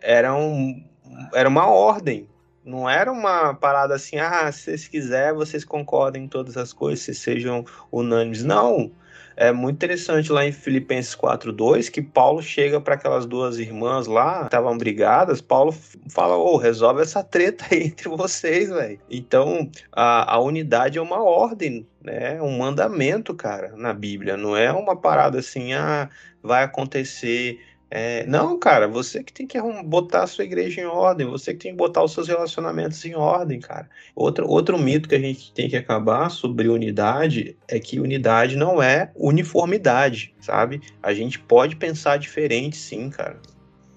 eram, 0.00 0.82
era 1.32 1.48
uma 1.48 1.68
ordem. 1.68 2.28
Não 2.64 2.88
era 2.88 3.10
uma 3.10 3.54
parada 3.54 3.94
assim, 3.94 4.18
ah, 4.18 4.50
se 4.52 4.62
vocês 4.62 4.88
quiserem, 4.88 5.34
vocês 5.34 5.64
concordem 5.64 6.24
em 6.24 6.28
todas 6.28 6.56
as 6.56 6.72
coisas, 6.72 7.04
vocês 7.04 7.18
sejam 7.18 7.64
unânimes. 7.90 8.44
Não, 8.44 8.92
é 9.36 9.52
muito 9.52 9.76
interessante 9.76 10.30
lá 10.30 10.44
em 10.46 10.52
Filipenses 10.52 11.14
4:2 11.14 11.88
que 11.88 12.02
Paulo 12.02 12.42
chega 12.42 12.80
para 12.80 12.94
aquelas 12.94 13.26
duas 13.26 13.58
irmãs 13.58 14.06
lá, 14.06 14.44
estavam 14.44 14.76
brigadas, 14.76 15.40
Paulo 15.40 15.74
fala: 16.08 16.36
"Ô, 16.36 16.54
oh, 16.54 16.56
resolve 16.56 17.02
essa 17.02 17.22
treta 17.22 17.64
aí 17.70 17.84
entre 17.84 18.08
vocês, 18.08 18.68
velho". 18.68 18.98
Então, 19.10 19.70
a, 19.92 20.34
a 20.34 20.40
unidade 20.40 20.98
é 20.98 21.02
uma 21.02 21.22
ordem, 21.22 21.86
né? 22.02 22.40
Um 22.42 22.58
mandamento, 22.58 23.34
cara, 23.34 23.74
na 23.76 23.92
Bíblia, 23.92 24.36
não 24.36 24.56
é 24.56 24.72
uma 24.72 24.96
parada 24.96 25.38
assim, 25.38 25.72
ah, 25.72 26.08
vai 26.42 26.64
acontecer 26.64 27.60
é, 27.94 28.24
não, 28.26 28.58
cara, 28.58 28.88
você 28.88 29.22
que 29.22 29.34
tem 29.34 29.46
que 29.46 29.60
botar 29.84 30.22
a 30.22 30.26
sua 30.26 30.44
igreja 30.44 30.80
em 30.80 30.86
ordem, 30.86 31.26
você 31.26 31.52
que 31.52 31.60
tem 31.60 31.72
que 31.72 31.76
botar 31.76 32.02
os 32.02 32.12
seus 32.12 32.26
relacionamentos 32.26 33.04
em 33.04 33.14
ordem, 33.14 33.60
cara. 33.60 33.86
Outro, 34.16 34.48
outro 34.48 34.78
mito 34.78 35.06
que 35.06 35.14
a 35.14 35.18
gente 35.18 35.52
tem 35.52 35.68
que 35.68 35.76
acabar 35.76 36.30
sobre 36.30 36.70
unidade 36.70 37.54
é 37.68 37.78
que 37.78 38.00
unidade 38.00 38.56
não 38.56 38.82
é 38.82 39.12
uniformidade, 39.14 40.34
sabe? 40.40 40.80
A 41.02 41.12
gente 41.12 41.38
pode 41.38 41.76
pensar 41.76 42.16
diferente, 42.16 42.78
sim, 42.78 43.10
cara. 43.10 43.38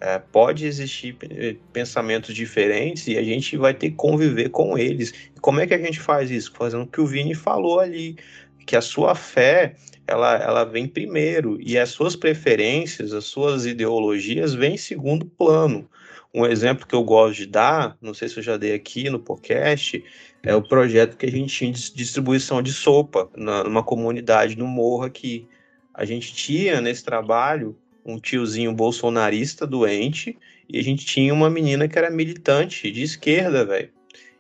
É, 0.02 0.20
pode 0.20 0.66
existir 0.66 1.16
eh, 1.30 1.56
pensamentos 1.72 2.36
diferentes 2.36 3.08
e 3.08 3.18
a 3.18 3.24
gente 3.24 3.56
vai 3.56 3.74
ter 3.74 3.92
que 3.92 3.96
conviver 3.96 4.50
com 4.50 4.78
eles. 4.78 5.14
Como 5.40 5.62
é 5.62 5.66
que 5.66 5.74
a 5.74 5.80
gente 5.80 6.02
faz 6.02 6.30
isso? 6.30 6.52
Fazendo 6.54 6.84
o 6.84 6.88
que 6.88 7.00
o 7.00 7.08
Vini 7.08 7.34
falou 7.34 7.80
ali, 7.80 8.18
que 8.66 8.76
a 8.76 8.82
sua 8.82 9.16
fé 9.16 9.76
ela, 10.08 10.36
ela 10.36 10.64
vem 10.64 10.88
primeiro 10.88 11.58
e 11.60 11.78
as 11.78 11.90
suas 11.90 12.16
preferências, 12.16 13.14
as 13.14 13.26
suas 13.26 13.66
ideologias 13.66 14.54
vêm 14.54 14.76
em 14.76 14.78
segundo 14.78 15.26
plano. 15.26 15.90
Um 16.34 16.46
exemplo 16.46 16.86
que 16.86 16.94
eu 16.94 17.04
gosto 17.04 17.38
de 17.38 17.46
dar, 17.46 17.98
não 18.02 18.14
sei 18.14 18.28
se 18.28 18.38
eu 18.38 18.44
já 18.44 18.58
dei 18.58 18.74
aqui 18.74 19.10
no 19.10 19.20
podcast, 19.20 20.04
é 20.44 20.54
o 20.54 20.62
projeto 20.62 21.18
que 21.18 21.26
a 21.26 21.32
gente 21.32 21.56
tinha 21.56 21.72
de 21.72 21.94
distribuição 21.94 22.62
de 22.62 22.74
sopa 22.74 23.30
na, 23.36 23.64
numa 23.64 23.84
comunidade 23.84 24.58
no 24.58 24.68
morro 24.68 25.04
aqui. 25.04 25.48
A 25.94 26.04
gente 26.04 26.34
tinha 26.34 26.82
nesse 26.82 27.04
trabalho 27.04 27.76
um 28.06 28.20
tiozinho 28.20 28.74
bolsonarista 28.74 29.66
doente 29.66 30.38
e 30.70 30.78
a 30.78 30.84
gente 30.84 31.06
tinha 31.06 31.34
uma 31.34 31.50
menina 31.50 31.88
que 31.88 31.98
era 31.98 32.12
militante 32.12 32.92
de 32.92 33.02
esquerda, 33.02 33.66
velho. 33.66 33.90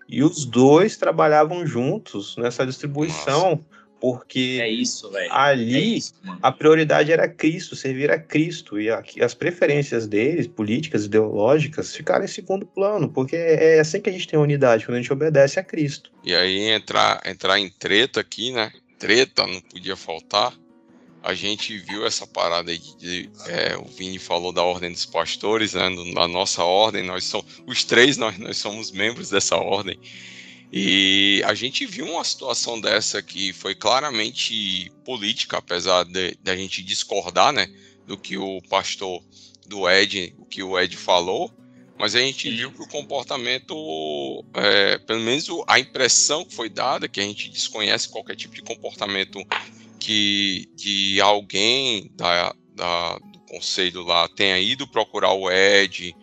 E 0.07 0.21
os 0.21 0.45
dois 0.45 0.97
trabalhavam 0.97 1.65
juntos 1.65 2.35
nessa 2.37 2.65
distribuição. 2.65 3.51
Nossa 3.51 3.74
porque 4.05 4.59
é 4.61 4.69
isso, 4.69 5.09
ali 5.31 5.75
é 5.75 5.79
isso, 5.79 6.13
a 6.39 6.51
prioridade 6.51 7.11
era 7.11 7.27
Cristo, 7.27 7.75
servir 7.75 8.11
a 8.11 8.19
Cristo, 8.19 8.79
e 8.79 8.87
as 8.87 9.33
preferências 9.33 10.05
deles, 10.05 10.45
políticas, 10.45 11.05
ideológicas, 11.05 11.95
ficaram 11.95 12.23
em 12.23 12.27
segundo 12.27 12.67
plano, 12.67 13.09
porque 13.09 13.35
é 13.35 13.79
assim 13.79 13.99
que 13.99 14.07
a 14.07 14.13
gente 14.13 14.27
tem 14.27 14.37
unidade, 14.37 14.85
quando 14.85 14.97
a 14.97 15.01
gente 15.01 15.11
obedece 15.11 15.59
a 15.59 15.63
Cristo. 15.63 16.11
E 16.23 16.35
aí 16.35 16.69
entrar, 16.69 17.19
entrar 17.25 17.59
em 17.59 17.67
treta 17.67 18.19
aqui, 18.19 18.51
né? 18.51 18.71
Treta 18.99 19.47
não 19.47 19.59
podia 19.59 19.95
faltar. 19.95 20.53
A 21.23 21.33
gente 21.33 21.75
viu 21.75 22.05
essa 22.05 22.27
parada 22.27 22.69
aí 22.69 22.79
de, 22.99 23.27
é, 23.47 23.75
o 23.75 23.85
Vini 23.85 24.19
falou 24.19 24.51
da 24.51 24.61
ordem 24.61 24.91
dos 24.91 25.07
pastores, 25.07 25.73
né? 25.73 25.89
Na 26.13 26.27
nossa 26.27 26.63
ordem, 26.63 27.01
nós 27.01 27.23
somos 27.23 27.47
os 27.65 27.83
três, 27.83 28.17
nós, 28.17 28.37
nós 28.37 28.57
somos 28.57 28.91
membros 28.91 29.31
dessa 29.31 29.55
ordem. 29.55 29.99
E 30.71 31.41
a 31.45 31.53
gente 31.53 31.85
viu 31.85 32.05
uma 32.05 32.23
situação 32.23 32.79
dessa 32.79 33.21
que 33.21 33.53
foi 33.53 33.75
claramente 33.75 34.91
política, 35.05 35.57
apesar 35.57 36.03
de, 36.03 36.37
a 36.45 36.55
gente 36.55 36.83
discordar, 36.83 37.53
né, 37.53 37.67
do 38.05 38.17
que 38.17 38.37
o 38.37 38.61
pastor 38.63 39.23
do 39.67 39.89
Ed, 39.89 40.35
o 40.37 40.45
que 40.45 40.61
o 40.61 40.77
Ed 40.79 40.95
falou, 40.97 41.51
mas 41.97 42.13
a 42.13 42.19
gente 42.19 42.49
viu 42.49 42.71
que 42.71 42.81
o 42.81 42.87
comportamento, 42.87 44.43
é, 44.53 44.97
pelo 44.97 45.21
menos 45.21 45.47
a 45.65 45.79
impressão 45.79 46.43
que 46.43 46.53
foi 46.53 46.69
dada, 46.69 47.07
que 47.07 47.19
a 47.19 47.23
gente 47.23 47.49
desconhece 47.49 48.09
qualquer 48.09 48.35
tipo 48.35 48.53
de 48.53 48.61
comportamento 48.61 49.39
que 49.97 50.69
de 50.75 51.21
alguém 51.21 52.11
da, 52.15 52.53
da, 52.75 53.17
do 53.17 53.39
conselho 53.47 54.03
lá 54.03 54.27
tenha 54.27 54.59
ido 54.59 54.85
procurar 54.85 55.31
o 55.31 55.49
Ed 55.49 56.13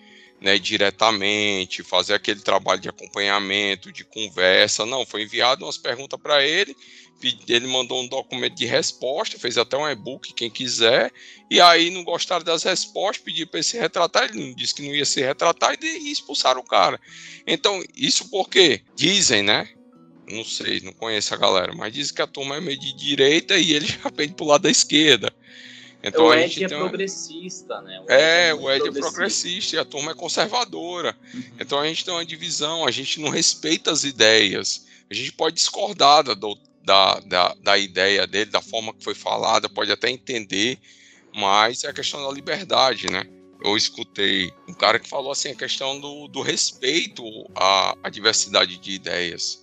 né, 0.42 0.58
diretamente, 0.58 1.84
fazer 1.84 2.14
aquele 2.14 2.40
trabalho 2.40 2.80
de 2.80 2.88
acompanhamento, 2.88 3.92
de 3.92 4.04
conversa. 4.04 4.84
Não, 4.84 5.06
foi 5.06 5.22
enviado 5.22 5.64
umas 5.64 5.78
perguntas 5.78 6.20
para 6.20 6.44
ele, 6.44 6.76
ele 7.46 7.66
mandou 7.68 8.02
um 8.02 8.08
documento 8.08 8.56
de 8.56 8.66
resposta, 8.66 9.38
fez 9.38 9.56
até 9.56 9.76
um 9.76 9.88
e-book, 9.88 10.34
quem 10.34 10.50
quiser, 10.50 11.12
e 11.48 11.60
aí 11.60 11.90
não 11.90 12.02
gostaram 12.02 12.44
das 12.44 12.64
respostas, 12.64 13.24
pediu 13.24 13.46
para 13.46 13.58
ele 13.58 13.64
se 13.64 13.78
retratar, 13.78 14.24
ele 14.24 14.54
disse 14.54 14.74
que 14.74 14.82
não 14.82 14.94
ia 14.94 15.04
se 15.04 15.20
retratar 15.20 15.76
e, 15.80 16.10
expulsaram 16.10 16.60
o 16.60 16.64
cara. 16.64 17.00
Então, 17.46 17.82
isso 17.96 18.28
porque 18.28 18.82
dizem, 18.96 19.42
né? 19.42 19.68
Não 20.28 20.44
sei, 20.44 20.80
não 20.80 20.92
conheço 20.92 21.34
a 21.34 21.36
galera, 21.36 21.72
mas 21.74 21.92
dizem 21.92 22.14
que 22.14 22.22
a 22.22 22.26
turma 22.26 22.56
é 22.56 22.60
meio 22.60 22.78
de 22.78 22.92
direita 22.94 23.56
e 23.56 23.72
ele 23.72 23.86
já 24.02 24.10
pede 24.10 24.34
pro 24.34 24.46
lado 24.46 24.62
da 24.62 24.70
esquerda. 24.70 25.32
Então, 26.02 26.26
o 26.26 26.34
Ed 26.34 26.64
é 26.64 26.68
progressista, 26.68 27.80
né? 27.80 28.00
O 28.00 28.10
é, 28.10 28.48
é 28.48 28.54
o 28.54 28.70
Ed 28.70 28.88
é 28.88 28.92
progressista 28.92 29.76
e 29.76 29.78
a 29.78 29.84
turma 29.84 30.10
é 30.10 30.14
conservadora. 30.14 31.16
Uhum. 31.32 31.42
Então 31.60 31.78
a 31.78 31.86
gente 31.86 32.04
tem 32.04 32.12
uma 32.12 32.24
divisão, 32.24 32.84
a 32.84 32.90
gente 32.90 33.20
não 33.20 33.28
respeita 33.28 33.92
as 33.92 34.02
ideias. 34.02 34.84
A 35.08 35.14
gente 35.14 35.32
pode 35.32 35.54
discordar 35.56 36.24
da, 36.24 36.34
da, 36.34 37.20
da, 37.20 37.54
da 37.54 37.78
ideia 37.78 38.26
dele, 38.26 38.50
da 38.50 38.60
forma 38.60 38.92
que 38.92 39.04
foi 39.04 39.14
falada, 39.14 39.68
pode 39.68 39.92
até 39.92 40.10
entender, 40.10 40.78
mas 41.32 41.84
é 41.84 41.88
a 41.88 41.92
questão 41.92 42.26
da 42.26 42.32
liberdade, 42.32 43.08
né? 43.08 43.24
Eu 43.64 43.76
escutei 43.76 44.52
um 44.68 44.74
cara 44.74 44.98
que 44.98 45.08
falou 45.08 45.30
assim, 45.30 45.50
a 45.50 45.54
questão 45.54 46.00
do, 46.00 46.26
do 46.26 46.42
respeito 46.42 47.22
à, 47.54 47.96
à 48.02 48.10
diversidade 48.10 48.76
de 48.76 48.90
ideias. 48.90 49.61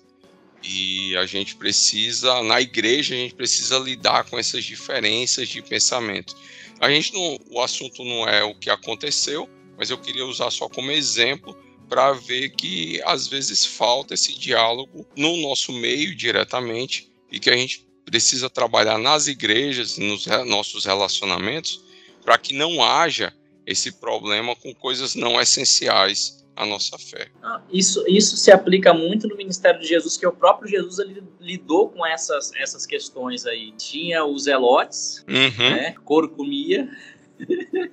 E 0.64 1.16
a 1.18 1.26
gente 1.26 1.56
precisa, 1.56 2.44
na 2.44 2.60
igreja, 2.60 3.16
a 3.16 3.18
gente 3.18 3.36
precisa 3.36 3.78
lidar 3.78 4.26
com 4.26 4.38
essas 4.38 4.64
diferenças 4.64 5.48
de 5.48 5.62
pensamento. 5.62 6.36
A 6.80 6.90
gente 6.90 7.14
não, 7.14 7.40
o 7.50 7.62
assunto 7.62 8.04
não 8.04 8.28
é 8.28 8.44
o 8.44 8.56
que 8.56 8.70
aconteceu, 8.70 9.50
mas 9.78 9.90
eu 9.90 9.98
queria 9.98 10.26
usar 10.26 10.52
só 10.52 10.68
como 10.68 10.92
exemplo 10.92 11.58
para 11.88 12.14
ver 12.14 12.50
que 12.52 13.02
às 13.04 13.28
vezes 13.28 13.66
falta 13.66 14.14
esse 14.14 14.38
diálogo 14.38 15.08
no 15.16 15.38
nosso 15.38 15.74
meio 15.74 16.16
diretamente 16.16 17.12
e 17.32 17.40
que 17.40 17.50
a 17.50 17.56
gente 17.56 17.88
precisa 18.06 18.50
trabalhar 18.50 18.98
nas 18.98 19.28
igrejas, 19.28 19.98
nos 19.98 20.26
nossos 20.46 20.86
relacionamentos, 20.86 21.84
para 22.24 22.38
que 22.38 22.54
não 22.54 22.84
haja 22.84 23.34
esse 23.66 23.92
problema 23.94 24.56
com 24.56 24.74
coisas 24.74 25.16
não 25.16 25.40
essenciais 25.40 26.39
a 26.60 26.66
nossa 26.66 26.98
fé. 26.98 27.30
Ah, 27.42 27.62
isso, 27.72 28.04
isso 28.06 28.36
se 28.36 28.52
aplica 28.52 28.94
muito 28.94 29.30
no 29.30 29.38
ministério 29.38 29.80
de 29.80 29.88
Jesus, 29.88 30.18
que 30.18 30.28
o 30.28 30.32
próprio 30.34 30.70
Jesus 30.70 31.00
ele 31.00 31.24
lidou 31.40 31.88
com 31.88 32.06
essas, 32.06 32.52
essas 32.54 32.86
questões 32.86 33.46
aí. 33.46 33.72
Tinha 33.78 34.26
os 34.26 34.46
elotes, 34.46 35.24
uhum. 35.26 35.70
né? 35.70 35.96
Couro 36.04 36.28
comia. 36.28 36.90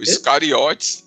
Os 0.01 0.09
iscariotes. 0.09 1.07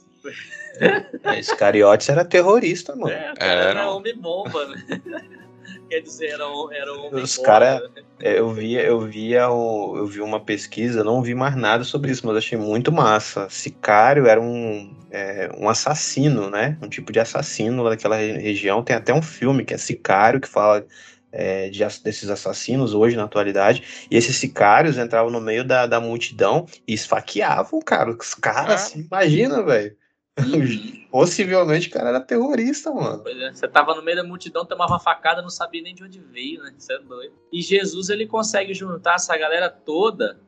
É, 0.79 1.37
Iscariotes 1.37 2.07
era 2.07 2.23
terrorista, 2.23 2.95
mano. 2.95 3.11
É, 3.11 3.33
era, 3.37 3.61
era 3.61 3.91
homem-bomba, 3.91 4.67
né? 4.67 4.85
Quer 5.89 6.01
dizer, 6.01 6.27
era, 6.27 6.43
era 6.71 6.93
homem 6.93 7.23
Os 7.23 7.37
caras, 7.37 7.81
é, 8.19 8.39
eu 8.39 8.49
via, 8.49 8.81
eu 8.81 9.01
via, 9.01 9.41
eu 9.41 10.05
vi 10.05 10.21
uma 10.21 10.39
pesquisa, 10.39 11.03
não 11.03 11.21
vi 11.21 11.33
mais 11.33 11.55
nada 11.55 11.83
sobre 11.83 12.11
isso, 12.11 12.25
mas 12.25 12.37
achei 12.37 12.57
muito 12.57 12.91
massa. 12.91 13.47
Sicário 13.49 14.27
era 14.27 14.39
um, 14.39 14.95
é, 15.09 15.49
um 15.57 15.67
assassino, 15.67 16.49
né? 16.49 16.77
Um 16.81 16.89
tipo 16.89 17.11
de 17.11 17.19
assassino 17.19 17.83
lá 17.83 17.91
daquela 17.91 18.15
região. 18.15 18.83
Tem 18.83 18.95
até 18.95 19.13
um 19.13 19.21
filme 19.21 19.65
que 19.65 19.73
é 19.73 19.77
Sicário, 19.77 20.39
que 20.39 20.47
fala 20.47 20.85
é, 21.31 21.69
de, 21.69 21.79
desses 22.03 22.29
assassinos 22.29 22.93
hoje 22.93 23.15
na 23.15 23.23
atualidade. 23.23 24.07
E 24.09 24.17
esses 24.17 24.35
sicários 24.35 24.97
entravam 24.97 25.31
no 25.31 25.41
meio 25.41 25.63
da, 25.63 25.85
da 25.85 25.99
multidão 25.99 26.65
e 26.87 26.93
esfaqueavam, 26.93 27.79
cara. 27.81 28.11
Os 28.11 28.33
caras, 28.33 28.93
ah. 28.95 28.99
imagina, 28.99 29.63
velho. 29.63 29.95
Possivelmente 31.11 31.87
o 31.87 31.91
cara 31.91 32.09
era 32.09 32.19
terrorista, 32.19 32.91
mano. 32.91 33.23
Pois 33.23 33.37
é, 33.37 33.51
você 33.51 33.67
tava 33.67 33.95
no 33.95 34.03
meio 34.03 34.17
da 34.17 34.23
multidão, 34.23 34.65
tomava 34.65 34.99
facada, 34.99 35.41
não 35.41 35.49
sabia 35.49 35.81
nem 35.81 35.95
de 35.95 36.03
onde 36.03 36.19
veio, 36.19 36.61
né? 36.61 36.73
Você 36.77 36.93
é 36.93 36.99
doido. 36.99 37.33
E 37.51 37.61
Jesus, 37.61 38.09
ele 38.09 38.27
consegue 38.27 38.73
juntar 38.75 39.15
essa 39.15 39.35
galera 39.35 39.69
toda 39.69 40.39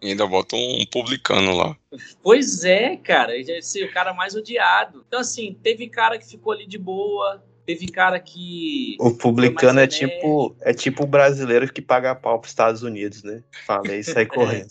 e 0.00 0.10
ainda 0.10 0.26
bota 0.26 0.56
um 0.56 0.84
publicano 0.90 1.56
lá. 1.56 1.76
Pois 2.22 2.64
é, 2.64 2.96
cara. 2.96 3.36
Esse 3.36 3.82
é 3.82 3.86
o 3.86 3.92
cara 3.92 4.12
mais 4.12 4.34
odiado. 4.34 5.04
Então, 5.06 5.20
assim, 5.20 5.58
teve 5.62 5.88
cara 5.88 6.18
que 6.18 6.26
ficou 6.28 6.52
ali 6.52 6.66
de 6.66 6.78
boa. 6.78 7.42
Teve 7.64 7.88
cara 7.88 8.20
que. 8.20 8.96
O 9.00 9.14
publicano 9.16 9.80
é 9.80 9.86
tipo, 9.86 10.54
é 10.60 10.72
tipo 10.72 11.02
o 11.02 11.06
brasileiro 11.06 11.72
que 11.72 11.82
paga 11.82 12.14
pau 12.14 12.38
pros 12.38 12.52
Estados 12.52 12.82
Unidos, 12.82 13.22
né? 13.22 13.42
Falei, 13.66 14.02
sai 14.02 14.26
correndo. 14.26 14.68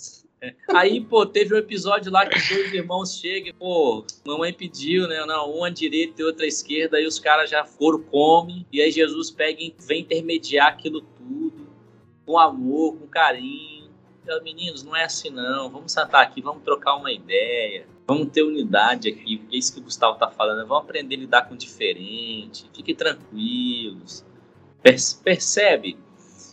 Aí, 0.74 1.02
pô, 1.02 1.26
teve 1.26 1.54
um 1.54 1.58
episódio 1.58 2.12
lá 2.12 2.26
que 2.26 2.40
dois 2.54 2.74
irmãos 2.74 3.18
chegam, 3.18 3.54
pô, 3.58 4.06
mamãe 4.26 4.54
pediu, 4.54 5.08
né? 5.08 5.26
Não, 5.26 5.52
uma 5.52 5.72
direita 5.72 6.22
e 6.22 6.26
outra 6.26 6.46
à 6.46 6.48
esquerda, 6.48 6.98
aí 6.98 7.06
os 7.06 7.20
caras 7.20 7.50
já 7.50 7.64
foram, 7.64 8.02
come, 8.04 8.68
e 8.72 8.82
aí 8.82 8.92
Jesus 8.92 9.32
pega 9.32 9.62
e 9.62 9.74
vem 9.88 10.02
intermediar 10.02 10.68
aquilo 10.68 11.02
tudo, 11.02 11.68
com 12.26 12.38
amor, 12.38 12.98
com 12.98 13.08
carinho 13.08 13.76
meninos, 14.44 14.84
não 14.84 14.96
é 14.96 15.04
assim 15.04 15.30
não. 15.30 15.70
Vamos 15.70 15.92
sentar 15.92 16.24
aqui, 16.24 16.42
vamos 16.42 16.64
trocar 16.64 16.96
uma 16.96 17.12
ideia. 17.12 17.88
Vamos 18.08 18.30
ter 18.32 18.44
unidade 18.44 19.10
aqui, 19.10 19.38
porque 19.38 19.56
é 19.56 19.60
isso 19.60 19.74
que 19.74 19.80
o 19.80 19.84
Gustavo 19.84 20.14
está 20.14 20.30
falando. 20.30 20.66
Vamos 20.68 20.84
aprender 20.84 21.16
a 21.16 21.20
lidar 21.20 21.42
com 21.44 21.56
diferente. 21.56 22.70
Fiquem 22.74 22.96
tranquilos. 22.96 24.26
Percebe? 25.24 25.98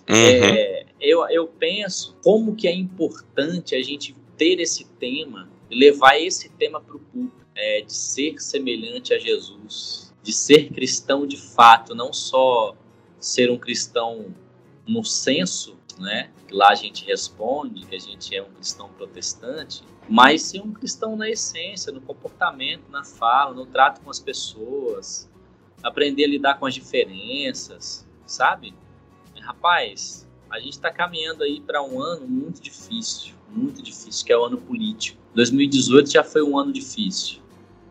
Uhum. 0.09 0.17
É, 0.17 0.87
eu, 1.01 1.29
eu 1.29 1.47
penso 1.47 2.17
como 2.23 2.55
que 2.55 2.67
é 2.67 2.75
importante 2.75 3.75
a 3.75 3.83
gente 3.83 4.15
ter 4.37 4.61
esse 4.61 4.85
tema, 4.99 5.49
levar 5.71 6.19
esse 6.19 6.49
tema 6.51 6.81
para 6.81 6.97
o 6.97 7.01
público, 7.01 7.43
é, 7.55 7.83
de 7.83 7.93
ser 7.93 8.41
semelhante 8.41 9.13
a 9.13 9.19
Jesus, 9.19 10.13
de 10.23 10.33
ser 10.33 10.71
cristão 10.73 11.27
de 11.27 11.37
fato, 11.37 11.95
não 11.95 12.13
só 12.13 12.75
ser 13.19 13.51
um 13.51 13.59
cristão 13.59 14.35
no 14.87 15.05
senso, 15.05 15.77
né? 15.99 16.31
Lá 16.51 16.71
a 16.71 16.75
gente 16.75 17.05
responde 17.05 17.87
que 17.87 17.95
a 17.95 17.99
gente 17.99 18.35
é 18.35 18.43
um 18.43 18.51
cristão 18.51 18.89
protestante, 18.91 19.83
mas 20.09 20.43
ser 20.43 20.61
um 20.61 20.73
cristão 20.73 21.17
na 21.17 21.29
essência, 21.31 21.93
no 21.93 22.01
comportamento, 22.01 22.91
na 22.91 23.05
fala, 23.05 23.55
no 23.55 23.67
trato 23.67 24.01
com 24.01 24.11
as 24.11 24.19
pessoas, 24.19 25.31
aprender 25.83 26.25
a 26.25 26.29
lidar 26.29 26.59
com 26.59 26.67
as 26.67 26.75
diferenças, 26.75 28.07
sabe? 28.27 28.75
Rapaz, 29.43 30.29
a 30.49 30.59
gente 30.59 30.75
está 30.75 30.91
caminhando 30.91 31.43
aí 31.43 31.61
para 31.61 31.83
um 31.83 32.01
ano 32.01 32.27
muito 32.27 32.63
difícil, 32.63 33.35
muito 33.49 33.83
difícil, 33.83 34.25
que 34.25 34.33
é 34.33 34.39
o 34.39 34.45
ano 34.45 34.57
político. 34.57 35.21
2018 35.35 36.11
já 36.11 36.23
foi 36.23 36.43
um 36.43 36.57
ano 36.59 36.73
difícil 36.73 37.43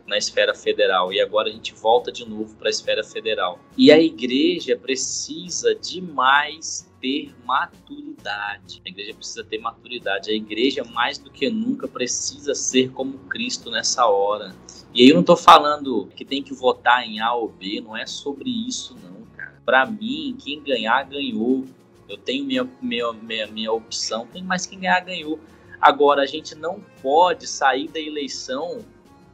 na 0.07 0.17
esfera 0.17 0.53
federal 0.53 1.11
e 1.11 1.19
agora 1.21 1.49
a 1.49 1.51
gente 1.51 1.73
volta 1.73 2.11
de 2.11 2.27
novo 2.27 2.55
para 2.55 2.67
a 2.67 2.69
esfera 2.69 3.03
federal. 3.03 3.59
E 3.77 3.91
a 3.91 3.99
igreja 3.99 4.77
precisa 4.77 5.75
demais 5.75 6.89
ter 7.01 7.33
maturidade. 7.45 8.81
A 8.85 8.89
igreja 8.89 9.13
precisa 9.13 9.43
ter 9.43 9.57
maturidade. 9.57 10.29
A 10.29 10.33
igreja, 10.33 10.83
mais 10.83 11.17
do 11.17 11.29
que 11.31 11.49
nunca, 11.49 11.87
precisa 11.87 12.53
ser 12.53 12.91
como 12.91 13.17
Cristo 13.19 13.69
nessa 13.71 14.05
hora. 14.05 14.55
E 14.93 15.01
aí 15.01 15.09
eu 15.09 15.15
não 15.15 15.21
estou 15.21 15.37
falando 15.37 16.07
que 16.15 16.23
tem 16.23 16.43
que 16.43 16.53
votar 16.53 17.05
em 17.07 17.19
A 17.19 17.33
ou 17.33 17.49
B, 17.49 17.81
não 17.81 17.95
é 17.95 18.05
sobre 18.05 18.49
isso, 18.49 18.95
não. 19.01 19.20
Para 19.65 19.85
mim, 19.85 20.35
quem 20.39 20.61
ganhar, 20.63 21.03
ganhou. 21.03 21.65
Eu 22.07 22.17
tenho 22.17 22.45
minha, 22.45 22.67
minha, 22.81 23.13
minha, 23.13 23.47
minha 23.47 23.71
opção, 23.71 24.27
tem 24.27 24.43
mais 24.43 24.65
quem 24.65 24.79
ganhar, 24.79 24.99
ganhou. 25.01 25.39
Agora, 25.79 26.23
a 26.23 26.25
gente 26.25 26.53
não 26.55 26.79
pode 27.01 27.47
sair 27.47 27.87
da 27.87 27.99
eleição 27.99 28.85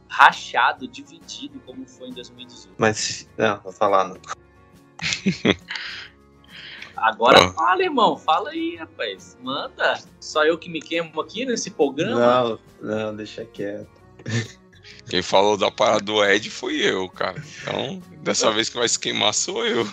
rachado, 0.08 0.88
dividido, 0.88 1.60
como 1.66 1.86
foi 1.86 2.08
em 2.08 2.12
2018. 2.12 2.74
Mas, 2.78 3.28
não, 3.36 3.60
vou 3.60 3.72
falar, 3.72 4.08
não. 4.08 4.16
Agora 6.96 7.48
oh. 7.48 7.52
fala, 7.52 7.82
irmão. 7.82 8.16
Fala 8.16 8.50
aí, 8.50 8.76
rapaz. 8.76 9.36
Manda. 9.42 10.00
Só 10.20 10.44
eu 10.44 10.58
que 10.58 10.68
me 10.68 10.80
queimo 10.80 11.20
aqui 11.20 11.44
nesse 11.44 11.70
programa? 11.70 12.58
Não, 12.80 12.96
não, 12.96 13.16
deixa 13.16 13.44
quieto. 13.44 13.88
Quem 15.08 15.22
falou 15.22 15.56
da 15.56 15.70
parada 15.70 16.00
do 16.00 16.24
Ed 16.24 16.50
foi 16.50 16.76
eu, 16.76 17.08
cara. 17.08 17.42
Então, 17.62 18.02
dessa 18.22 18.50
vez 18.50 18.68
que 18.68 18.76
vai 18.76 18.88
se 18.88 18.98
queimar 18.98 19.32
sou 19.32 19.64
eu. 19.64 19.88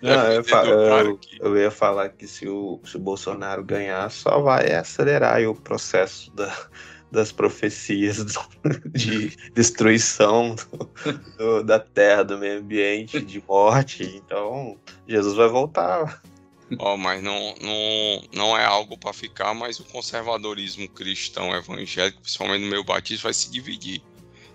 Não, 0.00 0.32
eu, 0.32 0.42
eu, 0.42 1.20
eu, 1.40 1.56
ia 1.58 1.70
falar 1.70 2.08
que 2.10 2.26
se 2.26 2.48
o, 2.48 2.80
se 2.84 2.96
o 2.96 3.00
Bolsonaro 3.00 3.62
ganhar, 3.62 4.10
só 4.10 4.40
vai 4.40 4.72
acelerar 4.72 5.42
o 5.42 5.54
processo 5.54 6.30
da, 6.32 6.54
das 7.10 7.32
profecias 7.32 8.24
do, 8.24 8.40
de 8.92 9.36
destruição 9.52 10.54
do, 10.54 10.90
do, 11.36 11.62
da 11.62 11.78
terra, 11.78 12.22
do 12.22 12.38
meio 12.38 12.60
ambiente, 12.60 13.20
de 13.20 13.42
morte. 13.46 14.04
Então, 14.04 14.78
Jesus 15.06 15.34
vai 15.34 15.48
voltar. 15.48 16.22
Oh, 16.78 16.96
mas 16.98 17.22
não, 17.22 17.54
não, 17.62 18.22
não 18.32 18.58
é 18.58 18.64
algo 18.64 18.98
para 18.98 19.12
ficar, 19.12 19.54
mas 19.54 19.80
o 19.80 19.84
conservadorismo 19.84 20.86
cristão 20.88 21.54
evangélico, 21.54 22.20
principalmente 22.20 22.62
no 22.62 22.70
meu 22.70 22.84
batismo, 22.84 23.22
vai 23.22 23.32
se 23.32 23.50
dividir. 23.50 24.02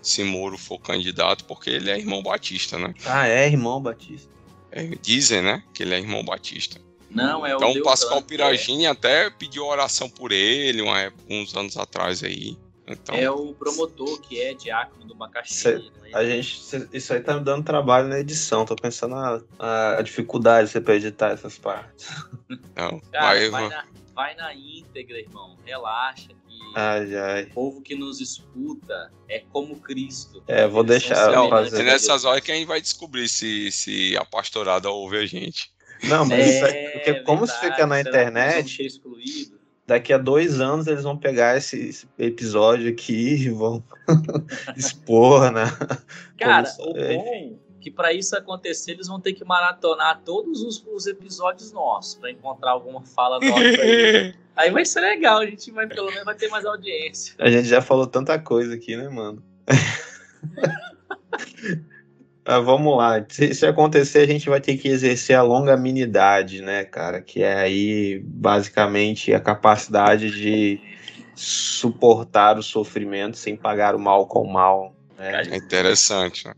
se 0.00 0.22
Moro 0.22 0.56
for 0.56 0.78
candidato, 0.78 1.44
porque 1.44 1.70
ele 1.70 1.90
é 1.90 1.98
irmão 1.98 2.22
Batista, 2.22 2.78
né? 2.78 2.94
Ah, 3.04 3.26
é 3.26 3.48
irmão 3.48 3.82
Batista. 3.82 4.32
É, 4.76 4.82
dizem, 5.00 5.40
né, 5.40 5.62
que 5.72 5.84
ele 5.84 5.94
é 5.94 5.98
irmão 5.98 6.24
Batista. 6.24 6.80
Não, 7.08 7.46
é 7.46 7.54
o 7.54 7.58
Então 7.58 7.70
o 7.70 7.74
Deltan, 7.74 7.90
Pascoal 7.90 8.20
que 8.22 8.28
Piragini 8.28 8.86
até 8.88 9.30
pediu 9.30 9.64
oração 9.64 10.10
por 10.10 10.32
ele 10.32 10.82
uma 10.82 10.98
época, 11.00 11.22
uns 11.30 11.54
anos 11.54 11.76
atrás 11.76 12.24
aí. 12.24 12.58
Então, 12.88 13.14
É, 13.14 13.22
é 13.22 13.30
o 13.30 13.54
promotor 13.54 14.20
que 14.20 14.40
é 14.42 14.52
diácono 14.52 15.04
do 15.06 15.14
Macaxi. 15.14 15.54
Cê- 15.54 15.74
não 15.78 16.06
é? 16.06 16.10
A 16.12 16.24
gente, 16.24 16.60
isso 16.92 17.12
aí 17.14 17.20
tá 17.20 17.34
me 17.34 17.44
dando 17.44 17.64
trabalho 17.64 18.08
na 18.08 18.18
edição. 18.18 18.66
Tô 18.66 18.74
pensando 18.74 19.14
na 19.14 19.40
a, 19.58 19.98
a 19.98 20.02
dificuldade 20.02 20.66
de 20.66 20.72
você 20.72 20.80
pra 20.80 20.96
editar 20.96 21.30
essas 21.30 21.56
partes. 21.56 22.08
não, 22.76 23.00
Cara, 23.12 23.26
vai- 23.38 23.48
vai, 23.48 23.68
na, 23.68 23.84
vai 24.14 24.34
na 24.36 24.54
íntegra, 24.54 25.18
irmão. 25.18 25.56
Relaxa 25.64 26.28
que 26.28 26.54
Ai, 26.76 27.14
ai. 27.16 27.42
o 27.44 27.50
povo 27.50 27.80
que 27.82 27.94
nos 27.94 28.20
escuta 28.20 29.12
é 29.28 29.40
como 29.52 29.76
Cristo. 29.80 30.42
É, 30.48 30.66
vou 30.66 30.82
Eles 30.82 30.90
deixar 31.02 31.30
Não, 31.32 31.48
fazer. 31.48 31.80
é 31.80 31.84
nessas 31.84 32.24
horas 32.24 32.42
que 32.42 32.50
a 32.50 32.54
gente 32.54 32.66
vai 32.66 32.80
descobrir 32.80 33.28
se, 33.28 33.70
se 33.70 34.16
a 34.16 34.24
pastorada 34.24 34.90
ouve 34.90 35.18
a 35.18 35.26
gente. 35.26 35.72
Não, 36.04 36.24
mas 36.26 36.46
isso 36.46 36.64
aí, 36.64 36.72
É 36.72 36.90
porque 36.90 37.14
como 37.22 37.46
fica 37.46 37.86
na 37.86 37.96
verdade, 37.96 38.02
que 38.04 38.30
nós 38.32 38.44
vamos 38.44 38.48
internet, 38.64 38.76
ser 38.76 38.82
excluídos? 38.86 39.54
daqui 39.86 40.12
a 40.12 40.18
dois 40.18 40.60
anos 40.60 40.86
eles 40.86 41.02
vão 41.04 41.16
pegar 41.16 41.56
esse, 41.56 41.78
esse 41.88 42.06
episódio 42.18 42.90
aqui 42.90 43.34
e 43.34 43.48
vão 43.50 43.82
expor, 44.76 45.50
né? 45.52 45.64
Cara, 46.38 46.68
Como 46.70 46.92
o 46.92 46.98
é, 46.98 47.16
bom 47.16 47.24
é 47.26 47.52
que 47.84 47.90
para 47.90 48.14
isso 48.14 48.34
acontecer, 48.34 48.92
eles 48.92 49.08
vão 49.08 49.20
ter 49.20 49.34
que 49.34 49.44
maratonar 49.44 50.22
todos 50.24 50.62
os, 50.62 50.82
os 50.90 51.06
episódios 51.06 51.70
nossos 51.70 52.14
para 52.14 52.30
encontrar 52.30 52.70
alguma 52.70 53.02
fala 53.02 53.38
nossa 53.38 53.82
aí. 53.82 54.34
Aí 54.56 54.70
vai 54.70 54.84
ser 54.84 55.00
legal, 55.00 55.40
a 55.40 55.46
gente 55.46 55.72
vai 55.72 55.84
pelo 55.88 56.08
menos 56.10 56.24
vai 56.24 56.36
ter 56.36 56.46
mais 56.46 56.64
audiência. 56.64 57.34
A 57.40 57.50
gente 57.50 57.66
já 57.66 57.82
falou 57.82 58.06
tanta 58.06 58.38
coisa 58.38 58.74
aqui, 58.74 58.96
né, 58.96 59.08
mano? 59.08 59.42
Ah, 62.46 62.60
vamos 62.60 62.98
lá. 62.98 63.24
Se, 63.26 63.54
se 63.54 63.66
acontecer, 63.66 64.18
a 64.18 64.26
gente 64.26 64.50
vai 64.50 64.60
ter 64.60 64.76
que 64.76 64.86
exercer 64.86 65.34
a 65.34 65.40
longanimidade, 65.40 66.60
né, 66.60 66.84
cara? 66.84 67.22
Que 67.22 67.42
é 67.42 67.54
aí, 67.54 68.22
basicamente, 68.22 69.32
a 69.32 69.40
capacidade 69.40 70.30
de 70.30 70.78
suportar 71.34 72.58
o 72.58 72.62
sofrimento 72.62 73.38
sem 73.38 73.56
pagar 73.56 73.94
o 73.94 73.98
mal 73.98 74.26
com 74.26 74.42
o 74.42 74.52
mal. 74.52 74.94
Né? 75.16 75.42
É 75.52 75.56
interessante, 75.56 76.46
né? 76.46 76.52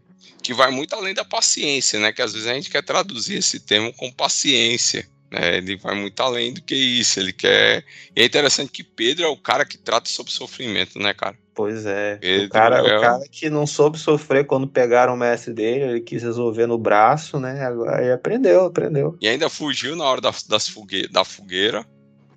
Que 0.46 0.54
vai 0.54 0.70
muito 0.70 0.94
além 0.94 1.12
da 1.12 1.24
paciência, 1.24 1.98
né? 1.98 2.12
Que 2.12 2.22
às 2.22 2.32
vezes 2.32 2.46
a 2.46 2.54
gente 2.54 2.70
quer 2.70 2.80
traduzir 2.80 3.38
esse 3.38 3.58
termo 3.58 3.92
com 3.92 4.12
paciência. 4.12 5.08
Né? 5.28 5.56
Ele 5.56 5.76
vai 5.76 5.96
muito 5.96 6.20
além 6.22 6.54
do 6.54 6.62
que 6.62 6.76
isso. 6.76 7.18
Ele 7.18 7.32
quer. 7.32 7.84
E 8.14 8.22
é 8.22 8.24
interessante 8.24 8.70
que 8.70 8.84
Pedro 8.84 9.24
é 9.24 9.28
o 9.28 9.36
cara 9.36 9.64
que 9.64 9.76
trata 9.76 10.08
sobre 10.08 10.30
sofrimento, 10.30 11.00
né, 11.00 11.12
cara? 11.12 11.36
Pois 11.52 11.84
é. 11.84 12.14
Pedro 12.18 12.46
o, 12.46 12.50
cara, 12.50 12.76
é 12.78 12.96
o 12.96 13.00
cara 13.00 13.24
que 13.28 13.50
não 13.50 13.66
soube 13.66 13.98
sofrer 13.98 14.46
quando 14.46 14.68
pegaram 14.68 15.14
o 15.14 15.16
mestre 15.16 15.52
dele, 15.52 15.82
ele 15.82 16.00
quis 16.00 16.22
resolver 16.22 16.68
no 16.68 16.78
braço, 16.78 17.40
né? 17.40 17.64
Agora 17.64 17.96
aí 17.96 18.12
aprendeu, 18.12 18.66
aprendeu. 18.66 19.16
E 19.20 19.26
ainda 19.26 19.50
fugiu 19.50 19.96
na 19.96 20.04
hora 20.04 20.20
das, 20.20 20.44
das 20.44 20.68
fogue- 20.68 21.08
da 21.08 21.24
fogueira. 21.24 21.84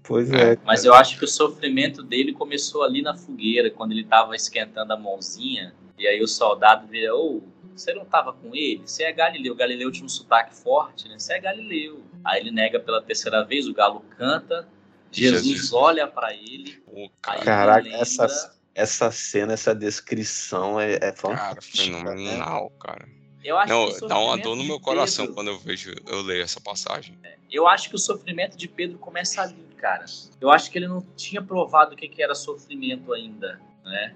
Pois 0.01 0.31
É, 0.31 0.53
é. 0.53 0.57
Mas 0.65 0.83
eu 0.83 0.95
acho 0.95 1.19
que 1.19 1.25
o 1.25 1.27
sofrimento 1.27 2.01
dele 2.01 2.33
começou 2.33 2.81
ali 2.81 3.03
na 3.03 3.15
fogueira, 3.15 3.69
quando 3.69 3.91
ele 3.91 4.03
tava 4.03 4.35
esquentando 4.35 4.93
a 4.93 4.97
mãozinha, 4.97 5.75
e 5.99 6.07
aí 6.07 6.21
o 6.21 6.27
soldado 6.27 6.87
vira, 6.87 7.13
ô, 7.15 7.41
você 7.75 7.93
não 7.93 8.05
tava 8.05 8.33
com 8.33 8.55
ele? 8.55 8.81
Você 8.85 9.03
é 9.03 9.11
Galileu. 9.11 9.53
Galileu 9.55 9.91
tinha 9.91 10.05
um 10.05 10.09
sotaque 10.09 10.55
forte, 10.55 11.07
né? 11.07 11.19
Você 11.19 11.33
é 11.33 11.39
Galileu. 11.39 12.03
Aí 12.25 12.41
ele 12.41 12.51
nega 12.51 12.79
pela 12.79 13.01
terceira 13.01 13.43
vez, 13.45 13.67
o 13.67 13.73
galo 13.73 14.01
canta, 14.17 14.67
Jesus, 15.11 15.43
Jesus. 15.45 15.73
olha 15.73 16.07
para 16.07 16.33
ele, 16.33 16.81
O 16.87 17.01
aí 17.03 17.09
cara, 17.21 17.39
Caraca, 17.43 17.79
ele 17.79 17.89
lembra... 17.89 18.01
essa- 18.03 18.59
Essa 18.75 19.11
cena, 19.11 19.53
essa 19.53 19.75
descrição 19.75 20.79
é, 20.79 20.93
é 20.93 20.99
cara 20.99 21.15
fantástica. 21.15 21.83
né? 21.91 21.99
fenomenal, 21.99 22.69
cara. 22.79 23.07
Eu 23.43 23.57
acho 23.57 23.73
Não, 23.73 23.91
que 23.91 24.05
o 24.05 24.07
dá 24.07 24.19
uma 24.19 24.37
dor 24.37 24.55
no 24.55 24.63
meu 24.63 24.79
coração 24.79 25.25
Pedro- 25.25 25.35
quando 25.35 25.47
eu 25.49 25.59
vejo, 25.59 25.93
eu 26.07 26.21
leio 26.21 26.43
essa 26.43 26.61
passagem. 26.61 27.17
Eu 27.51 27.67
acho 27.67 27.89
que 27.89 27.95
o 27.95 27.99
sofrimento 27.99 28.55
de 28.57 28.67
Pedro 28.67 28.97
começa 28.99 29.41
ali, 29.41 29.65
cara. 29.77 30.05
Eu 30.39 30.49
acho 30.51 30.69
que 30.71 30.77
ele 30.77 30.87
não 30.87 31.01
tinha 31.15 31.41
provado 31.41 31.93
o 31.93 31.97
que 31.97 32.07
que 32.07 32.21
era 32.21 32.35
sofrimento 32.35 33.11
ainda, 33.13 33.59
né? 33.83 34.13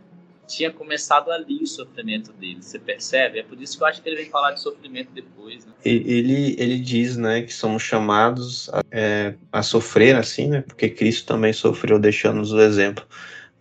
Tinha 0.55 0.71
começado 0.71 1.31
ali 1.31 1.63
o 1.63 1.67
sofrimento 1.67 2.31
dele, 2.33 2.61
você 2.61 2.77
percebe? 2.77 3.39
É 3.39 3.43
por 3.43 3.59
isso 3.61 3.77
que 3.77 3.83
eu 3.83 3.87
acho 3.87 4.01
que 4.01 4.09
ele 4.09 4.17
vem 4.17 4.29
falar 4.29 4.51
de 4.51 4.61
sofrimento 4.61 5.09
depois, 5.13 5.65
né? 5.65 5.71
Ele, 5.83 6.55
ele 6.59 6.79
diz, 6.79 7.17
né, 7.17 7.41
que 7.41 7.53
somos 7.53 7.81
chamados 7.81 8.69
a, 8.69 8.81
é, 8.91 9.33
a 9.51 9.63
sofrer 9.63 10.15
assim, 10.15 10.47
né? 10.47 10.61
Porque 10.61 10.89
Cristo 10.89 11.25
também 11.25 11.53
sofreu, 11.53 11.97
deixando-nos 11.97 12.51
o 12.51 12.61
exemplo 12.61 13.05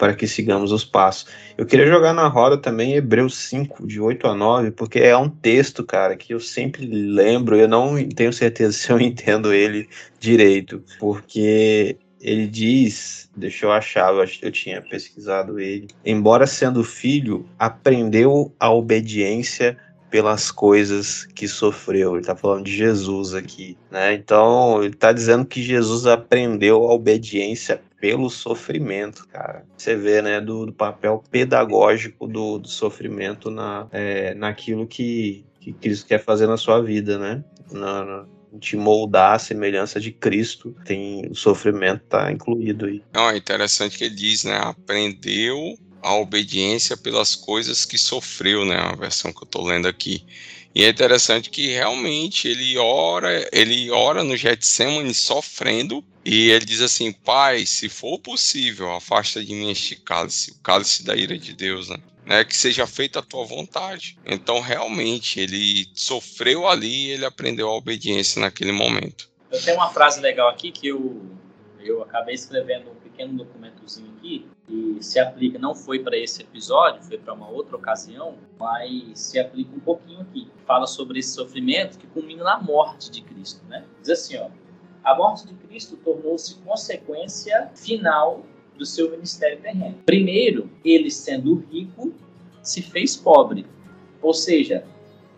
para 0.03 0.14
que 0.14 0.26
sigamos 0.26 0.72
os 0.72 0.84
passos. 0.84 1.26
Eu 1.57 1.64
queria 1.64 1.86
jogar 1.86 2.12
na 2.12 2.26
roda 2.26 2.59
também 2.59 2.95
Hebreus 2.95 3.36
5, 3.36 3.86
de 3.86 4.01
8 4.01 4.26
a 4.26 4.34
9, 4.34 4.72
porque 4.72 4.99
é 4.99 5.16
um 5.16 5.28
texto, 5.28 5.84
cara, 5.84 6.16
que 6.16 6.34
eu 6.34 6.40
sempre 6.40 6.84
lembro, 6.84 7.55
eu 7.55 7.68
não 7.68 7.95
tenho 8.09 8.32
certeza 8.32 8.72
se 8.76 8.90
eu 8.90 9.01
entendo 9.01 9.53
ele 9.53 9.88
direito, 10.18 10.82
porque 10.99 11.97
ele 12.23 12.47
diz, 12.47 13.29
deixa 13.37 13.66
eu 13.66 13.73
achar, 13.73 14.14
eu, 14.14 14.25
eu 14.43 14.53
tinha 14.53 14.81
pesquisado 14.81 15.59
ele, 15.59 15.89
embora 16.05 16.47
sendo 16.47 16.85
filho, 16.85 17.45
aprendeu 17.59 18.55
a 18.59 18.70
obediência 18.70 19.77
pelas 20.09 20.51
coisas 20.51 21.25
que 21.25 21.49
sofreu. 21.49 22.12
Ele 22.12 22.20
está 22.20 22.37
falando 22.37 22.64
de 22.66 22.77
Jesus 22.77 23.35
aqui, 23.35 23.79
né? 23.91 24.12
Então, 24.12 24.85
ele 24.85 24.95
está 24.95 25.11
dizendo 25.11 25.47
que 25.47 25.62
Jesus 25.62 26.07
aprendeu 26.07 26.87
a 26.87 26.93
obediência 26.93 27.83
pelo 27.99 28.29
sofrimento, 28.29 29.27
cara. 29.29 29.64
Você 29.77 29.97
vê, 29.97 30.20
né, 30.20 30.41
do, 30.41 30.66
do 30.66 30.73
papel 30.73 31.23
pedagógico 31.31 32.27
do, 32.27 32.59
do 32.59 32.68
sofrimento 32.68 33.51
na, 33.51 33.89
é, 33.91 34.35
naquilo 34.35 34.87
que, 34.87 35.47
que 35.59 35.73
Cristo 35.73 36.07
quer 36.07 36.18
fazer 36.18 36.47
na 36.47 36.59
sua 36.59 36.83
vida, 36.83 37.18
né? 37.18 37.43
Na, 37.70 38.05
na- 38.05 38.27
te 38.59 38.77
moldar 38.77 39.37
a 39.37 39.39
semelhança 39.39 40.01
de 40.01 40.13
Cristo, 40.13 40.75
tem 40.85 41.27
o 41.31 41.35
sofrimento 41.35 42.03
tá 42.09 42.31
incluído 42.31 42.87
aí. 42.87 43.03
Não, 43.13 43.31
é 43.31 43.37
interessante 43.37 43.99
que 43.99 44.05
ele 44.05 44.15
diz, 44.15 44.45
né? 44.45 44.57
Aprendeu 44.57 45.77
a 46.03 46.15
obediência 46.17 46.97
pelas 46.97 47.35
coisas 47.35 47.85
que 47.85 47.97
sofreu, 47.97 48.65
né? 48.65 48.77
A 48.77 48.97
versão 48.97 49.33
que 49.33 49.43
eu 49.43 49.49
tô 49.49 49.63
lendo 49.63 49.87
aqui. 49.87 50.25
E 50.75 50.85
é 50.85 50.89
interessante 50.89 51.51
que 51.51 51.68
realmente 51.68 52.49
ele 52.49 52.79
ora, 52.79 53.49
ele 53.53 53.91
ora 53.91 54.25
no 54.25 54.37
Getsemane 54.37 55.12
sofrendo 55.12 56.03
e 56.25 56.51
ele 56.51 56.64
diz 56.64 56.81
assim: 56.81 57.12
Pai, 57.12 57.66
se 57.66 57.89
for 57.89 58.18
possível, 58.18 58.91
afasta 58.93 59.45
de 59.45 59.53
mim 59.53 59.70
este 59.70 59.97
cálice, 59.97 60.53
o 60.53 60.59
cálice 60.61 61.05
da 61.05 61.14
ira 61.14 61.37
de 61.37 61.53
Deus, 61.53 61.89
né? 61.89 61.99
Né, 62.25 62.45
que 62.45 62.57
seja 62.57 62.87
feita 62.87 63.18
a 63.18 63.23
tua 63.23 63.45
vontade. 63.45 64.16
Então, 64.25 64.61
realmente, 64.61 65.41
ele 65.41 65.89
sofreu 65.93 66.68
ali 66.68 67.09
e 67.09 67.11
ele 67.11 67.25
aprendeu 67.25 67.68
a 67.68 67.75
obediência 67.75 68.41
naquele 68.41 68.70
momento. 68.70 69.29
Eu 69.51 69.61
tenho 69.61 69.77
uma 69.77 69.91
frase 69.91 70.20
legal 70.20 70.49
aqui 70.49 70.70
que 70.70 70.87
eu, 70.87 71.20
eu 71.81 72.01
acabei 72.01 72.37
escrevendo 72.37 72.93
pequeno 73.13 73.35
documentozinho 73.35 74.11
aqui 74.17 74.47
e 74.69 74.99
se 75.01 75.21
aplica, 75.21 75.59
não 75.59 75.75
foi 75.75 76.01
para 76.01 76.17
esse 76.17 76.43
episódio, 76.43 77.03
foi 77.03 77.19
para 77.19 77.35
uma 77.35 77.49
outra 77.49 77.77
ocasião, 77.77 78.37
mas 78.59 79.19
se 79.19 79.39
aplica 79.39 79.75
um 79.77 79.81
pouquinho 79.81 80.23
aqui. 80.23 80.49
Fala 80.67 80.87
sobre 80.87 81.19
esse 81.19 81.35
sofrimento 81.35 81.99
que 81.99 82.07
culmina 82.09 82.43
na 82.43 82.61
morte 82.61 83.11
de 83.11 83.23
Cristo, 83.23 83.65
né? 83.67 83.85
Diz 84.01 84.11
assim, 84.11 84.37
ó, 84.39 84.49
a 85.05 85.15
morte 85.15 85.47
de 85.47 85.55
Cristo 85.55 85.97
tornou-se 85.97 86.55
consequência 86.61 87.71
final 87.75 88.45
do 88.77 88.87
seu 88.87 89.11
ministério 89.11 89.61
terreno. 89.61 89.99
Primeiro, 90.07 90.71
ele 90.85 91.11
sendo 91.11 91.65
rico, 91.71 92.13
se 92.63 92.81
fez 92.81 93.17
pobre. 93.17 93.67
Ou 94.21 94.33
seja, 94.33 94.85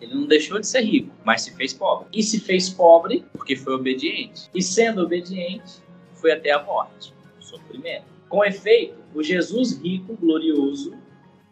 ele 0.01 0.14
não 0.14 0.27
deixou 0.27 0.61
de 0.61 0.66
ser 0.66 0.83
rico, 0.83 1.11
mas 1.25 1.43
se 1.43 1.51
fez 1.53 1.72
pobre. 1.72 2.07
E 2.12 2.22
se 2.22 2.39
fez 2.39 2.68
pobre 2.68 3.25
porque 3.33 3.57
foi 3.57 3.75
obediente. 3.75 4.49
E 4.55 4.62
sendo 4.62 5.03
obediente, 5.03 5.83
foi 6.12 6.33
até 6.33 6.53
a 6.53 6.62
morte, 6.62 7.12
sofrimento. 7.57 8.07
Com 8.28 8.44
efeito, 8.44 8.98
o 9.14 9.22
Jesus 9.22 9.78
rico, 9.80 10.16
glorioso, 10.16 10.96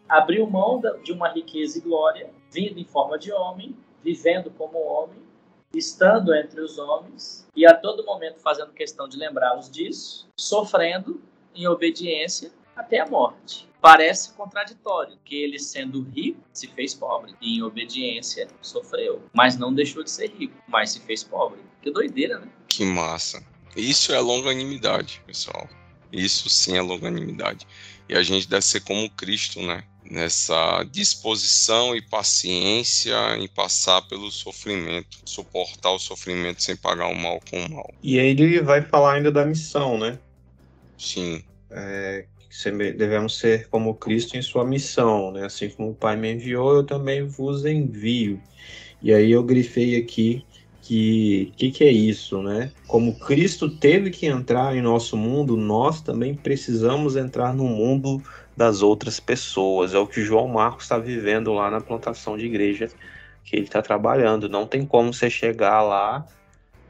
abriu 0.07 0.45
mão 0.49 0.81
de 1.03 1.11
uma 1.11 1.29
riqueza 1.29 1.77
e 1.77 1.81
glória, 1.81 2.29
vindo 2.51 2.79
em 2.79 2.85
forma 2.85 3.17
de 3.17 3.31
homem, 3.31 3.75
vivendo 4.03 4.51
como 4.51 4.77
homem, 4.77 5.19
estando 5.73 6.33
entre 6.35 6.61
os 6.61 6.77
homens 6.77 7.47
e 7.55 7.65
a 7.65 7.73
todo 7.73 8.05
momento 8.05 8.39
fazendo 8.39 8.73
questão 8.73 9.07
de 9.07 9.17
lembrá-los 9.17 9.71
disso, 9.71 10.27
sofrendo 10.37 11.21
em 11.55 11.67
obediência 11.67 12.51
até 12.75 12.99
a 12.99 13.07
morte. 13.07 13.67
Parece 13.81 14.33
contraditório 14.33 15.17
que 15.25 15.35
ele, 15.35 15.59
sendo 15.59 16.03
rico, 16.03 16.39
se 16.53 16.67
fez 16.67 16.93
pobre 16.93 17.35
e 17.41 17.57
em 17.57 17.63
obediência 17.63 18.47
sofreu, 18.61 19.21
mas 19.33 19.57
não 19.57 19.73
deixou 19.73 20.03
de 20.03 20.09
ser 20.09 20.31
rico, 20.31 20.55
mas 20.67 20.91
se 20.91 21.01
fez 21.01 21.23
pobre. 21.23 21.59
Que 21.81 21.91
doideira, 21.91 22.39
né? 22.39 22.47
Que 22.67 22.85
massa. 22.85 23.43
Isso 23.75 24.13
é 24.13 24.19
longanimidade, 24.19 25.21
pessoal. 25.25 25.67
Isso 26.13 26.49
sim 26.49 26.77
é 26.77 26.81
longanimidade. 26.81 27.67
E 28.07 28.15
a 28.15 28.23
gente 28.23 28.47
deve 28.47 28.63
ser 28.63 28.81
como 28.81 29.09
Cristo, 29.09 29.61
né? 29.61 29.83
Nessa 30.09 30.83
disposição 30.83 31.95
e 31.95 32.01
paciência 32.01 33.15
em 33.37 33.47
passar 33.47 34.01
pelo 34.03 34.29
sofrimento, 34.31 35.17
suportar 35.25 35.91
o 35.91 35.99
sofrimento 35.99 36.61
sem 36.61 36.75
pagar 36.75 37.07
o 37.07 37.15
mal 37.15 37.39
com 37.49 37.65
o 37.65 37.69
mal. 37.71 37.93
E 38.03 38.19
aí 38.19 38.29
ele 38.29 38.61
vai 38.61 38.81
falar 38.81 39.13
ainda 39.15 39.31
da 39.31 39.45
missão, 39.45 39.97
né? 39.97 40.19
Sim, 40.97 41.43
É, 41.71 42.27
devemos 42.95 43.37
ser 43.39 43.67
como 43.69 43.95
Cristo 43.95 44.37
em 44.37 44.41
sua 44.41 44.63
missão, 44.65 45.31
né? 45.31 45.45
Assim 45.45 45.69
como 45.69 45.91
o 45.91 45.95
Pai 45.95 46.15
me 46.15 46.31
enviou, 46.31 46.75
eu 46.75 46.83
também 46.85 47.25
vos 47.25 47.65
envio. 47.65 48.39
E 49.01 49.13
aí 49.13 49.31
eu 49.31 49.43
grifei 49.43 49.95
aqui 49.97 50.45
que 50.83 51.53
que, 51.55 51.71
que 51.71 51.83
é 51.83 51.91
isso, 51.91 52.41
né? 52.43 52.71
Como 52.87 53.17
Cristo 53.17 53.69
teve 53.69 54.09
que 54.09 54.25
entrar 54.25 54.75
em 54.75 54.81
nosso 54.81 55.15
mundo, 55.15 55.55
nós 55.55 56.01
também 56.01 56.35
precisamos 56.35 57.15
entrar 57.15 57.53
no 57.53 57.63
mundo 57.63 58.21
das 58.55 58.81
outras 58.81 59.19
pessoas. 59.19 59.93
É 59.93 59.97
o 59.97 60.05
que 60.05 60.21
João 60.21 60.47
Marcos 60.47 60.83
está 60.83 60.97
vivendo 60.97 61.53
lá 61.53 61.71
na 61.71 61.79
plantação 61.79 62.37
de 62.37 62.45
igreja 62.45 62.89
que 63.45 63.55
ele 63.55 63.65
está 63.65 63.81
trabalhando. 63.81 64.49
Não 64.49 64.67
tem 64.67 64.85
como 64.85 65.13
você 65.13 65.29
chegar 65.29 65.81
lá, 65.81 66.25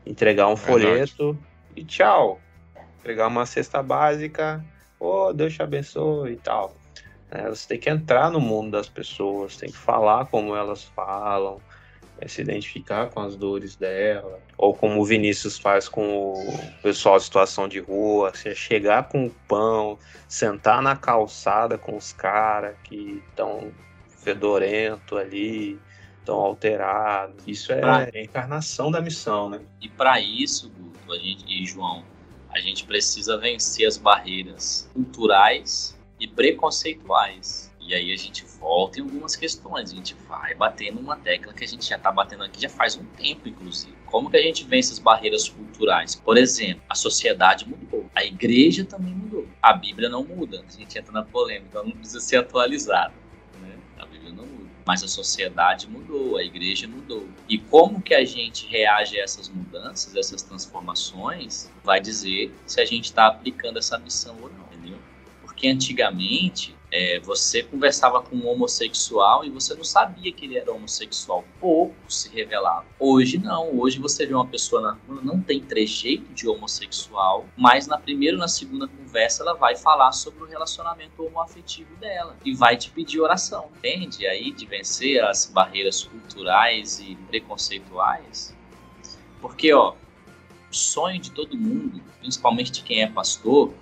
entregar 0.06 0.48
um 0.48 0.58
folheto 0.58 1.38
e 1.76 1.84
tchau. 1.84 2.42
Entregar 3.00 3.28
uma 3.28 3.46
cesta 3.46 3.84
básica, 3.84 4.64
oh, 5.00 5.32
Deus 5.34 5.54
te 5.54 5.62
abençoe 5.62 6.32
e 6.32 6.38
tal. 6.38 6.76
É, 7.30 7.50
você 7.50 7.68
tem 7.68 7.80
que 7.80 7.90
entrar 7.90 8.32
no 8.32 8.40
mundo 8.40 8.72
das 8.72 8.90
pessoas, 8.90 9.58
tem 9.58 9.70
que 9.70 9.78
falar 9.78 10.28
como 10.28 10.56
elas 10.56 10.84
falam, 10.84 11.60
é 12.24 12.28
se 12.28 12.42
identificar 12.42 13.10
com 13.10 13.20
as 13.20 13.36
dores 13.36 13.76
dela, 13.76 14.40
ou 14.58 14.74
como 14.74 15.02
o 15.02 15.06
Vinícius 15.06 15.60
faz 15.60 15.90
com 15.90 16.34
o 16.34 16.82
pessoal 16.82 17.18
de 17.18 17.26
situação 17.26 17.68
de 17.68 17.80
rua, 17.80 18.30
assim, 18.30 18.56
chegar 18.56 19.10
com 19.10 19.26
o 19.26 19.30
pão, 19.48 20.00
sentar 20.28 20.82
na 20.82 20.96
calçada 20.96 21.78
com 21.78 21.98
os 21.98 22.14
caras 22.14 22.76
que 22.84 23.22
estão 23.30 23.72
fedorento 24.08 25.18
ali, 25.18 25.78
estão 26.20 26.36
alterados. 26.36 27.44
Isso 27.46 27.74
é 27.74 27.82
pra... 27.82 28.10
a 28.14 28.22
encarnação 28.22 28.90
da 28.90 29.02
missão, 29.02 29.50
né? 29.50 29.60
E 29.82 29.90
para 29.90 30.22
isso, 30.22 30.70
Guto, 30.70 31.12
a 31.12 31.18
gente, 31.18 31.44
e 31.46 31.66
João, 31.66 32.06
a 32.50 32.60
gente 32.60 32.86
precisa 32.86 33.38
vencer 33.38 33.86
as 33.86 33.98
barreiras 33.98 34.90
culturais 34.94 36.00
e 36.20 36.28
preconceituais 36.28 37.73
e 37.86 37.94
aí 37.94 38.14
a 38.14 38.18
gente 38.18 38.46
volta 38.60 39.00
em 39.00 39.04
algumas 39.04 39.36
questões, 39.36 39.92
a 39.92 39.96
gente 39.96 40.16
vai 40.28 40.56
batendo 40.56 41.00
uma 41.00 41.18
tecla 41.18 41.54
que 41.54 41.64
a 41.64 41.68
gente 41.68 41.88
já 41.88 41.98
está 41.98 42.12
batendo 42.12 42.44
aqui 42.44 42.62
já 42.62 42.70
faz 42.70 42.96
um 42.96 43.04
tempo, 43.04 43.48
inclusive. 43.48 43.94
Como 44.06 44.30
que 44.30 44.38
a 44.38 44.42
gente 44.42 44.64
vence 44.64 44.94
as 44.94 45.00
barreiras 45.00 45.50
culturais? 45.50 46.16
Por 46.16 46.38
exemplo, 46.38 46.82
a 46.88 46.96
sociedade 46.96 47.68
mudou, 47.68 48.10
a 48.16 48.24
igreja 48.24 48.86
também 48.86 49.14
mudou, 49.14 49.48
a 49.62 49.74
Bíblia 49.74 50.08
não 50.08 50.24
muda, 50.24 50.64
a 50.68 50.72
gente 50.72 50.98
entra 50.98 51.12
na 51.12 51.24
polêmica, 51.24 51.80
ela 51.80 51.84
não 51.84 51.92
precisa 51.92 52.22
ser 52.22 52.38
atualizada, 52.38 53.14
né? 53.62 53.76
A 54.00 54.06
Bíblia 54.06 54.32
não 54.32 54.46
muda. 54.46 54.70
Mas 54.86 55.04
a 55.04 55.08
sociedade 55.08 55.90
mudou, 55.90 56.38
a 56.38 56.44
igreja 56.44 56.88
mudou. 56.88 57.28
E 57.50 57.58
como 57.58 58.02
que 58.02 58.14
a 58.14 58.24
gente 58.24 58.66
reage 58.68 59.20
a 59.20 59.24
essas 59.24 59.50
mudanças, 59.50 60.16
essas 60.16 60.42
transformações, 60.42 61.72
vai 61.84 62.00
dizer 62.00 62.54
se 62.66 62.80
a 62.80 62.86
gente 62.86 63.06
está 63.06 63.28
aplicando 63.28 63.78
essa 63.78 63.98
missão 63.98 64.38
ou 64.42 64.50
não, 64.50 64.66
entendeu? 64.74 65.00
Porque 65.42 65.68
antigamente 65.68 66.76
é, 66.96 67.20
você 67.20 67.64
conversava 67.64 68.22
com 68.22 68.36
um 68.36 68.48
homossexual 68.48 69.44
e 69.44 69.50
você 69.50 69.74
não 69.74 69.84
sabia 69.84 70.32
que 70.32 70.46
ele 70.46 70.60
era 70.60 70.72
homossexual. 70.72 71.44
Pouco 71.60 71.96
se 72.08 72.30
revelava. 72.30 72.86
Hoje 73.00 73.40
não. 73.40 73.80
Hoje 73.80 73.98
você 73.98 74.28
vê 74.28 74.36
uma 74.36 74.46
pessoa 74.46 74.80
na 74.80 74.92
rua, 74.92 75.20
não 75.24 75.42
tem 75.42 75.60
trejeito 75.60 76.32
de 76.34 76.48
homossexual, 76.48 77.48
mas 77.58 77.88
na 77.88 77.98
primeira 77.98 78.36
ou 78.36 78.40
na 78.40 78.48
segunda 78.48 78.88
conversa 78.88 79.42
ela 79.42 79.56
vai 79.56 79.76
falar 79.76 80.12
sobre 80.12 80.44
o 80.44 80.46
relacionamento 80.46 81.26
homoafetivo 81.26 81.96
dela 81.96 82.38
e 82.46 82.54
vai 82.54 82.78
te 82.78 82.92
pedir 82.92 83.20
oração. 83.20 83.72
Entende? 83.78 84.28
Aí 84.28 84.52
de 84.52 84.68
vencer 84.68 85.24
as 85.24 85.48
barreiras 85.48 86.04
culturais 86.04 87.00
e 87.00 87.16
preconceituais. 87.28 88.56
Porque, 89.42 89.74
ó, 89.74 89.96
o 90.70 90.76
sonho 90.76 91.20
de 91.20 91.32
todo 91.32 91.58
mundo, 91.58 92.00
principalmente 92.20 92.72
de 92.72 92.84
quem 92.84 93.02
é 93.02 93.08
pastor, 93.08 93.74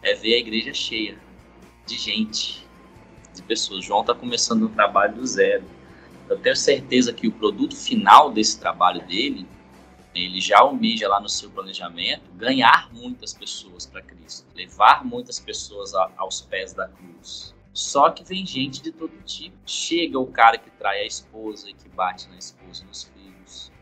é 0.00 0.14
ver 0.14 0.34
a 0.34 0.38
igreja 0.38 0.72
cheia 0.72 1.18
de 1.86 1.96
gente, 1.96 2.66
de 3.34 3.42
pessoas. 3.42 3.84
João 3.84 4.00
está 4.00 4.14
começando 4.14 4.64
um 4.64 4.68
trabalho 4.68 5.16
do 5.16 5.26
zero. 5.26 5.64
Eu 6.28 6.38
tenho 6.38 6.56
certeza 6.56 7.12
que 7.12 7.26
o 7.26 7.32
produto 7.32 7.76
final 7.76 8.30
desse 8.30 8.58
trabalho 8.58 9.04
dele, 9.06 9.46
ele 10.14 10.40
já 10.40 10.60
almeja 10.60 11.08
lá 11.08 11.20
no 11.20 11.28
seu 11.28 11.50
planejamento 11.50 12.30
ganhar 12.34 12.92
muitas 12.92 13.32
pessoas 13.32 13.86
para 13.86 14.02
Cristo, 14.02 14.46
levar 14.54 15.04
muitas 15.04 15.40
pessoas 15.40 15.94
a, 15.94 16.10
aos 16.16 16.40
pés 16.40 16.72
da 16.72 16.88
cruz. 16.88 17.54
Só 17.72 18.10
que 18.10 18.22
vem 18.22 18.44
gente 18.46 18.82
de 18.82 18.92
todo 18.92 19.12
tipo. 19.24 19.56
Chega 19.64 20.18
o 20.18 20.26
cara 20.26 20.58
que 20.58 20.70
trai 20.70 21.00
a 21.00 21.06
esposa 21.06 21.70
e 21.70 21.74
que 21.74 21.88
bate 21.88 22.28
na 22.28 22.36
esposa 22.36 22.84
e 22.84 22.86
nos 22.86 23.04
filhos. 23.04 23.72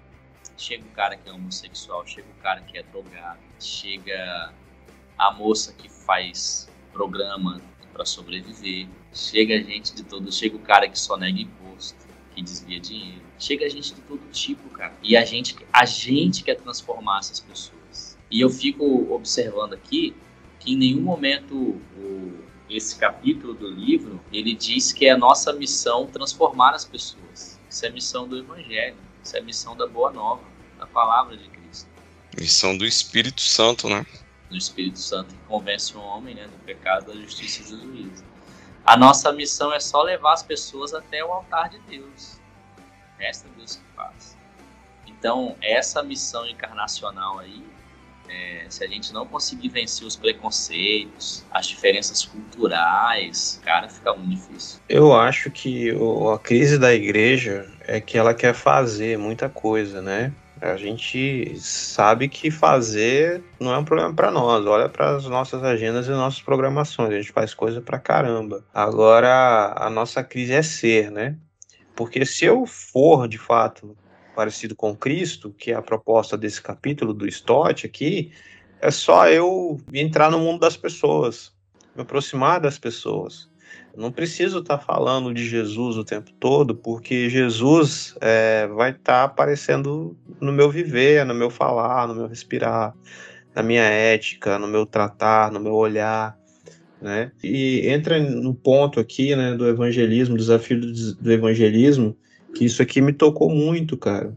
Chega 0.56 0.84
o 0.84 0.90
cara 0.90 1.16
que 1.16 1.28
é 1.28 1.32
homossexual, 1.32 2.06
chega 2.06 2.28
o 2.28 2.42
cara 2.42 2.60
que 2.60 2.78
é 2.78 2.82
drogado, 2.82 3.40
chega 3.58 4.52
a 5.18 5.32
moça 5.32 5.72
que 5.72 5.88
faz 5.88 6.70
programa 6.92 7.60
para 7.92 8.04
sobreviver. 8.04 8.88
Chega 9.12 9.62
gente 9.62 9.94
de 9.94 10.02
todo, 10.02 10.30
chega 10.32 10.56
o 10.56 10.60
cara 10.60 10.88
que 10.88 10.98
só 10.98 11.16
nega 11.16 11.40
imposto, 11.40 11.98
que 12.34 12.42
desvia 12.42 12.80
dinheiro. 12.80 13.22
Chega 13.38 13.68
gente 13.68 13.94
de 13.94 14.00
todo 14.02 14.20
tipo, 14.30 14.68
cara. 14.70 14.94
E 15.02 15.16
a 15.16 15.24
gente, 15.24 15.56
a 15.72 15.84
gente 15.84 16.42
quer 16.42 16.56
transformar 16.56 17.18
essas 17.18 17.40
pessoas. 17.40 18.18
E 18.30 18.40
eu 18.40 18.50
fico 18.50 19.12
observando 19.12 19.72
aqui 19.72 20.14
que 20.58 20.74
em 20.74 20.76
nenhum 20.76 21.00
momento 21.00 21.54
o, 21.54 22.44
esse 22.68 22.96
capítulo 22.96 23.54
do 23.54 23.68
livro 23.68 24.20
ele 24.32 24.54
diz 24.54 24.92
que 24.92 25.06
é 25.06 25.10
a 25.10 25.18
nossa 25.18 25.52
missão 25.52 26.06
transformar 26.06 26.74
as 26.74 26.84
pessoas. 26.84 27.58
Isso 27.68 27.86
é 27.86 27.90
missão 27.90 28.28
do 28.28 28.38
Evangelho. 28.38 28.96
Isso 29.22 29.36
é 29.36 29.40
missão 29.40 29.76
da 29.76 29.86
Boa 29.86 30.10
Nova, 30.12 30.42
da 30.78 30.86
Palavra 30.86 31.36
de 31.36 31.48
Cristo. 31.48 31.88
Missão 32.38 32.76
do 32.76 32.86
Espírito 32.86 33.40
Santo, 33.40 33.88
né? 33.88 34.06
Do 34.50 34.56
Espírito 34.56 34.98
Santo 34.98 35.34
que 35.34 35.40
convence 35.46 35.96
o 35.96 36.00
homem 36.00 36.34
né, 36.34 36.44
do 36.44 36.64
pecado, 36.64 37.06
da 37.06 37.14
justiça 37.14 37.62
e 37.62 37.76
do 37.76 37.82
juízo. 37.82 38.24
A 38.84 38.96
nossa 38.96 39.32
missão 39.32 39.72
é 39.72 39.78
só 39.78 40.02
levar 40.02 40.32
as 40.32 40.42
pessoas 40.42 40.92
até 40.92 41.24
o 41.24 41.32
altar 41.32 41.68
de 41.70 41.78
Deus. 41.88 42.40
Resta 43.18 43.48
Deus 43.56 43.76
que 43.76 43.82
faz. 43.94 44.36
Então, 45.06 45.54
essa 45.60 46.02
missão 46.02 46.46
encarnacional 46.46 47.38
aí, 47.38 47.62
é, 48.28 48.64
se 48.68 48.82
a 48.82 48.88
gente 48.88 49.12
não 49.12 49.26
conseguir 49.26 49.68
vencer 49.68 50.06
os 50.06 50.16
preconceitos, 50.16 51.44
as 51.50 51.66
diferenças 51.66 52.24
culturais, 52.24 53.60
cara, 53.62 53.88
fica 53.88 54.14
muito 54.14 54.40
difícil. 54.40 54.80
Eu 54.88 55.12
acho 55.12 55.50
que 55.50 55.90
a 55.90 56.38
crise 56.38 56.78
da 56.78 56.94
igreja 56.94 57.70
é 57.86 58.00
que 58.00 58.16
ela 58.16 58.32
quer 58.32 58.54
fazer 58.54 59.18
muita 59.18 59.48
coisa, 59.48 60.00
né? 60.00 60.32
A 60.60 60.76
gente 60.76 61.58
sabe 61.58 62.28
que 62.28 62.50
fazer 62.50 63.42
não 63.58 63.72
é 63.72 63.78
um 63.78 63.84
problema 63.84 64.12
para 64.12 64.30
nós. 64.30 64.66
Olha 64.66 64.88
para 64.88 65.16
as 65.16 65.24
nossas 65.24 65.62
agendas 65.64 66.06
e 66.06 66.10
nossas 66.10 66.42
programações. 66.42 67.10
A 67.10 67.16
gente 67.16 67.32
faz 67.32 67.54
coisa 67.54 67.80
para 67.80 67.98
caramba. 67.98 68.64
Agora, 68.74 69.74
a 69.76 69.88
nossa 69.88 70.22
crise 70.22 70.52
é 70.52 70.62
ser, 70.62 71.10
né? 71.10 71.36
Porque 71.96 72.26
se 72.26 72.44
eu 72.44 72.66
for, 72.66 73.26
de 73.26 73.38
fato, 73.38 73.96
parecido 74.34 74.76
com 74.76 74.94
Cristo, 74.94 75.50
que 75.50 75.72
é 75.72 75.74
a 75.74 75.82
proposta 75.82 76.36
desse 76.36 76.60
capítulo 76.60 77.14
do 77.14 77.26
Stott 77.26 77.86
aqui, 77.86 78.32
é 78.80 78.90
só 78.90 79.28
eu 79.28 79.80
entrar 79.92 80.30
no 80.30 80.38
mundo 80.38 80.60
das 80.60 80.76
pessoas, 80.76 81.52
me 81.94 82.02
aproximar 82.02 82.60
das 82.60 82.78
pessoas. 82.78 83.49
Não 83.96 84.12
preciso 84.12 84.60
estar 84.60 84.78
tá 84.78 84.84
falando 84.84 85.34
de 85.34 85.46
Jesus 85.46 85.96
o 85.96 86.04
tempo 86.04 86.30
todo, 86.38 86.74
porque 86.74 87.28
Jesus 87.28 88.14
é, 88.20 88.66
vai 88.68 88.90
estar 88.90 89.02
tá 89.02 89.24
aparecendo 89.24 90.16
no 90.40 90.52
meu 90.52 90.70
viver, 90.70 91.24
no 91.24 91.34
meu 91.34 91.50
falar, 91.50 92.06
no 92.06 92.14
meu 92.14 92.26
respirar, 92.26 92.94
na 93.54 93.62
minha 93.62 93.82
ética, 93.82 94.58
no 94.58 94.68
meu 94.68 94.86
tratar, 94.86 95.50
no 95.50 95.60
meu 95.60 95.74
olhar. 95.74 96.38
Né? 97.00 97.32
E 97.42 97.88
entra 97.88 98.18
no 98.18 98.54
ponto 98.54 99.00
aqui 99.00 99.34
né, 99.34 99.54
do 99.54 99.66
evangelismo, 99.66 100.36
desafio 100.36 100.80
do, 100.80 101.14
do 101.14 101.32
evangelismo, 101.32 102.16
que 102.54 102.64
isso 102.64 102.82
aqui 102.82 103.00
me 103.00 103.12
tocou 103.12 103.50
muito, 103.50 103.96
cara. 103.96 104.34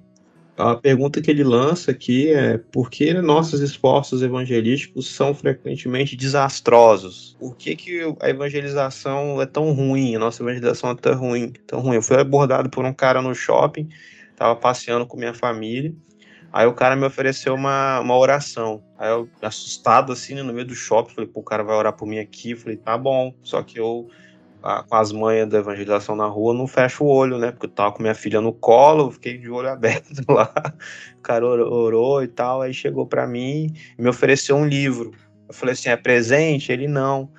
A 0.56 0.76
pergunta 0.76 1.20
que 1.20 1.32
ele 1.32 1.44
lança 1.44 1.90
aqui 1.90 2.32
é 2.32 2.60
por 2.60 2.90
que 2.92 3.12
nossos 3.14 3.60
esforços 3.60 4.22
evangelísticos 4.22 5.08
são 5.08 5.34
frequentemente 5.34 6.16
desastrosos? 6.16 7.36
Por 7.40 7.56
que, 7.56 7.76
que 7.76 8.02
a 8.20 8.30
evangelização 8.30 9.42
é 9.42 9.48
tão 9.48 9.72
ruim? 9.74 10.16
A 10.16 10.20
nossa 10.20 10.44
evangelização 10.44 10.92
é 10.92 10.96
tão 10.96 11.16
ruim, 11.16 11.54
tão 11.66 11.80
ruim. 11.80 11.96
Eu 11.96 12.04
fui 12.04 12.18
abordado 12.20 12.70
por 12.70 12.86
um 12.86 12.94
cara 12.94 13.20
no 13.20 13.34
shopping, 13.34 13.90
estava 14.32 14.56
passeando 14.56 15.08
com 15.08 15.18
minha 15.18 15.34
família, 15.34 15.92
aí 16.52 16.68
o 16.68 16.74
cara 16.74 16.96
me 16.96 17.06
ofereceu 17.08 17.56
uma, 17.56 18.00
uma 18.00 18.16
oração. 18.16 18.84
Aí 19.00 19.10
eu, 19.10 19.28
assustado 19.42 20.14
assim, 20.14 20.36
no 20.36 20.54
meio 20.54 20.68
do 20.68 20.76
shopping, 20.76 21.16
falei, 21.16 21.30
pô, 21.30 21.40
o 21.40 21.44
cara 21.44 21.64
vai 21.64 21.76
orar 21.76 21.94
por 21.94 22.08
mim 22.08 22.20
aqui. 22.20 22.56
Falei, 22.56 22.78
tá 22.78 22.96
bom. 22.96 23.34
Só 23.42 23.64
que 23.64 23.80
eu 23.80 24.08
com 24.88 24.96
as 24.96 25.12
manhas 25.12 25.50
da 25.50 25.60
evangelização 25.60 26.16
na 26.16 26.26
rua, 26.26 26.54
não 26.54 26.66
fecho 26.66 27.04
o 27.04 27.08
olho, 27.08 27.38
né? 27.38 27.52
Porque 27.52 27.66
eu 27.66 27.70
tava 27.70 27.92
com 27.92 28.02
minha 28.02 28.16
filha 28.16 28.40
no 28.40 28.54
colo, 28.54 29.12
fiquei 29.12 29.38
de 29.38 29.50
olho 29.50 29.68
aberto 29.70 30.24
lá. 30.30 30.54
O 31.18 31.22
cara 31.22 31.46
orou 31.46 32.24
e 32.24 32.28
tal, 32.28 32.62
aí 32.62 32.74
chegou 32.74 33.06
para 33.06 33.28
mim 33.28 33.74
e 33.98 34.02
me 34.02 34.10
ofereceu 34.10 34.56
um 34.56 34.66
livro. 34.66 35.12
Eu 35.48 35.54
falei 35.54 35.74
assim: 35.74 35.90
é 35.90 35.98
presente? 35.98 36.72
Ele 36.72 36.88
não. 36.88 37.30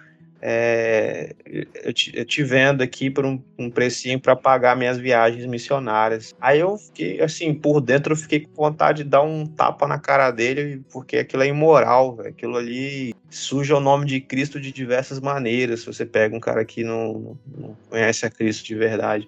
É, 0.47 1.34
eu, 1.82 1.90
te, 1.90 2.12
eu 2.14 2.22
te 2.22 2.42
vendo 2.42 2.82
aqui 2.82 3.09
por 3.09 3.24
um, 3.24 3.42
um 3.59 3.70
precinho 3.70 4.20
para 4.20 4.36
pagar 4.36 4.76
minhas 4.76 4.99
viagens 4.99 5.47
missionárias. 5.47 6.34
Aí 6.38 6.61
eu 6.61 6.76
fiquei, 6.76 7.22
assim, 7.22 7.55
por 7.55 7.80
dentro 7.80 8.12
eu 8.12 8.16
fiquei 8.16 8.40
com 8.40 8.53
vontade 8.55 9.03
de 9.03 9.09
dar 9.09 9.22
um 9.22 9.47
tapa 9.47 9.88
na 9.88 9.99
cara 9.99 10.30
dele, 10.30 10.82
porque 10.92 11.16
aquilo 11.16 11.45
é 11.45 11.47
imoral, 11.47 12.16
véio. 12.16 12.28
aquilo 12.28 12.59
ali 12.59 13.14
suja 13.30 13.74
o 13.74 13.80
nome 13.80 14.05
de 14.05 14.20
Cristo 14.20 14.61
de 14.61 14.70
diversas 14.70 15.18
maneiras. 15.18 15.80
Se 15.80 15.86
você 15.86 16.05
pega 16.05 16.36
um 16.36 16.40
cara 16.40 16.62
que 16.62 16.84
não, 16.84 17.38
não 17.57 17.74
conhece 17.88 18.26
a 18.26 18.30
Cristo 18.30 18.66
de 18.66 18.74
verdade. 18.74 19.26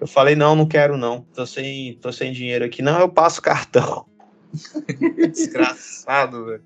Eu 0.00 0.06
falei, 0.06 0.34
não, 0.34 0.56
não 0.56 0.66
quero 0.66 0.96
não, 0.96 1.26
tô 1.34 1.44
sem, 1.44 1.98
tô 2.00 2.10
sem 2.10 2.32
dinheiro 2.32 2.64
aqui. 2.64 2.80
Não, 2.80 3.00
eu 3.00 3.08
passo 3.10 3.42
cartão. 3.42 4.06
Desgraçado, 5.30 6.46
velho. 6.46 6.62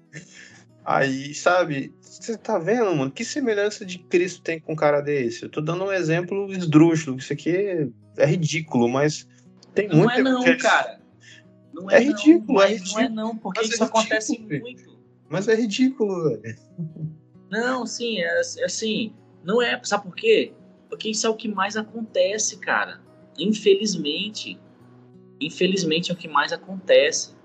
Aí, 0.84 1.34
sabe, 1.34 1.92
você 2.24 2.36
tá 2.36 2.58
vendo, 2.58 2.94
mano? 2.94 3.10
Que 3.10 3.24
semelhança 3.24 3.84
de 3.84 3.98
Cristo 3.98 4.42
tem 4.42 4.60
com 4.60 4.72
um 4.72 4.76
cara 4.76 5.00
desse? 5.00 5.44
Eu 5.44 5.48
tô 5.48 5.60
dando 5.60 5.84
um 5.84 5.92
exemplo 5.92 6.50
esdrúxulo. 6.52 7.18
Isso 7.18 7.32
aqui 7.32 7.50
é, 7.50 7.88
é 8.16 8.26
ridículo, 8.26 8.88
mas 8.88 9.26
tem 9.74 9.88
muito. 9.88 10.04
Não 10.04 10.10
é 10.10 10.22
não, 10.22 10.58
cara. 10.58 11.00
Não 11.72 11.90
é, 11.90 11.96
é 11.96 12.00
ridículo, 12.00 12.54
não, 12.54 12.62
é 12.62 12.72
ridículo. 12.72 12.94
Não 12.94 13.00
é 13.00 13.08
não, 13.08 13.36
porque 13.36 13.60
mas 13.60 13.70
isso 13.70 13.82
é 13.82 13.86
acontece 13.86 14.32
ridículo, 14.32 14.60
muito. 14.60 14.98
Mas 15.28 15.48
é 15.48 15.54
ridículo, 15.54 16.40
velho. 16.40 16.58
Não, 17.50 17.86
sim, 17.86 18.18
é, 18.18 18.40
é 18.58 18.64
assim. 18.64 19.14
Não 19.44 19.62
é, 19.62 19.80
sabe 19.84 20.04
por 20.04 20.14
quê? 20.14 20.52
Porque 20.88 21.10
isso 21.10 21.26
é 21.26 21.30
o 21.30 21.34
que 21.34 21.48
mais 21.48 21.76
acontece, 21.76 22.58
cara. 22.58 23.00
Infelizmente. 23.38 24.58
Infelizmente 25.40 26.10
é 26.10 26.14
o 26.14 26.16
que 26.16 26.28
mais 26.28 26.52
acontece. 26.52 27.36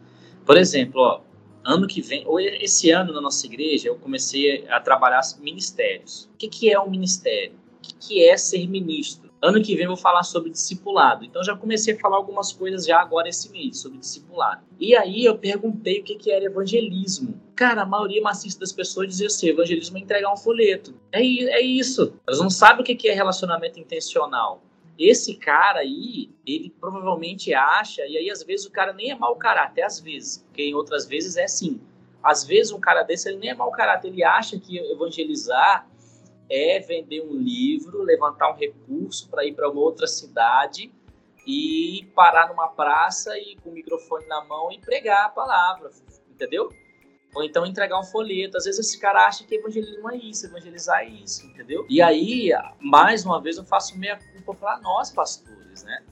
Por 0.45 0.57
exemplo, 0.57 1.01
ó, 1.01 1.21
ano 1.66 1.88
que 1.88 2.01
vem, 2.01 2.26
ou 2.28 2.39
esse 2.39 2.91
ano 2.91 3.14
na 3.14 3.22
nossa 3.22 3.45
igreja, 3.45 3.88
eu 3.88 3.95
comecei 3.95 4.68
a 4.70 4.80
trabalhar 4.80 5.22
ministérios. 5.39 6.30
O 6.34 6.38
que, 6.38 6.47
que 6.47 6.72
é 6.72 6.80
um 6.80 6.89
ministério? 6.89 7.55
O 7.78 7.82
que, 7.82 7.93
que 7.93 8.26
é 8.26 8.38
ser 8.38 8.68
ministro? 8.68 9.32
Ano 9.41 9.61
que 9.61 9.76
vem 9.76 9.84
eu 9.84 9.89
vou 9.89 9.97
falar 9.97 10.24
sobre 10.24 10.49
discipulado. 10.49 11.26
Então 11.26 11.43
já 11.43 11.53
comecei 11.53 11.93
a 11.93 11.99
falar 11.99 12.16
algumas 12.16 12.53
coisas 12.53 12.86
já 12.86 13.01
agora 13.01 13.28
esse 13.28 13.51
mês 13.51 13.80
sobre 13.80 13.97
discipulado. 13.97 14.64
E 14.80 14.95
aí 14.95 15.26
eu 15.26 15.38
perguntei 15.38 15.99
o 15.99 16.03
que, 16.03 16.16
que 16.16 16.32
era 16.32 16.45
evangelismo. 16.45 17.41
Cara, 17.53 17.82
a 17.82 17.86
maioria 17.86 18.22
maciça 18.22 18.57
das 18.59 18.72
pessoas 18.72 19.09
dizia 19.09 19.28
assim: 19.28 19.49
evangelismo 19.49 19.97
é 19.97 19.99
entregar 19.99 20.32
um 20.32 20.38
folheto. 20.38 20.93
É, 21.11 21.20
é 21.22 21.61
isso. 21.61 22.14
Elas 22.26 22.39
não 22.39 22.49
sabem 22.49 22.84
o 22.84 22.86
que, 22.86 22.95
que 22.95 23.09
é 23.09 23.14
relacionamento 23.14 23.78
intencional. 23.78 24.64
Esse 24.98 25.36
cara 25.36 25.80
aí, 25.80 26.30
ele 26.46 26.70
provavelmente 26.80 27.54
acha, 27.54 28.06
e 28.06 28.18
aí 28.18 28.30
às 28.30 28.44
vezes 28.44 28.66
o 28.66 28.72
cara 28.72 28.94
nem 28.94 29.12
é 29.12 29.16
mau 29.16 29.36
caráter, 29.36 29.82
às 29.82 30.00
vezes, 30.00 30.38
porque 30.38 30.64
em 30.64 30.76
outras 30.76 31.06
vezes 31.06 31.36
é 31.36 31.48
sim. 31.48 31.82
Às 32.22 32.44
vezes 32.44 32.72
um 32.72 32.80
cara 32.80 33.04
desse 33.04 33.28
ele 33.28 33.38
nem 33.38 33.50
é 33.50 33.54
mau 33.56 33.72
caráter, 33.72 34.10
ele 34.10 34.24
acha 34.24 34.60
que 34.60 34.78
evangelizar 34.78 35.88
é 36.50 36.80
vender 36.80 37.22
um 37.22 37.34
livro, 37.34 38.04
levantar 38.04 38.52
um 38.52 38.56
recurso 38.56 39.30
para 39.30 39.46
ir 39.46 39.54
para 39.54 39.70
uma 39.70 39.82
outra 39.82 40.06
cidade 40.06 40.91
e 41.46 42.08
parar 42.16 42.48
numa 42.48 42.68
praça 42.68 43.38
e 43.38 43.58
com 43.58 43.70
o 43.70 43.74
microfone 43.74 44.26
na 44.28 44.44
mão 44.46 44.72
e 44.72 44.80
pregar 44.80 45.26
a 45.26 45.30
palavra, 45.30 45.89
entendeu? 46.30 46.70
Ou 47.34 47.43
então 47.43 47.65
entregar 47.65 47.99
um 47.99 48.03
folheto. 48.03 48.57
Às 48.57 48.65
vezes 48.65 48.88
esse 48.88 48.99
cara 48.99 49.25
acha 49.27 49.43
que 49.43 49.55
evangelismo 49.55 50.09
é 50.11 50.17
isso, 50.17 50.45
evangelizar 50.45 51.01
é 51.01 51.09
isso, 51.09 51.45
entendeu? 51.47 51.86
E 51.89 52.01
aí, 52.01 52.51
mais 52.79 53.25
uma 53.25 53.41
vez, 53.41 53.57
eu 53.57 53.65
faço 53.65 53.97
meia 53.97 54.19
culpa 54.34 54.53
para 54.53 54.79
nós, 54.81 55.11
pastores, 55.11 55.84
né? 55.84 56.03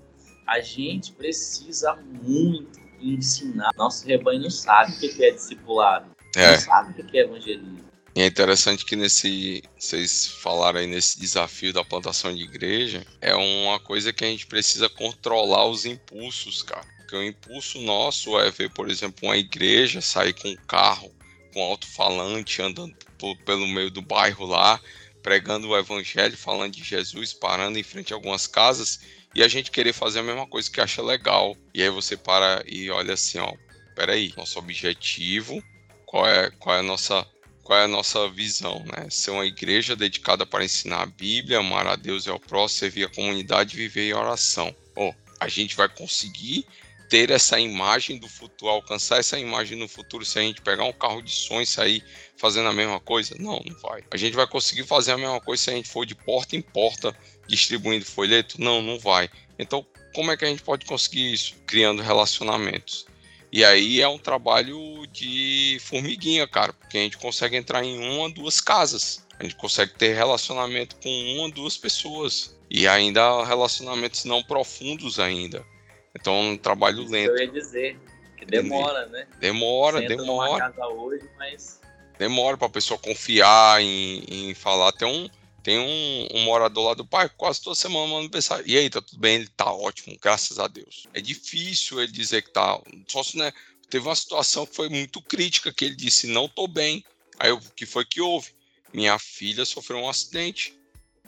A 0.48 0.60
gente 0.60 1.14
precisa 1.14 1.96
muito 1.96 2.80
ensinar. 3.00 3.72
Nosso 3.78 4.06
rebanho 4.06 4.42
não 4.42 4.50
sabe 4.50 4.94
o 4.94 5.00
que 5.00 5.24
é 5.24 5.32
discipulado. 5.32 6.12
É. 6.36 6.52
Não 6.52 6.60
sabe 6.60 7.02
o 7.02 7.06
que 7.06 7.18
é 7.18 7.22
evangelismo. 7.22 7.92
E 8.16 8.22
é 8.22 8.26
interessante 8.26 8.86
que 8.86 8.96
nesse. 8.96 9.64
Vocês 9.78 10.28
falaram 10.28 10.80
aí 10.80 10.88
nesse 10.88 11.20
desafio 11.20 11.72
da 11.72 11.84
plantação 11.84 12.36
de 12.36 12.44
igreja. 12.44 13.06
É 13.22 13.34
uma 13.34 13.80
coisa 13.80 14.12
que 14.12 14.26
a 14.26 14.28
gente 14.28 14.46
precisa 14.48 14.90
controlar 14.90 15.66
os 15.66 15.86
impulsos, 15.86 16.62
cara. 16.62 16.86
Porque 17.12 17.26
o 17.26 17.28
impulso 17.28 17.82
nosso 17.82 18.40
é 18.40 18.50
ver, 18.50 18.70
por 18.70 18.90
exemplo, 18.90 19.28
uma 19.28 19.36
igreja 19.36 20.00
sair 20.00 20.32
com 20.32 20.48
um 20.48 20.56
carro, 20.66 21.14
com 21.54 21.62
alto-falante, 21.62 22.62
andando 22.62 22.96
pelo 23.44 23.68
meio 23.68 23.92
do 23.92 24.02
bairro 24.02 24.46
lá, 24.46 24.80
pregando 25.22 25.68
o 25.68 25.78
evangelho, 25.78 26.38
falando 26.38 26.72
de 26.72 26.82
Jesus, 26.82 27.34
parando 27.34 27.78
em 27.78 27.84
frente 27.84 28.14
a 28.14 28.16
algumas 28.16 28.48
casas, 28.48 29.02
e 29.36 29.44
a 29.44 29.50
gente 29.50 29.72
querer 29.72 29.92
fazer 29.92 30.20
a 30.20 30.24
mesma 30.24 30.48
coisa 30.48 30.72
que 30.72 30.80
acha 30.80 31.02
legal. 31.02 31.58
E 31.74 31.84
aí 31.84 31.90
você 31.90 32.16
para 32.16 32.64
e 32.66 32.90
olha 32.90 33.16
assim, 33.16 33.40
ó, 33.40 33.54
peraí, 33.94 34.34
nosso 34.38 34.58
objetivo, 34.58 35.62
qual 36.06 36.26
é, 36.26 36.50
qual 36.52 36.78
é 36.78 36.80
a 36.80 36.84
nossa 36.84 37.28
qual 37.62 37.78
é 37.78 37.84
a 37.84 37.90
nossa 37.90 38.30
visão, 38.30 38.86
né? 38.86 39.10
Ser 39.10 39.32
uma 39.32 39.46
igreja 39.46 39.98
dedicada 39.98 40.46
para 40.46 40.64
ensinar 40.64 41.02
a 41.02 41.06
Bíblia, 41.06 41.60
amar 41.60 41.88
a 41.88 41.98
Deus 41.98 42.26
e 42.26 42.30
ao 42.30 42.40
próximo, 42.40 42.80
servir 42.80 43.04
a 43.04 43.10
comunidade, 43.10 43.76
viver 43.76 44.10
em 44.10 44.14
oração. 44.14 44.74
Oh, 44.96 45.14
a 45.40 45.50
gente 45.50 45.76
vai 45.76 45.90
conseguir 45.90 46.66
ter 47.12 47.30
essa 47.30 47.60
imagem 47.60 48.18
do 48.18 48.30
futuro, 48.30 48.72
alcançar 48.72 49.20
essa 49.20 49.38
imagem 49.38 49.78
no 49.78 49.86
futuro 49.86 50.24
se 50.24 50.40
a 50.40 50.42
gente 50.42 50.62
pegar 50.62 50.86
um 50.86 50.94
carro 50.94 51.22
de 51.22 51.30
sonho 51.30 51.64
e 51.64 51.68
sair 51.68 52.02
fazendo 52.38 52.70
a 52.70 52.74
mesma 52.74 53.02
coisa? 53.02 53.36
Não, 53.38 53.62
não 53.66 53.78
vai. 53.82 54.02
A 54.10 54.16
gente 54.16 54.34
vai 54.34 54.48
conseguir 54.48 54.86
fazer 54.86 55.12
a 55.12 55.18
mesma 55.18 55.42
coisa 55.42 55.62
se 55.62 55.70
a 55.70 55.74
gente 55.74 55.90
for 55.90 56.06
de 56.06 56.16
porta 56.16 56.56
em 56.56 56.62
porta 56.62 57.14
distribuindo 57.46 58.06
folheto? 58.06 58.62
Não, 58.62 58.82
não 58.82 58.98
vai. 58.98 59.30
Então, 59.60 59.86
como 60.16 60.32
é 60.32 60.38
que 60.38 60.46
a 60.46 60.48
gente 60.48 60.64
pode 60.64 60.86
conseguir 60.86 61.34
isso? 61.34 61.56
Criando 61.68 62.02
relacionamentos. 62.02 63.06
E 63.52 63.66
aí 63.66 64.00
é 64.00 64.08
um 64.08 64.18
trabalho 64.18 65.06
de 65.12 65.80
formiguinha, 65.82 66.48
cara, 66.48 66.72
porque 66.72 66.98
a 66.98 67.02
gente 67.02 67.18
consegue 67.18 67.58
entrar 67.58 67.84
em 67.84 68.00
uma, 68.00 68.30
duas 68.30 68.62
casas. 68.62 69.28
A 69.38 69.44
gente 69.44 69.58
consegue 69.58 69.94
ter 69.96 70.16
relacionamento 70.16 70.96
com 71.04 71.10
uma, 71.10 71.52
duas 71.52 71.78
pessoas. 71.78 72.58
E 72.70 72.88
ainda 72.88 73.44
relacionamentos 73.44 74.24
não 74.24 74.42
profundos 74.42 75.20
ainda. 75.20 75.66
Então 76.14 76.34
é 76.34 76.42
um 76.52 76.58
trabalho 76.58 77.04
lento. 77.08 77.32
Eu 77.32 77.38
ia 77.38 77.48
dizer 77.48 78.00
que 78.38 78.46
demora, 78.46 79.06
né? 79.08 79.28
Demora, 79.40 80.00
Você 80.00 80.08
demora. 80.08 80.72
casa 80.72 80.88
hoje, 80.88 81.30
mas 81.38 81.80
demora 82.18 82.58
para 82.58 82.68
a 82.68 82.72
pessoa 82.72 82.98
confiar 82.98 83.82
em, 83.82 84.24
em 84.28 84.54
falar. 84.54 84.92
Tem 84.92 85.08
um 85.08 85.30
tem 85.64 85.78
um, 85.78 86.28
um, 86.34 86.44
morador 86.44 86.88
lá 86.88 86.94
do 86.96 87.06
parque, 87.06 87.36
quase 87.38 87.62
toda 87.62 87.76
semana 87.76 88.08
mandando 88.08 88.32
pensar. 88.32 88.68
E 88.68 88.76
aí, 88.78 88.90
tá 88.90 89.00
tudo 89.00 89.20
bem? 89.20 89.36
Ele 89.36 89.48
tá 89.48 89.72
ótimo, 89.72 90.18
graças 90.20 90.58
a 90.58 90.68
Deus. 90.68 91.08
É 91.14 91.22
difícil 91.22 92.02
ele 92.02 92.12
dizer 92.12 92.42
que 92.42 92.50
tá. 92.50 92.82
Só 93.08 93.22
se, 93.22 93.38
né? 93.38 93.54
Teve 93.88 94.08
uma 94.08 94.16
situação 94.16 94.66
que 94.66 94.76
foi 94.76 94.90
muito 94.90 95.22
crítica, 95.22 95.72
que 95.72 95.86
ele 95.86 95.96
disse, 95.96 96.26
não 96.26 96.48
tô 96.48 96.68
bem. 96.68 97.04
Aí 97.38 97.52
o 97.52 97.60
que 97.76 97.86
foi 97.86 98.06
que 98.06 98.22
houve? 98.22 98.50
Minha 98.92 99.20
filha 99.20 99.66
sofreu 99.66 100.00
um 100.00 100.10
acidente. 100.10 100.74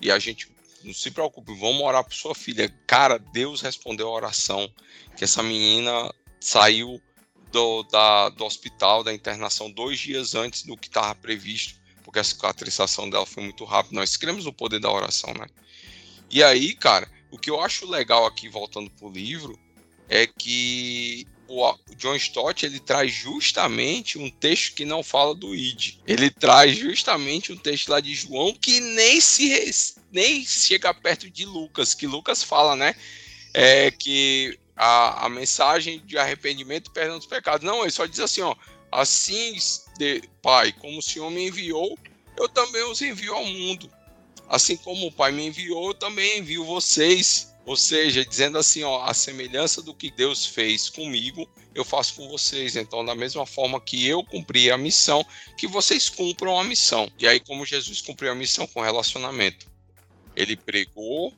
E 0.01 0.11
a 0.11 0.17
gente 0.17 0.47
não 0.83 0.93
se 0.93 1.11
preocupe, 1.11 1.53
vamos 1.53 1.81
orar 1.81 2.03
por 2.03 2.13
sua 2.13 2.35
filha. 2.35 2.69
Cara, 2.85 3.17
Deus 3.17 3.61
respondeu 3.61 4.07
a 4.07 4.11
oração. 4.11 4.71
Que 5.15 5.23
essa 5.23 5.43
menina 5.43 6.13
saiu 6.39 7.01
do, 7.51 7.83
da, 7.83 8.29
do 8.29 8.43
hospital, 8.43 9.03
da 9.03 9.13
internação, 9.13 9.71
dois 9.71 9.99
dias 9.99 10.35
antes 10.35 10.63
do 10.63 10.75
que 10.75 10.87
estava 10.87 11.13
previsto, 11.13 11.79
porque 12.03 12.19
a 12.19 12.23
cicatrização 12.23 13.09
dela 13.09 13.25
foi 13.25 13.43
muito 13.43 13.63
rápida. 13.63 13.95
Nós 13.95 14.17
cremos 14.17 14.43
no 14.45 14.51
poder 14.51 14.79
da 14.79 14.91
oração, 14.91 15.33
né? 15.33 15.45
E 16.29 16.43
aí, 16.43 16.73
cara, 16.73 17.07
o 17.29 17.37
que 17.37 17.49
eu 17.49 17.61
acho 17.61 17.89
legal 17.89 18.25
aqui, 18.25 18.49
voltando 18.49 18.89
pro 18.89 19.09
livro, 19.09 19.57
é 20.09 20.25
que 20.25 21.27
o 21.47 21.75
John 21.97 22.15
Stott 22.15 22.65
ele 22.65 22.79
traz 22.79 23.11
justamente 23.11 24.17
um 24.17 24.29
texto 24.29 24.75
que 24.75 24.85
não 24.85 25.03
fala 25.03 25.35
do 25.35 25.53
id. 25.53 25.99
Ele 26.07 26.29
traz 26.29 26.77
justamente 26.77 27.51
um 27.51 27.57
texto 27.57 27.89
lá 27.89 27.99
de 27.99 28.13
João 28.15 28.53
que 28.53 28.79
nem 28.79 29.19
se 29.19 29.95
nem 30.11 30.45
chega 30.45 30.93
perto 30.93 31.29
de 31.29 31.45
Lucas, 31.45 31.93
que 31.93 32.07
Lucas 32.07 32.43
fala, 32.43 32.75
né? 32.75 32.95
É 33.53 33.91
que 33.91 34.57
a, 34.75 35.25
a 35.25 35.29
mensagem 35.29 36.01
de 36.05 36.17
arrependimento 36.17 36.87
e 36.89 36.93
perdão 36.93 37.17
dos 37.17 37.27
pecados. 37.27 37.65
Não, 37.65 37.81
ele 37.81 37.91
só 37.91 38.05
diz 38.05 38.19
assim, 38.19 38.41
ó, 38.41 38.55
assim, 38.91 39.57
de, 39.97 40.23
Pai, 40.41 40.71
como 40.73 40.99
o 40.99 41.01
Senhor 41.01 41.29
me 41.29 41.47
enviou, 41.47 41.97
eu 42.37 42.49
também 42.49 42.83
os 42.83 43.01
envio 43.01 43.33
ao 43.33 43.45
mundo. 43.45 43.89
Assim 44.47 44.75
como 44.77 45.07
o 45.07 45.11
Pai 45.11 45.31
me 45.31 45.47
enviou, 45.47 45.89
eu 45.89 45.93
também 45.93 46.39
envio 46.39 46.65
vocês. 46.65 47.52
Ou 47.65 47.77
seja, 47.77 48.25
dizendo 48.25 48.57
assim, 48.57 48.83
ó, 48.83 49.03
a 49.03 49.13
semelhança 49.13 49.81
do 49.81 49.93
que 49.93 50.11
Deus 50.11 50.45
fez 50.45 50.89
comigo, 50.89 51.49
eu 51.73 51.85
faço 51.85 52.15
com 52.15 52.27
vocês. 52.27 52.75
Então, 52.75 53.05
da 53.05 53.15
mesma 53.15 53.45
forma 53.45 53.79
que 53.79 54.05
eu 54.05 54.23
cumpri 54.23 54.69
a 54.69 54.77
missão, 54.77 55.25
que 55.57 55.67
vocês 55.67 56.09
cumpram 56.09 56.59
a 56.59 56.63
missão. 56.63 57.09
E 57.17 57.25
aí, 57.25 57.39
como 57.39 57.65
Jesus 57.65 58.01
cumpriu 58.01 58.31
a 58.31 58.35
missão 58.35 58.67
com 58.67 58.81
relacionamento, 58.81 59.71
ele 60.35 60.57
pregou, 60.57 61.33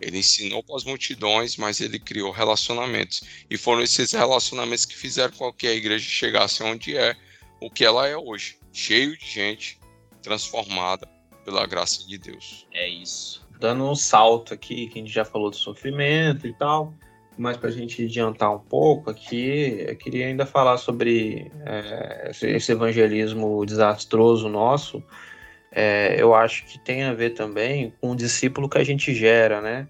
ele 0.00 0.18
ensinou 0.18 0.64
para 0.64 0.76
as 0.76 0.84
multidões, 0.84 1.56
mas 1.56 1.80
ele 1.80 2.00
criou 2.00 2.32
relacionamentos. 2.32 3.22
E 3.48 3.56
foram 3.56 3.82
esses 3.82 4.10
relacionamentos 4.12 4.84
que 4.84 4.96
fizeram 4.96 5.32
com 5.34 5.52
que 5.52 5.68
a 5.68 5.74
igreja 5.74 6.08
chegasse 6.08 6.60
onde 6.62 6.96
é, 6.96 7.16
o 7.60 7.70
que 7.70 7.84
ela 7.84 8.08
é 8.08 8.16
hoje, 8.16 8.58
cheio 8.72 9.16
de 9.16 9.26
gente 9.26 9.78
transformada 10.22 11.06
pela 11.44 11.64
graça 11.66 12.04
de 12.04 12.18
Deus. 12.18 12.66
É 12.72 12.88
isso 12.88 13.47
dando 13.58 13.84
um 13.84 13.94
salto 13.94 14.54
aqui, 14.54 14.86
que 14.86 14.98
a 14.98 15.02
gente 15.02 15.12
já 15.12 15.24
falou 15.24 15.50
do 15.50 15.56
sofrimento 15.56 16.46
e 16.46 16.52
tal, 16.52 16.94
mas 17.36 17.56
para 17.56 17.68
a 17.68 17.72
gente 17.72 18.04
adiantar 18.04 18.54
um 18.54 18.58
pouco 18.58 19.10
aqui, 19.10 19.84
eu 19.86 19.96
queria 19.96 20.26
ainda 20.26 20.44
falar 20.44 20.76
sobre 20.76 21.50
é, 21.64 22.30
esse 22.30 22.72
evangelismo 22.72 23.64
desastroso 23.64 24.48
nosso, 24.48 25.02
é, 25.70 26.16
eu 26.20 26.34
acho 26.34 26.64
que 26.66 26.78
tem 26.78 27.04
a 27.04 27.12
ver 27.12 27.30
também 27.30 27.92
com 28.00 28.10
o 28.12 28.16
discípulo 28.16 28.68
que 28.68 28.78
a 28.78 28.84
gente 28.84 29.14
gera, 29.14 29.60
né? 29.60 29.86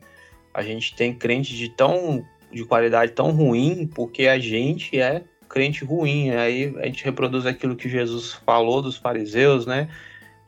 A 0.52 0.62
gente 0.62 0.94
tem 0.94 1.14
crente 1.14 1.54
de 1.54 1.68
tão 1.68 2.24
de 2.50 2.64
qualidade 2.64 3.12
tão 3.12 3.30
ruim 3.30 3.86
porque 3.86 4.26
a 4.26 4.38
gente 4.38 4.98
é 4.98 5.22
crente 5.48 5.84
ruim. 5.84 6.30
Aí 6.30 6.74
a 6.78 6.86
gente 6.86 7.04
reproduz 7.04 7.46
aquilo 7.46 7.76
que 7.76 7.88
Jesus 7.88 8.32
falou 8.44 8.82
dos 8.82 8.96
fariseus, 8.96 9.66
né? 9.66 9.88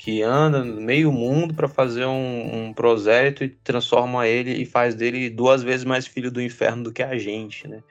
Que 0.03 0.23
anda 0.23 0.65
meio 0.65 1.13
mundo 1.13 1.53
para 1.53 1.69
fazer 1.69 2.07
um, 2.07 2.69
um 2.69 2.73
prosélito 2.73 3.45
e 3.45 3.51
transforma 3.51 4.27
ele 4.27 4.51
e 4.63 4.65
faz 4.65 4.95
dele 4.95 5.29
duas 5.29 5.63
vezes 5.63 5.85
mais 5.85 6.07
filho 6.07 6.31
do 6.31 6.41
inferno 6.41 6.85
do 6.85 6.93
que 6.93 7.03
a 7.03 7.19
gente, 7.19 7.69
né? 7.69 7.83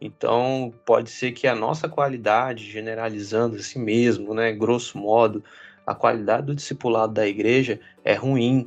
Então 0.00 0.72
pode 0.86 1.10
ser 1.10 1.32
que 1.32 1.46
a 1.46 1.54
nossa 1.54 1.86
qualidade, 1.86 2.64
generalizando 2.64 3.56
assim 3.56 3.78
mesmo, 3.78 4.32
né? 4.32 4.52
Grosso 4.52 4.96
modo, 4.96 5.44
a 5.86 5.94
qualidade 5.94 6.46
do 6.46 6.54
discipulado 6.54 7.12
da 7.12 7.28
igreja 7.28 7.78
é 8.02 8.14
ruim. 8.14 8.66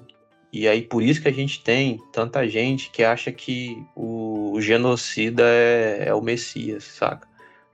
E 0.51 0.67
aí 0.67 0.83
por 0.83 1.01
isso 1.01 1.19
que 1.19 1.27
a 1.27 1.33
gente 1.33 1.63
tem 1.63 1.99
tanta 2.11 2.47
gente 2.47 2.91
que 2.91 3.03
acha 3.03 3.31
que 3.31 3.83
o, 3.95 4.51
o 4.53 4.61
genocida 4.61 5.43
é, 5.43 6.09
é 6.09 6.13
o 6.13 6.21
Messias, 6.21 6.83
saca? 6.83 7.27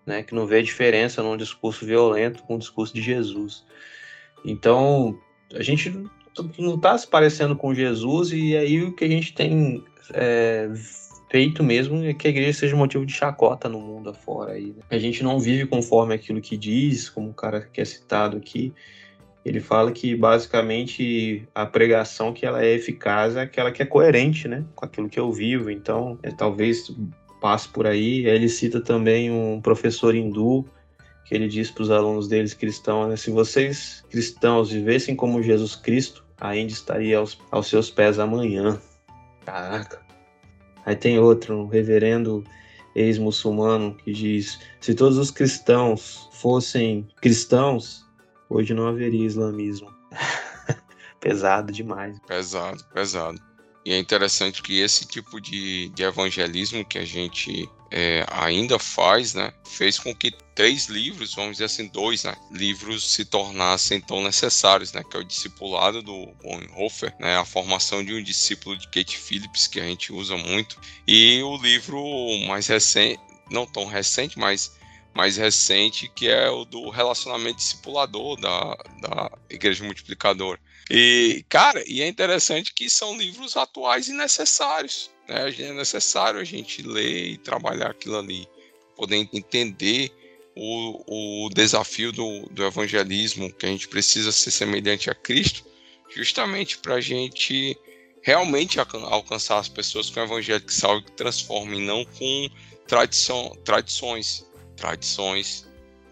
né, 0.05 0.24
que 0.24 0.34
não 0.34 0.47
vê 0.47 0.63
diferença 0.63 1.22
num 1.22 1.38
discurso 1.38 1.86
violento 1.86 2.41
com 2.43 2.55
o 2.55 2.59
discurso 2.59 2.93
de 2.93 3.01
Jesus. 3.01 3.65
Então, 4.43 5.17
a 5.53 5.61
gente 5.61 5.89
não 6.57 6.75
está 6.75 6.97
se 6.97 7.07
parecendo 7.07 7.55
com 7.55 7.73
Jesus, 7.73 8.31
e 8.31 8.55
aí 8.55 8.81
o 8.83 8.93
que 8.93 9.03
a 9.05 9.09
gente 9.09 9.33
tem 9.33 9.83
é, 10.13 10.69
feito 11.29 11.63
mesmo 11.63 12.03
é 12.03 12.13
que 12.13 12.27
a 12.27 12.31
igreja 12.31 12.59
seja 12.59 12.75
motivo 12.75 13.05
de 13.05 13.13
chacota 13.13 13.69
no 13.69 13.79
mundo 13.79 14.09
afora. 14.09 14.53
Aí, 14.53 14.67
né? 14.67 14.83
A 14.89 14.97
gente 14.97 15.23
não 15.23 15.39
vive 15.39 15.65
conforme 15.65 16.13
aquilo 16.13 16.41
que 16.41 16.57
diz, 16.57 17.09
como 17.09 17.29
o 17.29 17.33
cara 17.33 17.61
que 17.61 17.81
é 17.81 17.85
citado 17.85 18.37
aqui. 18.37 18.73
Ele 19.45 19.59
fala 19.59 19.91
que 19.91 20.15
basicamente 20.15 21.47
a 21.55 21.65
pregação 21.65 22.33
que 22.33 22.45
ela 22.45 22.63
é 22.63 22.73
eficaz 22.73 23.35
é 23.35 23.41
aquela 23.41 23.71
que 23.71 23.81
é 23.81 23.85
coerente, 23.85 24.47
né, 24.47 24.65
com 24.75 24.85
aquilo 24.85 25.09
que 25.09 25.19
eu 25.19 25.31
vivo. 25.31 25.71
Então, 25.71 26.19
é 26.21 26.29
talvez 26.29 26.91
passe 27.39 27.69
por 27.69 27.87
aí. 27.87 28.25
Ele 28.25 28.49
cita 28.49 28.81
também 28.81 29.31
um 29.31 29.61
professor 29.61 30.13
hindu 30.13 30.65
que 31.30 31.36
ele 31.36 31.47
diz 31.47 31.69
para 31.69 31.84
os 31.84 31.91
alunos 31.91 32.27
deles 32.27 32.55
cristãos, 32.55 33.07
né, 33.07 33.15
se 33.15 33.30
vocês 33.30 34.03
cristãos 34.09 34.71
vivessem 34.71 35.15
como 35.15 35.43
Jesus 35.43 35.75
Cristo, 35.75 36.25
ainda 36.41 36.73
estaria 36.73 37.19
aos, 37.19 37.38
aos 37.51 37.67
seus 37.67 37.91
pés 37.91 38.17
amanhã. 38.17 38.82
Caraca. 39.45 40.01
Aí 40.88 40.95
tem 40.95 41.19
outro, 41.19 41.55
um 41.55 41.67
reverendo 41.67 42.43
ex-muçulmano 42.95 43.93
que 43.93 44.11
diz: 44.11 44.59
se 44.82 44.95
todos 44.95 45.19
os 45.19 45.30
cristãos 45.30 46.27
fossem 46.34 47.07
cristãos, 47.21 48.03
hoje 48.49 48.73
não 48.73 48.88
haveria 48.88 49.27
islamismo. 49.27 49.93
pesado 51.21 51.71
demais. 51.71 52.17
Pesado, 52.27 52.84
pesado. 52.91 53.39
E 53.89 53.93
é 53.93 53.97
interessante 53.97 54.61
que 54.61 54.79
esse 54.79 55.03
tipo 55.03 55.41
de, 55.41 55.89
de 55.89 56.03
evangelismo 56.03 56.85
que 56.85 56.99
a 56.99 57.03
gente 57.03 57.67
é, 57.89 58.23
ainda 58.29 58.77
faz, 58.77 59.33
né, 59.33 59.51
fez 59.65 59.97
com 59.97 60.13
que 60.13 60.29
três 60.53 60.85
livros, 60.85 61.33
vamos 61.33 61.53
dizer 61.53 61.65
assim, 61.65 61.87
dois 61.87 62.23
né, 62.23 62.35
livros 62.51 63.11
se 63.11 63.25
tornassem 63.25 63.99
tão 63.99 64.21
necessários, 64.21 64.93
né, 64.93 65.03
que 65.03 65.17
é 65.17 65.19
o 65.19 65.23
discipulado 65.23 66.03
do 66.03 66.27
Bonhoeffer, 66.39 67.15
né, 67.19 67.35
a 67.35 67.43
formação 67.43 68.05
de 68.05 68.13
um 68.13 68.21
discípulo 68.21 68.77
de 68.77 68.87
Kate 68.89 69.17
Phillips, 69.17 69.65
que 69.65 69.79
a 69.79 69.85
gente 69.85 70.13
usa 70.13 70.37
muito, 70.37 70.79
e 71.07 71.41
o 71.41 71.57
livro 71.57 71.99
mais 72.47 72.67
recente, 72.67 73.19
não 73.49 73.65
tão 73.65 73.87
recente, 73.87 74.37
mas 74.37 74.71
mais 75.15 75.35
recente, 75.35 76.07
que 76.15 76.27
é 76.27 76.47
o 76.47 76.63
do 76.63 76.91
relacionamento 76.91 77.57
discipulador 77.57 78.39
da, 78.39 78.77
da 79.01 79.31
Igreja 79.49 79.83
Multiplicador. 79.83 80.59
E, 80.89 81.45
cara, 81.47 81.83
e 81.87 82.01
é 82.01 82.07
interessante 82.07 82.73
que 82.73 82.89
são 82.89 83.15
livros 83.17 83.55
atuais 83.55 84.07
e 84.07 84.13
necessários. 84.13 85.11
Né? 85.27 85.53
É 85.59 85.73
necessário 85.73 86.39
a 86.39 86.43
gente 86.43 86.81
ler 86.81 87.27
e 87.27 87.37
trabalhar 87.37 87.91
aquilo 87.91 88.17
ali, 88.17 88.47
poder 88.95 89.17
entender 89.31 90.11
o, 90.55 91.45
o 91.45 91.49
desafio 91.49 92.11
do, 92.11 92.47
do 92.49 92.65
evangelismo, 92.65 93.53
que 93.53 93.65
a 93.65 93.69
gente 93.69 93.87
precisa 93.87 94.31
ser 94.31 94.51
semelhante 94.51 95.09
a 95.09 95.15
Cristo, 95.15 95.63
justamente 96.09 96.79
para 96.79 96.95
a 96.95 97.01
gente 97.01 97.77
realmente 98.21 98.79
alcançar 98.79 99.59
as 99.59 99.69
pessoas 99.69 100.09
com 100.09 100.19
o 100.19 100.23
evangelho 100.23 100.61
que 100.61 100.73
salve, 100.73 101.05
que 101.05 101.11
transforma, 101.11 101.75
e 101.75 101.79
não 101.79 102.03
com 102.03 102.49
tradição, 102.87 103.55
tradições, 103.63 104.45
tradições 104.75 105.67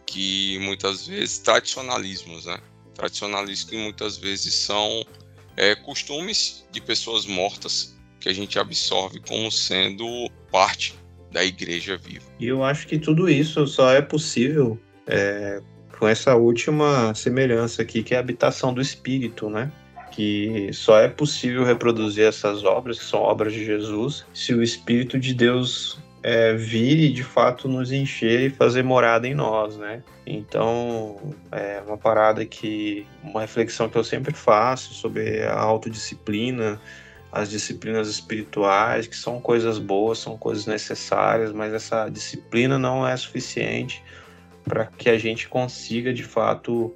que 0.05 0.57
muitas 0.59 1.07
vezes, 1.07 1.39
tradicionalismos, 1.39 2.45
né? 2.45 2.61
Tradicionalistas 2.97 3.69
que 3.69 3.77
muitas 3.77 4.17
vezes 4.17 4.53
são 4.53 5.05
é, 5.55 5.75
costumes 5.75 6.67
de 6.71 6.81
pessoas 6.81 7.25
mortas 7.25 7.95
que 8.19 8.27
a 8.27 8.33
gente 8.33 8.57
absorve 8.57 9.19
como 9.19 9.51
sendo 9.51 10.29
parte 10.51 10.95
da 11.31 11.43
igreja 11.43 11.97
viva. 11.97 12.25
E 12.39 12.47
eu 12.47 12.63
acho 12.63 12.87
que 12.87 12.97
tudo 12.97 13.29
isso 13.29 13.67
só 13.67 13.91
é 13.91 14.01
possível 14.01 14.79
é, 15.05 15.61
com 15.97 16.07
essa 16.07 16.35
última 16.35 17.13
semelhança 17.13 17.81
aqui, 17.81 18.01
que 18.01 18.13
é 18.13 18.17
a 18.17 18.19
habitação 18.19 18.73
do 18.73 18.81
Espírito, 18.81 19.49
né? 19.49 19.71
Que 20.11 20.71
só 20.73 20.99
é 20.99 21.07
possível 21.07 21.63
reproduzir 21.63 22.25
essas 22.25 22.63
obras, 22.63 22.97
que 22.97 23.05
são 23.05 23.19
obras 23.19 23.53
de 23.53 23.63
Jesus, 23.63 24.25
se 24.33 24.53
o 24.53 24.63
Espírito 24.63 25.19
de 25.19 25.33
Deus 25.33 25.99
é, 26.27 26.53
vir 26.53 26.99
e 26.99 27.09
de 27.09 27.23
fato 27.23 27.69
nos 27.69 27.89
encher 27.89 28.41
e 28.41 28.49
fazer 28.49 28.83
morada 28.83 29.25
em 29.25 29.33
nós, 29.33 29.77
né? 29.77 30.03
Então, 30.25 31.33
é 31.53 31.81
uma 31.87 31.97
parada 31.97 32.43
que, 32.45 33.07
uma 33.23 33.39
reflexão 33.39 33.87
que 33.87 33.97
eu 33.97 34.03
sempre 34.03 34.33
faço 34.33 34.93
sobre 34.93 35.43
a 35.43 35.57
autodisciplina, 35.57 36.81
as 37.31 37.49
disciplinas 37.49 38.09
espirituais, 38.09 39.07
que 39.07 39.15
são 39.15 39.39
coisas 39.39 39.79
boas, 39.79 40.19
são 40.19 40.37
coisas 40.37 40.65
necessárias, 40.65 41.53
mas 41.53 41.73
essa 41.73 42.09
disciplina 42.09 42.77
não 42.77 43.07
é 43.07 43.15
suficiente 43.15 44.03
para 44.65 44.85
que 44.85 45.09
a 45.09 45.17
gente 45.17 45.47
consiga 45.47 46.13
de 46.13 46.23
fato 46.23 46.93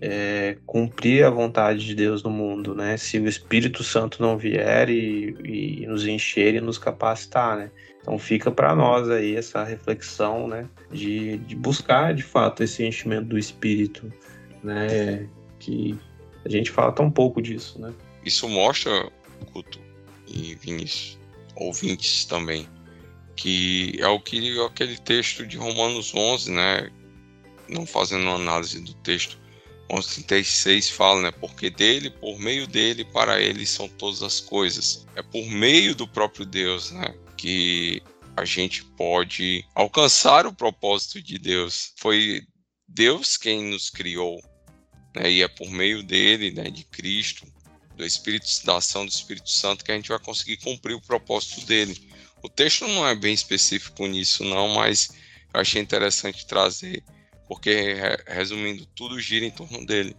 é, 0.00 0.56
cumprir 0.64 1.24
a 1.24 1.30
vontade 1.30 1.84
de 1.84 1.96
Deus 1.96 2.22
no 2.22 2.30
mundo, 2.30 2.76
né? 2.76 2.96
Se 2.96 3.18
o 3.18 3.26
Espírito 3.26 3.82
Santo 3.82 4.22
não 4.22 4.38
vier 4.38 4.88
e, 4.88 5.80
e 5.82 5.86
nos 5.88 6.06
encher 6.06 6.54
e 6.54 6.60
nos 6.60 6.78
capacitar, 6.78 7.56
né? 7.56 7.72
Então 8.08 8.18
fica 8.18 8.50
para 8.50 8.74
nós 8.74 9.10
aí 9.10 9.36
essa 9.36 9.62
reflexão, 9.62 10.48
né? 10.48 10.66
De, 10.90 11.36
de 11.36 11.54
buscar 11.54 12.14
de 12.14 12.22
fato 12.22 12.62
esse 12.62 12.82
enchimento 12.82 13.26
do 13.26 13.38
Espírito, 13.38 14.10
né? 14.64 15.28
Que 15.58 15.94
a 16.42 16.48
gente 16.48 16.70
fala 16.70 16.90
tão 16.90 17.10
pouco 17.10 17.42
disso, 17.42 17.78
né? 17.78 17.92
Isso 18.24 18.48
mostra, 18.48 19.12
Guto 19.52 19.78
e 20.26 20.54
Vinícius, 20.54 21.18
ouvintes 21.54 22.24
também, 22.24 22.66
que 23.36 23.98
é 23.98 24.08
o 24.08 24.18
que 24.18 24.58
aquele 24.58 24.96
texto 24.96 25.46
de 25.46 25.58
Romanos 25.58 26.14
11, 26.14 26.50
né? 26.50 26.90
Não 27.68 27.84
fazendo 27.84 28.30
análise 28.30 28.80
do 28.80 28.94
texto, 28.94 29.38
11:36 29.90 30.90
fala, 30.90 31.20
né? 31.20 31.30
Porque 31.30 31.68
dele, 31.68 32.08
por 32.08 32.38
meio 32.38 32.66
dele, 32.66 33.04
para 33.04 33.38
ele 33.38 33.66
são 33.66 33.86
todas 33.86 34.22
as 34.22 34.40
coisas. 34.40 35.06
É 35.14 35.20
por 35.20 35.46
meio 35.50 35.94
do 35.94 36.08
próprio 36.08 36.46
Deus, 36.46 36.90
né? 36.90 37.14
Que 37.38 38.02
a 38.36 38.44
gente 38.44 38.84
pode 38.84 39.64
alcançar 39.74 40.46
o 40.46 40.54
propósito 40.54 41.22
de 41.22 41.38
Deus. 41.38 41.94
Foi 41.96 42.42
Deus 42.86 43.38
quem 43.38 43.70
nos 43.70 43.88
criou, 43.88 44.42
né? 45.16 45.30
E 45.30 45.42
é 45.42 45.48
por 45.48 45.70
meio 45.70 46.02
dele, 46.02 46.50
né? 46.50 46.70
De 46.70 46.84
Cristo, 46.84 47.46
do 47.96 48.04
Espírito, 48.04 48.46
da 48.64 48.76
ação 48.76 49.06
do 49.06 49.10
Espírito 49.10 49.48
Santo, 49.48 49.84
que 49.84 49.92
a 49.92 49.94
gente 49.94 50.10
vai 50.10 50.18
conseguir 50.18 50.58
cumprir 50.58 50.94
o 50.94 51.00
propósito 51.00 51.64
dele. 51.64 51.96
O 52.42 52.48
texto 52.48 52.86
não 52.86 53.06
é 53.06 53.14
bem 53.14 53.32
específico 53.32 54.06
nisso, 54.06 54.44
não, 54.44 54.68
mas 54.68 55.10
eu 55.54 55.60
achei 55.60 55.80
interessante 55.80 56.46
trazer 56.46 57.02
porque, 57.48 57.96
resumindo, 58.26 58.84
tudo 58.94 59.18
gira 59.18 59.46
em 59.46 59.50
torno 59.50 59.84
dele. 59.86 60.14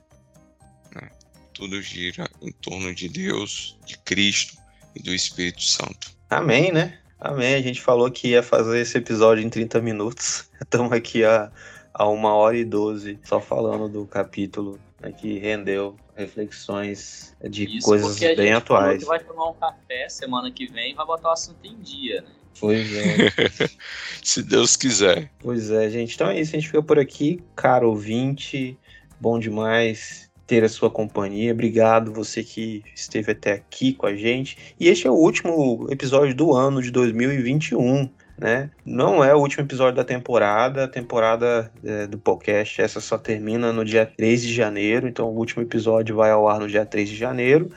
Né? 0.93 1.09
Tudo 1.53 1.79
gira 1.79 2.27
em 2.41 2.51
torno 2.51 2.93
de 2.93 3.07
Deus, 3.07 3.77
de 3.85 3.97
Cristo 3.99 4.57
e 4.95 5.01
do 5.01 5.13
Espírito 5.13 5.61
Santo. 5.61 6.11
Amém, 6.27 6.71
né? 6.71 6.99
Amém. 7.19 7.55
A 7.55 7.61
gente 7.61 7.81
falou 7.81 8.09
que 8.09 8.29
ia 8.29 8.41
fazer 8.41 8.79
esse 8.79 8.97
episódio 8.97 9.43
em 9.43 9.49
30 9.49 9.81
minutos. 9.81 10.49
Estamos 10.61 10.91
aqui 10.91 11.23
a, 11.23 11.51
a 11.93 12.07
uma 12.07 12.33
hora 12.33 12.57
e 12.57 12.63
doze 12.63 13.19
só 13.23 13.41
falando 13.41 13.89
do 13.89 14.05
capítulo 14.05 14.79
né, 15.01 15.11
que 15.11 15.37
rendeu 15.37 15.97
reflexões 16.15 17.35
de 17.49 17.77
Isso 17.77 17.85
coisas 17.85 18.17
bem 18.19 18.53
atuais. 18.53 19.03
vai 19.03 19.19
tomar 19.19 19.49
um 19.49 19.53
café 19.53 20.07
semana 20.07 20.51
que 20.51 20.67
vem 20.67 20.91
e 20.91 20.95
vai 20.95 21.05
botar 21.05 21.29
o 21.29 21.31
assunto 21.31 21.65
em 21.65 21.77
dia, 21.79 22.21
né? 22.21 22.29
Pois 22.59 22.89
é. 22.93 23.29
Se 24.23 24.43
Deus 24.43 24.75
quiser. 24.75 25.31
Pois 25.39 25.71
é, 25.71 25.89
gente. 25.89 26.15
Então 26.15 26.29
é 26.29 26.39
isso. 26.39 26.55
A 26.55 26.59
gente 26.59 26.67
fica 26.67 26.83
por 26.83 26.99
aqui. 26.99 27.41
Caro 27.55 27.89
ouvinte, 27.89 28.77
bom 29.19 29.39
demais 29.39 30.28
ter 30.49 30.63
a 30.63 30.69
sua 30.69 30.89
companhia. 30.89 31.53
Obrigado 31.53 32.11
você 32.11 32.43
que 32.43 32.83
esteve 32.95 33.33
até 33.33 33.51
aqui 33.51 33.93
com 33.93 34.07
a 34.07 34.15
gente. 34.15 34.57
E 34.79 34.87
este 34.87 35.05
é 35.05 35.11
o 35.11 35.13
último 35.13 35.85
episódio 35.91 36.33
do 36.33 36.55
ano 36.55 36.81
de 36.81 36.89
2021. 36.89 38.09
né? 38.35 38.71
Não 38.83 39.23
é 39.23 39.35
o 39.35 39.37
último 39.37 39.63
episódio 39.63 39.97
da 39.97 40.03
temporada, 40.03 40.85
a 40.85 40.87
temporada 40.87 41.71
é, 41.83 42.07
do 42.07 42.17
podcast, 42.17 42.81
essa 42.81 42.99
só 42.99 43.17
termina 43.17 43.71
no 43.71 43.85
dia 43.85 44.07
3 44.07 44.41
de 44.41 44.53
janeiro, 44.53 45.07
então 45.07 45.27
o 45.27 45.37
último 45.37 45.61
episódio 45.61 46.15
vai 46.15 46.31
ao 46.31 46.47
ar 46.47 46.59
no 46.59 46.67
dia 46.67 46.85
3 46.85 47.09
de 47.09 47.17
janeiro, 47.17 47.69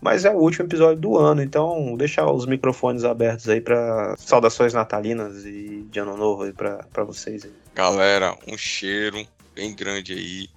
mas 0.00 0.24
é 0.24 0.30
o 0.30 0.38
último 0.38 0.64
episódio 0.64 0.96
do 0.96 1.18
ano, 1.18 1.42
então 1.42 1.94
deixar 1.98 2.32
os 2.32 2.46
microfones 2.46 3.04
abertos 3.04 3.46
aí 3.46 3.60
para 3.60 4.14
saudações 4.16 4.72
natalinas 4.72 5.44
e 5.44 5.86
de 5.90 6.00
ano 6.00 6.16
novo 6.16 6.44
aí 6.44 6.52
para 6.52 7.04
vocês. 7.04 7.44
Aí. 7.44 7.52
Galera, 7.74 8.34
um 8.48 8.56
cheiro 8.56 9.22
bem 9.54 9.76
grande 9.76 10.14
aí. 10.14 10.55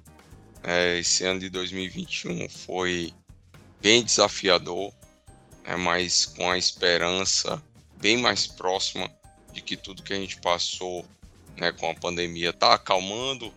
É, 0.64 1.00
esse 1.00 1.24
ano 1.26 1.40
de 1.40 1.50
2021 1.50 2.50
foi 2.50 3.14
bem 3.82 4.04
desafiador, 4.04 4.94
né, 5.64 5.76
mas 5.76 6.26
com 6.26 6.50
a 6.50 6.58
esperança 6.58 7.62
bem 7.98 8.18
mais 8.18 8.48
próxima 8.48 9.10
de 9.54 9.62
que 9.62 9.78
tudo 9.78 10.04
que 10.04 10.14
a 10.14 10.18
gente 10.18 10.40
passou 10.42 11.06
né, 11.58 11.72
com 11.72 11.90
a 11.90 11.96
pandemia 11.96 12.50
está 12.50 12.74
acalmando 12.74 13.54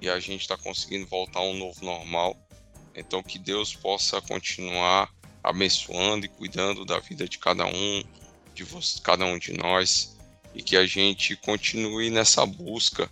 e 0.00 0.08
a 0.08 0.18
gente 0.18 0.42
está 0.42 0.56
conseguindo 0.56 1.06
voltar 1.06 1.40
a 1.40 1.44
um 1.44 1.54
novo 1.54 1.84
normal. 1.84 2.36
Então 2.94 3.22
que 3.22 3.38
Deus 3.38 3.74
possa 3.74 4.20
continuar 4.20 5.12
abençoando 5.42 6.26
e 6.26 6.28
cuidando 6.28 6.84
da 6.84 7.00
vida 7.00 7.28
de 7.28 7.38
cada 7.38 7.66
um, 7.66 8.04
de 8.54 8.64
você, 8.64 9.00
cada 9.00 9.24
um 9.24 9.38
de 9.38 9.52
nós, 9.52 10.16
e 10.54 10.62
que 10.62 10.76
a 10.76 10.86
gente 10.86 11.34
continue 11.36 12.10
nessa 12.10 12.44
busca 12.44 13.10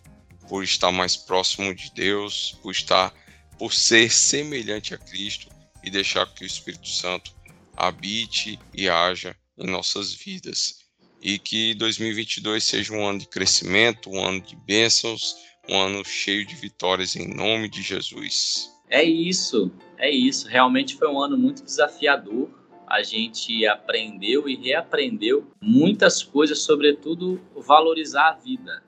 por 0.49 0.63
estar 0.63 0.93
mais 0.93 1.17
próximo 1.17 1.75
de 1.75 1.91
Deus, 1.93 2.59
por 2.63 2.73
estar, 2.73 3.13
por 3.61 3.75
ser 3.75 4.11
semelhante 4.11 4.95
a 4.95 4.97
Cristo 4.97 5.47
e 5.85 5.91
deixar 5.91 6.25
que 6.33 6.45
o 6.45 6.47
Espírito 6.47 6.89
Santo 6.89 7.31
habite 7.77 8.59
e 8.75 8.89
haja 8.89 9.37
em 9.59 9.71
nossas 9.71 10.15
vidas. 10.15 10.77
E 11.21 11.39
que 11.39 11.75
2022 11.75 12.65
seja 12.65 12.95
um 12.95 13.07
ano 13.07 13.19
de 13.19 13.29
crescimento, 13.29 14.09
um 14.09 14.25
ano 14.25 14.41
de 14.41 14.57
bênçãos, 14.57 15.37
um 15.69 15.79
ano 15.79 16.03
cheio 16.07 16.47
de 16.47 16.55
vitórias 16.55 17.15
em 17.17 17.29
nome 17.35 17.69
de 17.69 17.83
Jesus. 17.83 18.71
É 18.89 19.05
isso, 19.05 19.71
é 19.99 20.11
isso. 20.11 20.49
Realmente 20.49 20.97
foi 20.97 21.09
um 21.09 21.21
ano 21.21 21.37
muito 21.37 21.63
desafiador. 21.63 22.49
A 22.87 23.03
gente 23.03 23.67
aprendeu 23.67 24.49
e 24.49 24.57
reaprendeu 24.57 25.53
muitas 25.61 26.23
coisas, 26.23 26.61
sobretudo 26.61 27.39
valorizar 27.55 28.31
a 28.31 28.33
vida. 28.33 28.83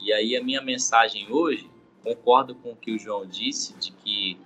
E 0.00 0.12
aí 0.12 0.36
a 0.36 0.42
minha 0.42 0.60
mensagem 0.60 1.30
hoje, 1.30 1.70
concordo 2.02 2.54
com 2.54 2.72
o 2.72 2.76
que 2.76 2.92
o 2.92 2.98
João 2.98 3.26
disse, 3.26 3.74
de 3.78 3.92
que 3.92 4.38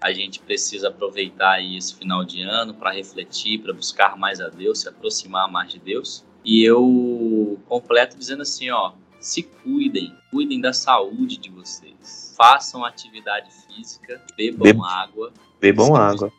a 0.00 0.12
gente 0.12 0.40
precisa 0.40 0.88
aproveitar 0.88 1.62
esse 1.62 1.94
final 1.94 2.24
de 2.24 2.42
ano 2.42 2.74
para 2.74 2.90
refletir, 2.90 3.62
para 3.62 3.72
buscar 3.72 4.16
mais 4.16 4.40
a 4.40 4.48
Deus, 4.48 4.80
se 4.80 4.88
aproximar 4.88 5.50
mais 5.50 5.72
de 5.72 5.78
Deus. 5.78 6.24
E 6.44 6.62
eu 6.62 7.58
completo 7.66 8.16
dizendo 8.16 8.42
assim, 8.42 8.70
ó, 8.70 8.92
se 9.18 9.42
cuidem, 9.42 10.14
cuidem 10.30 10.60
da 10.60 10.72
saúde 10.72 11.36
de 11.36 11.50
vocês. 11.50 12.34
Façam 12.36 12.84
atividade 12.84 13.50
física, 13.66 14.22
bebam 14.36 14.72
Be 14.72 14.86
água. 14.86 15.32
Bebam 15.60 15.86
se 15.86 16.00
água. 16.00 16.32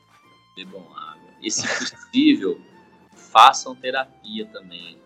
Bebam 0.55 0.85
água. 0.95 1.29
E 1.41 1.51
se 1.51 1.67
possível, 1.67 2.61
façam 3.15 3.75
terapia 3.75 4.45
também, 4.45 4.97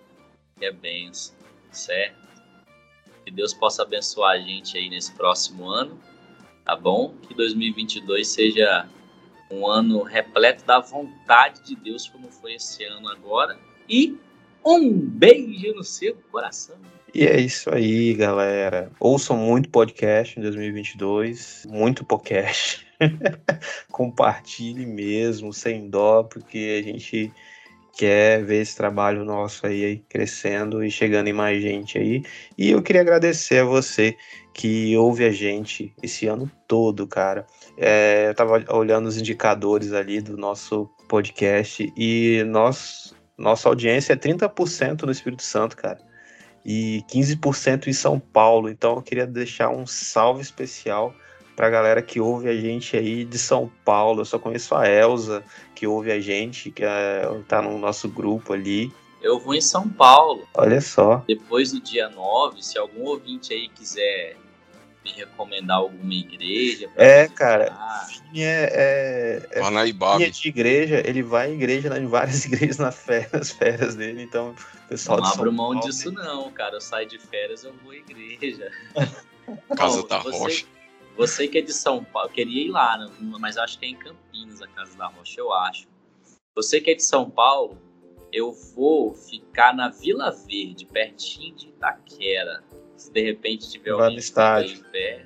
que 0.57 0.65
é 0.65 0.71
benção, 0.71 1.35
certo? 1.71 2.20
Que 3.25 3.31
Deus 3.31 3.53
possa 3.53 3.83
abençoar 3.83 4.35
a 4.35 4.39
gente 4.39 4.77
aí 4.77 4.89
nesse 4.89 5.11
próximo 5.13 5.69
ano 5.69 5.99
tá 6.65 6.75
bom? 6.75 7.13
Que 7.21 7.33
2022 7.33 8.27
seja 8.27 8.87
um 9.49 9.67
ano 9.67 10.03
repleto 10.03 10.63
da 10.65 10.79
vontade 10.79 11.63
de 11.63 11.75
Deus, 11.75 12.07
como 12.07 12.31
foi 12.31 12.53
esse 12.53 12.83
ano 12.85 13.09
agora. 13.09 13.59
E 13.89 14.17
um 14.65 14.89
beijo 14.89 15.73
no 15.73 15.83
seu 15.83 16.15
coração. 16.31 16.77
E 17.13 17.25
é 17.25 17.39
isso 17.41 17.69
aí, 17.73 18.13
galera. 18.13 18.89
Ouçam 18.99 19.35
muito 19.35 19.69
podcast 19.69 20.39
em 20.39 20.41
2022, 20.41 21.67
muito 21.69 22.05
podcast. 22.05 22.87
Compartilhe 23.91 24.85
mesmo, 24.85 25.51
sem 25.51 25.89
dó, 25.89 26.23
porque 26.23 26.79
a 26.79 26.89
gente 26.89 27.33
quer 28.01 28.43
ver 28.43 28.61
esse 28.61 28.75
trabalho 28.75 29.23
nosso 29.23 29.67
aí 29.67 30.03
crescendo 30.09 30.83
e 30.83 30.89
chegando 30.89 31.27
em 31.27 31.33
mais 31.33 31.61
gente 31.61 31.99
aí. 31.99 32.23
E 32.57 32.71
eu 32.71 32.81
queria 32.81 33.01
agradecer 33.01 33.59
a 33.59 33.63
você 33.63 34.17
que 34.55 34.97
ouve 34.97 35.23
a 35.23 35.31
gente 35.31 35.93
esse 36.01 36.25
ano 36.25 36.49
todo, 36.67 37.05
cara. 37.05 37.45
É, 37.77 38.29
eu 38.29 38.33
tava 38.33 38.65
olhando 38.75 39.05
os 39.05 39.17
indicadores 39.17 39.93
ali 39.93 40.19
do 40.19 40.35
nosso 40.35 40.89
podcast 41.07 41.93
e 41.95 42.43
nós, 42.47 43.13
nossa 43.37 43.69
audiência 43.69 44.13
é 44.13 44.15
30% 44.15 45.03
no 45.03 45.11
Espírito 45.11 45.43
Santo, 45.43 45.77
cara. 45.77 45.99
E 46.65 47.03
15% 47.07 47.85
em 47.85 47.93
São 47.93 48.19
Paulo. 48.19 48.67
Então 48.67 48.95
eu 48.95 49.03
queria 49.03 49.27
deixar 49.27 49.69
um 49.69 49.85
salve 49.85 50.41
especial 50.41 51.13
pra 51.61 51.69
galera 51.69 52.01
que 52.01 52.19
ouve 52.19 52.49
a 52.49 52.59
gente 52.59 52.97
aí 52.97 53.23
de 53.23 53.37
São 53.37 53.71
Paulo. 53.85 54.21
Eu 54.21 54.25
só 54.25 54.39
conheço 54.39 54.73
a 54.73 54.89
Elza, 54.89 55.43
que 55.75 55.85
ouve 55.85 56.11
a 56.11 56.19
gente, 56.19 56.71
que 56.71 56.83
é, 56.83 57.21
tá 57.47 57.61
no 57.61 57.77
nosso 57.77 58.09
grupo 58.09 58.53
ali. 58.53 58.91
Eu 59.21 59.39
vou 59.39 59.53
em 59.53 59.61
São 59.61 59.87
Paulo. 59.87 60.47
Olha 60.55 60.81
só. 60.81 61.23
Depois 61.27 61.71
do 61.71 61.79
dia 61.79 62.09
9, 62.09 62.63
se 62.63 62.79
algum 62.79 63.03
ouvinte 63.03 63.53
aí 63.53 63.69
quiser 63.69 64.37
me 65.05 65.11
recomendar 65.11 65.77
alguma 65.77 66.15
igreja. 66.15 66.89
É, 66.95 67.27
cara. 67.27 67.77
É, 68.35 69.45
é, 69.53 70.23
é 70.23 70.29
de 70.31 70.47
igreja, 70.47 71.03
ele 71.05 71.21
vai 71.21 71.51
em 71.51 71.53
igreja, 71.53 71.95
em 71.95 72.07
várias 72.07 72.43
igrejas 72.45 72.79
nas 72.79 72.95
férias, 72.95 73.51
férias 73.51 73.93
dele, 73.93 74.23
então 74.23 74.55
o 74.85 74.87
pessoal 74.89 75.19
Não 75.19 75.27
abro 75.27 75.53
mão 75.53 75.73
Paulo, 75.73 75.87
disso, 75.87 76.11
não, 76.11 76.51
cara. 76.51 76.77
Eu 76.77 76.81
saio 76.81 77.07
de 77.07 77.19
férias, 77.19 77.63
eu 77.63 77.73
vou 77.83 77.91
à 77.91 77.97
igreja. 77.97 78.71
Casa 79.77 80.07
da 80.07 80.17
você, 80.23 80.37
Rocha. 80.39 80.80
Você 81.17 81.47
que 81.47 81.57
é 81.57 81.61
de 81.61 81.73
São 81.73 82.03
Paulo, 82.03 82.29
queria 82.29 82.65
ir 82.65 82.69
lá, 82.69 82.97
né? 82.97 83.11
mas 83.39 83.57
acho 83.57 83.77
que 83.77 83.85
é 83.85 83.89
em 83.89 83.95
Campinas 83.95 84.61
a 84.61 84.67
Casa 84.67 84.97
da 84.97 85.07
Rocha, 85.07 85.39
eu 85.39 85.51
acho. 85.53 85.87
Você 86.55 86.81
que 86.81 86.91
é 86.91 86.95
de 86.95 87.03
São 87.03 87.29
Paulo, 87.29 87.77
eu 88.31 88.53
vou 88.75 89.13
ficar 89.13 89.75
na 89.75 89.89
Vila 89.89 90.31
Verde, 90.31 90.85
pertinho 90.85 91.55
de 91.55 91.67
Itaquera. 91.67 92.63
Se 92.95 93.11
de 93.11 93.21
repente 93.21 93.69
tiver 93.69 93.91
alguém 93.91 94.17
em 94.17 94.83
pé, 94.91 95.25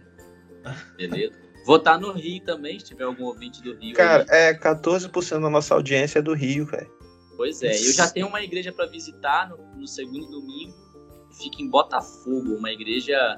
beleza? 0.97 1.45
Vou 1.65 1.77
estar 1.77 1.99
no 1.99 2.11
Rio 2.11 2.43
também, 2.43 2.79
se 2.79 2.85
tiver 2.85 3.05
algum 3.05 3.25
ouvinte 3.25 3.61
do 3.61 3.73
Rio. 3.75 3.95
Cara, 3.95 4.25
aí. 4.29 4.51
é 4.51 4.53
14% 4.53 5.41
da 5.41 5.49
nossa 5.49 5.73
audiência 5.73 6.19
é 6.19 6.21
do 6.21 6.33
Rio, 6.33 6.65
velho. 6.65 6.89
Pois 7.35 7.61
é, 7.63 7.75
eu 7.75 7.91
já 7.91 8.09
tenho 8.09 8.27
uma 8.27 8.41
igreja 8.41 8.71
para 8.71 8.85
visitar 8.85 9.49
no, 9.49 9.57
no, 9.75 9.87
segundo 9.87 10.27
domingo. 10.27 10.73
Fica 11.37 11.61
em 11.61 11.69
Botafogo, 11.69 12.55
uma 12.55 12.71
igreja 12.71 13.35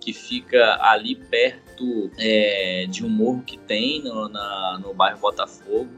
que 0.00 0.12
fica 0.12 0.78
ali 0.80 1.14
perto 1.14 2.10
é, 2.18 2.86
de 2.88 3.04
um 3.04 3.08
morro 3.08 3.42
que 3.42 3.58
tem 3.58 4.02
no, 4.02 4.28
na, 4.28 4.80
no 4.82 4.94
bairro 4.94 5.18
Botafogo. 5.18 5.90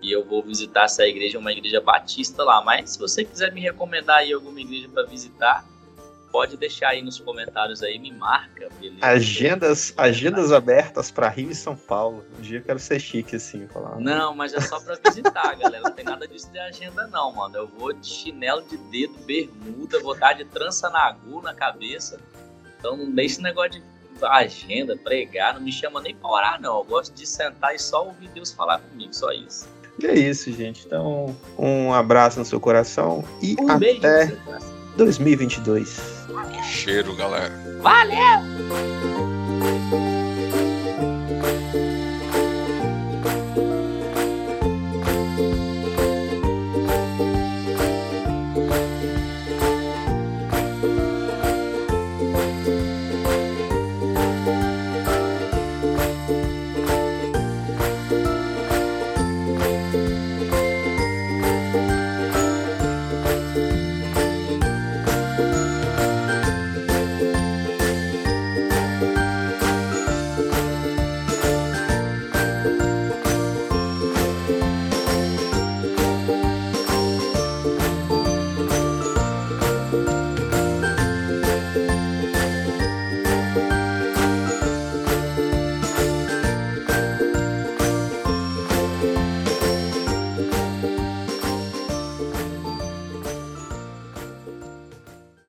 E 0.00 0.12
eu 0.12 0.24
vou 0.24 0.42
visitar 0.42 0.84
essa 0.84 1.04
igreja, 1.06 1.38
uma 1.38 1.52
igreja 1.52 1.80
batista 1.80 2.44
lá. 2.44 2.62
Mas 2.62 2.90
se 2.90 2.98
você 2.98 3.24
quiser 3.24 3.52
me 3.52 3.60
recomendar 3.60 4.18
aí 4.18 4.32
alguma 4.32 4.60
igreja 4.60 4.88
para 4.88 5.04
visitar, 5.04 5.64
pode 6.30 6.56
deixar 6.56 6.90
aí 6.90 7.02
nos 7.02 7.18
comentários 7.18 7.82
aí, 7.82 7.98
me 7.98 8.12
marca. 8.12 8.68
Beleza? 8.80 9.04
Agendas, 9.04 9.94
agendas 9.96 10.52
abertas 10.52 11.10
para 11.10 11.28
Rio 11.28 11.50
e 11.50 11.54
São 11.54 11.74
Paulo. 11.74 12.24
Um 12.38 12.42
dia 12.42 12.58
eu 12.58 12.62
quero 12.62 12.78
ser 12.78 13.00
chique 13.00 13.36
assim, 13.36 13.66
falar. 13.66 13.98
Não, 13.98 14.34
mas 14.34 14.54
é 14.54 14.60
só 14.60 14.80
para 14.80 14.98
visitar, 15.04 15.56
galera. 15.56 15.82
Não 15.82 15.92
tem 15.92 16.04
nada 16.04 16.28
disso 16.28 16.50
de 16.52 16.58
agenda 16.58 17.06
não, 17.08 17.32
mano. 17.32 17.56
Eu 17.56 17.66
vou 17.66 17.92
de 17.92 18.06
chinelo 18.06 18.62
de 18.62 18.76
dedo, 18.76 19.14
bermuda, 19.24 20.00
vou 20.00 20.16
dar 20.16 20.34
de 20.34 20.44
trança 20.44 20.88
na 20.90 21.00
agulha 21.00 21.42
na 21.42 21.54
cabeça. 21.54 22.20
Então 22.78 22.96
não 22.96 23.10
deixe 23.10 23.34
esse 23.34 23.42
negócio 23.42 23.72
de 23.72 23.82
agenda, 24.22 24.96
pregar, 24.96 25.54
não 25.54 25.60
me 25.60 25.72
chama 25.72 26.00
nem 26.00 26.14
para 26.14 26.30
orar 26.30 26.60
não. 26.60 26.78
Eu 26.78 26.84
gosto 26.84 27.14
de 27.14 27.26
sentar 27.26 27.74
e 27.74 27.78
só 27.78 28.06
ouvir 28.06 28.28
Deus 28.28 28.52
falar 28.52 28.78
comigo, 28.78 29.14
só 29.14 29.32
isso. 29.32 29.68
E 30.00 30.06
é 30.06 30.14
isso, 30.14 30.52
gente. 30.52 30.86
Então, 30.86 31.36
um 31.58 31.92
abraço 31.92 32.38
no 32.38 32.44
seu 32.44 32.60
coração 32.60 33.24
e 33.42 33.56
um 33.60 33.70
até 33.70 34.32
2022. 34.96 36.00
Cheiro, 36.64 37.16
galera. 37.16 37.52
Valeu! 37.80 40.07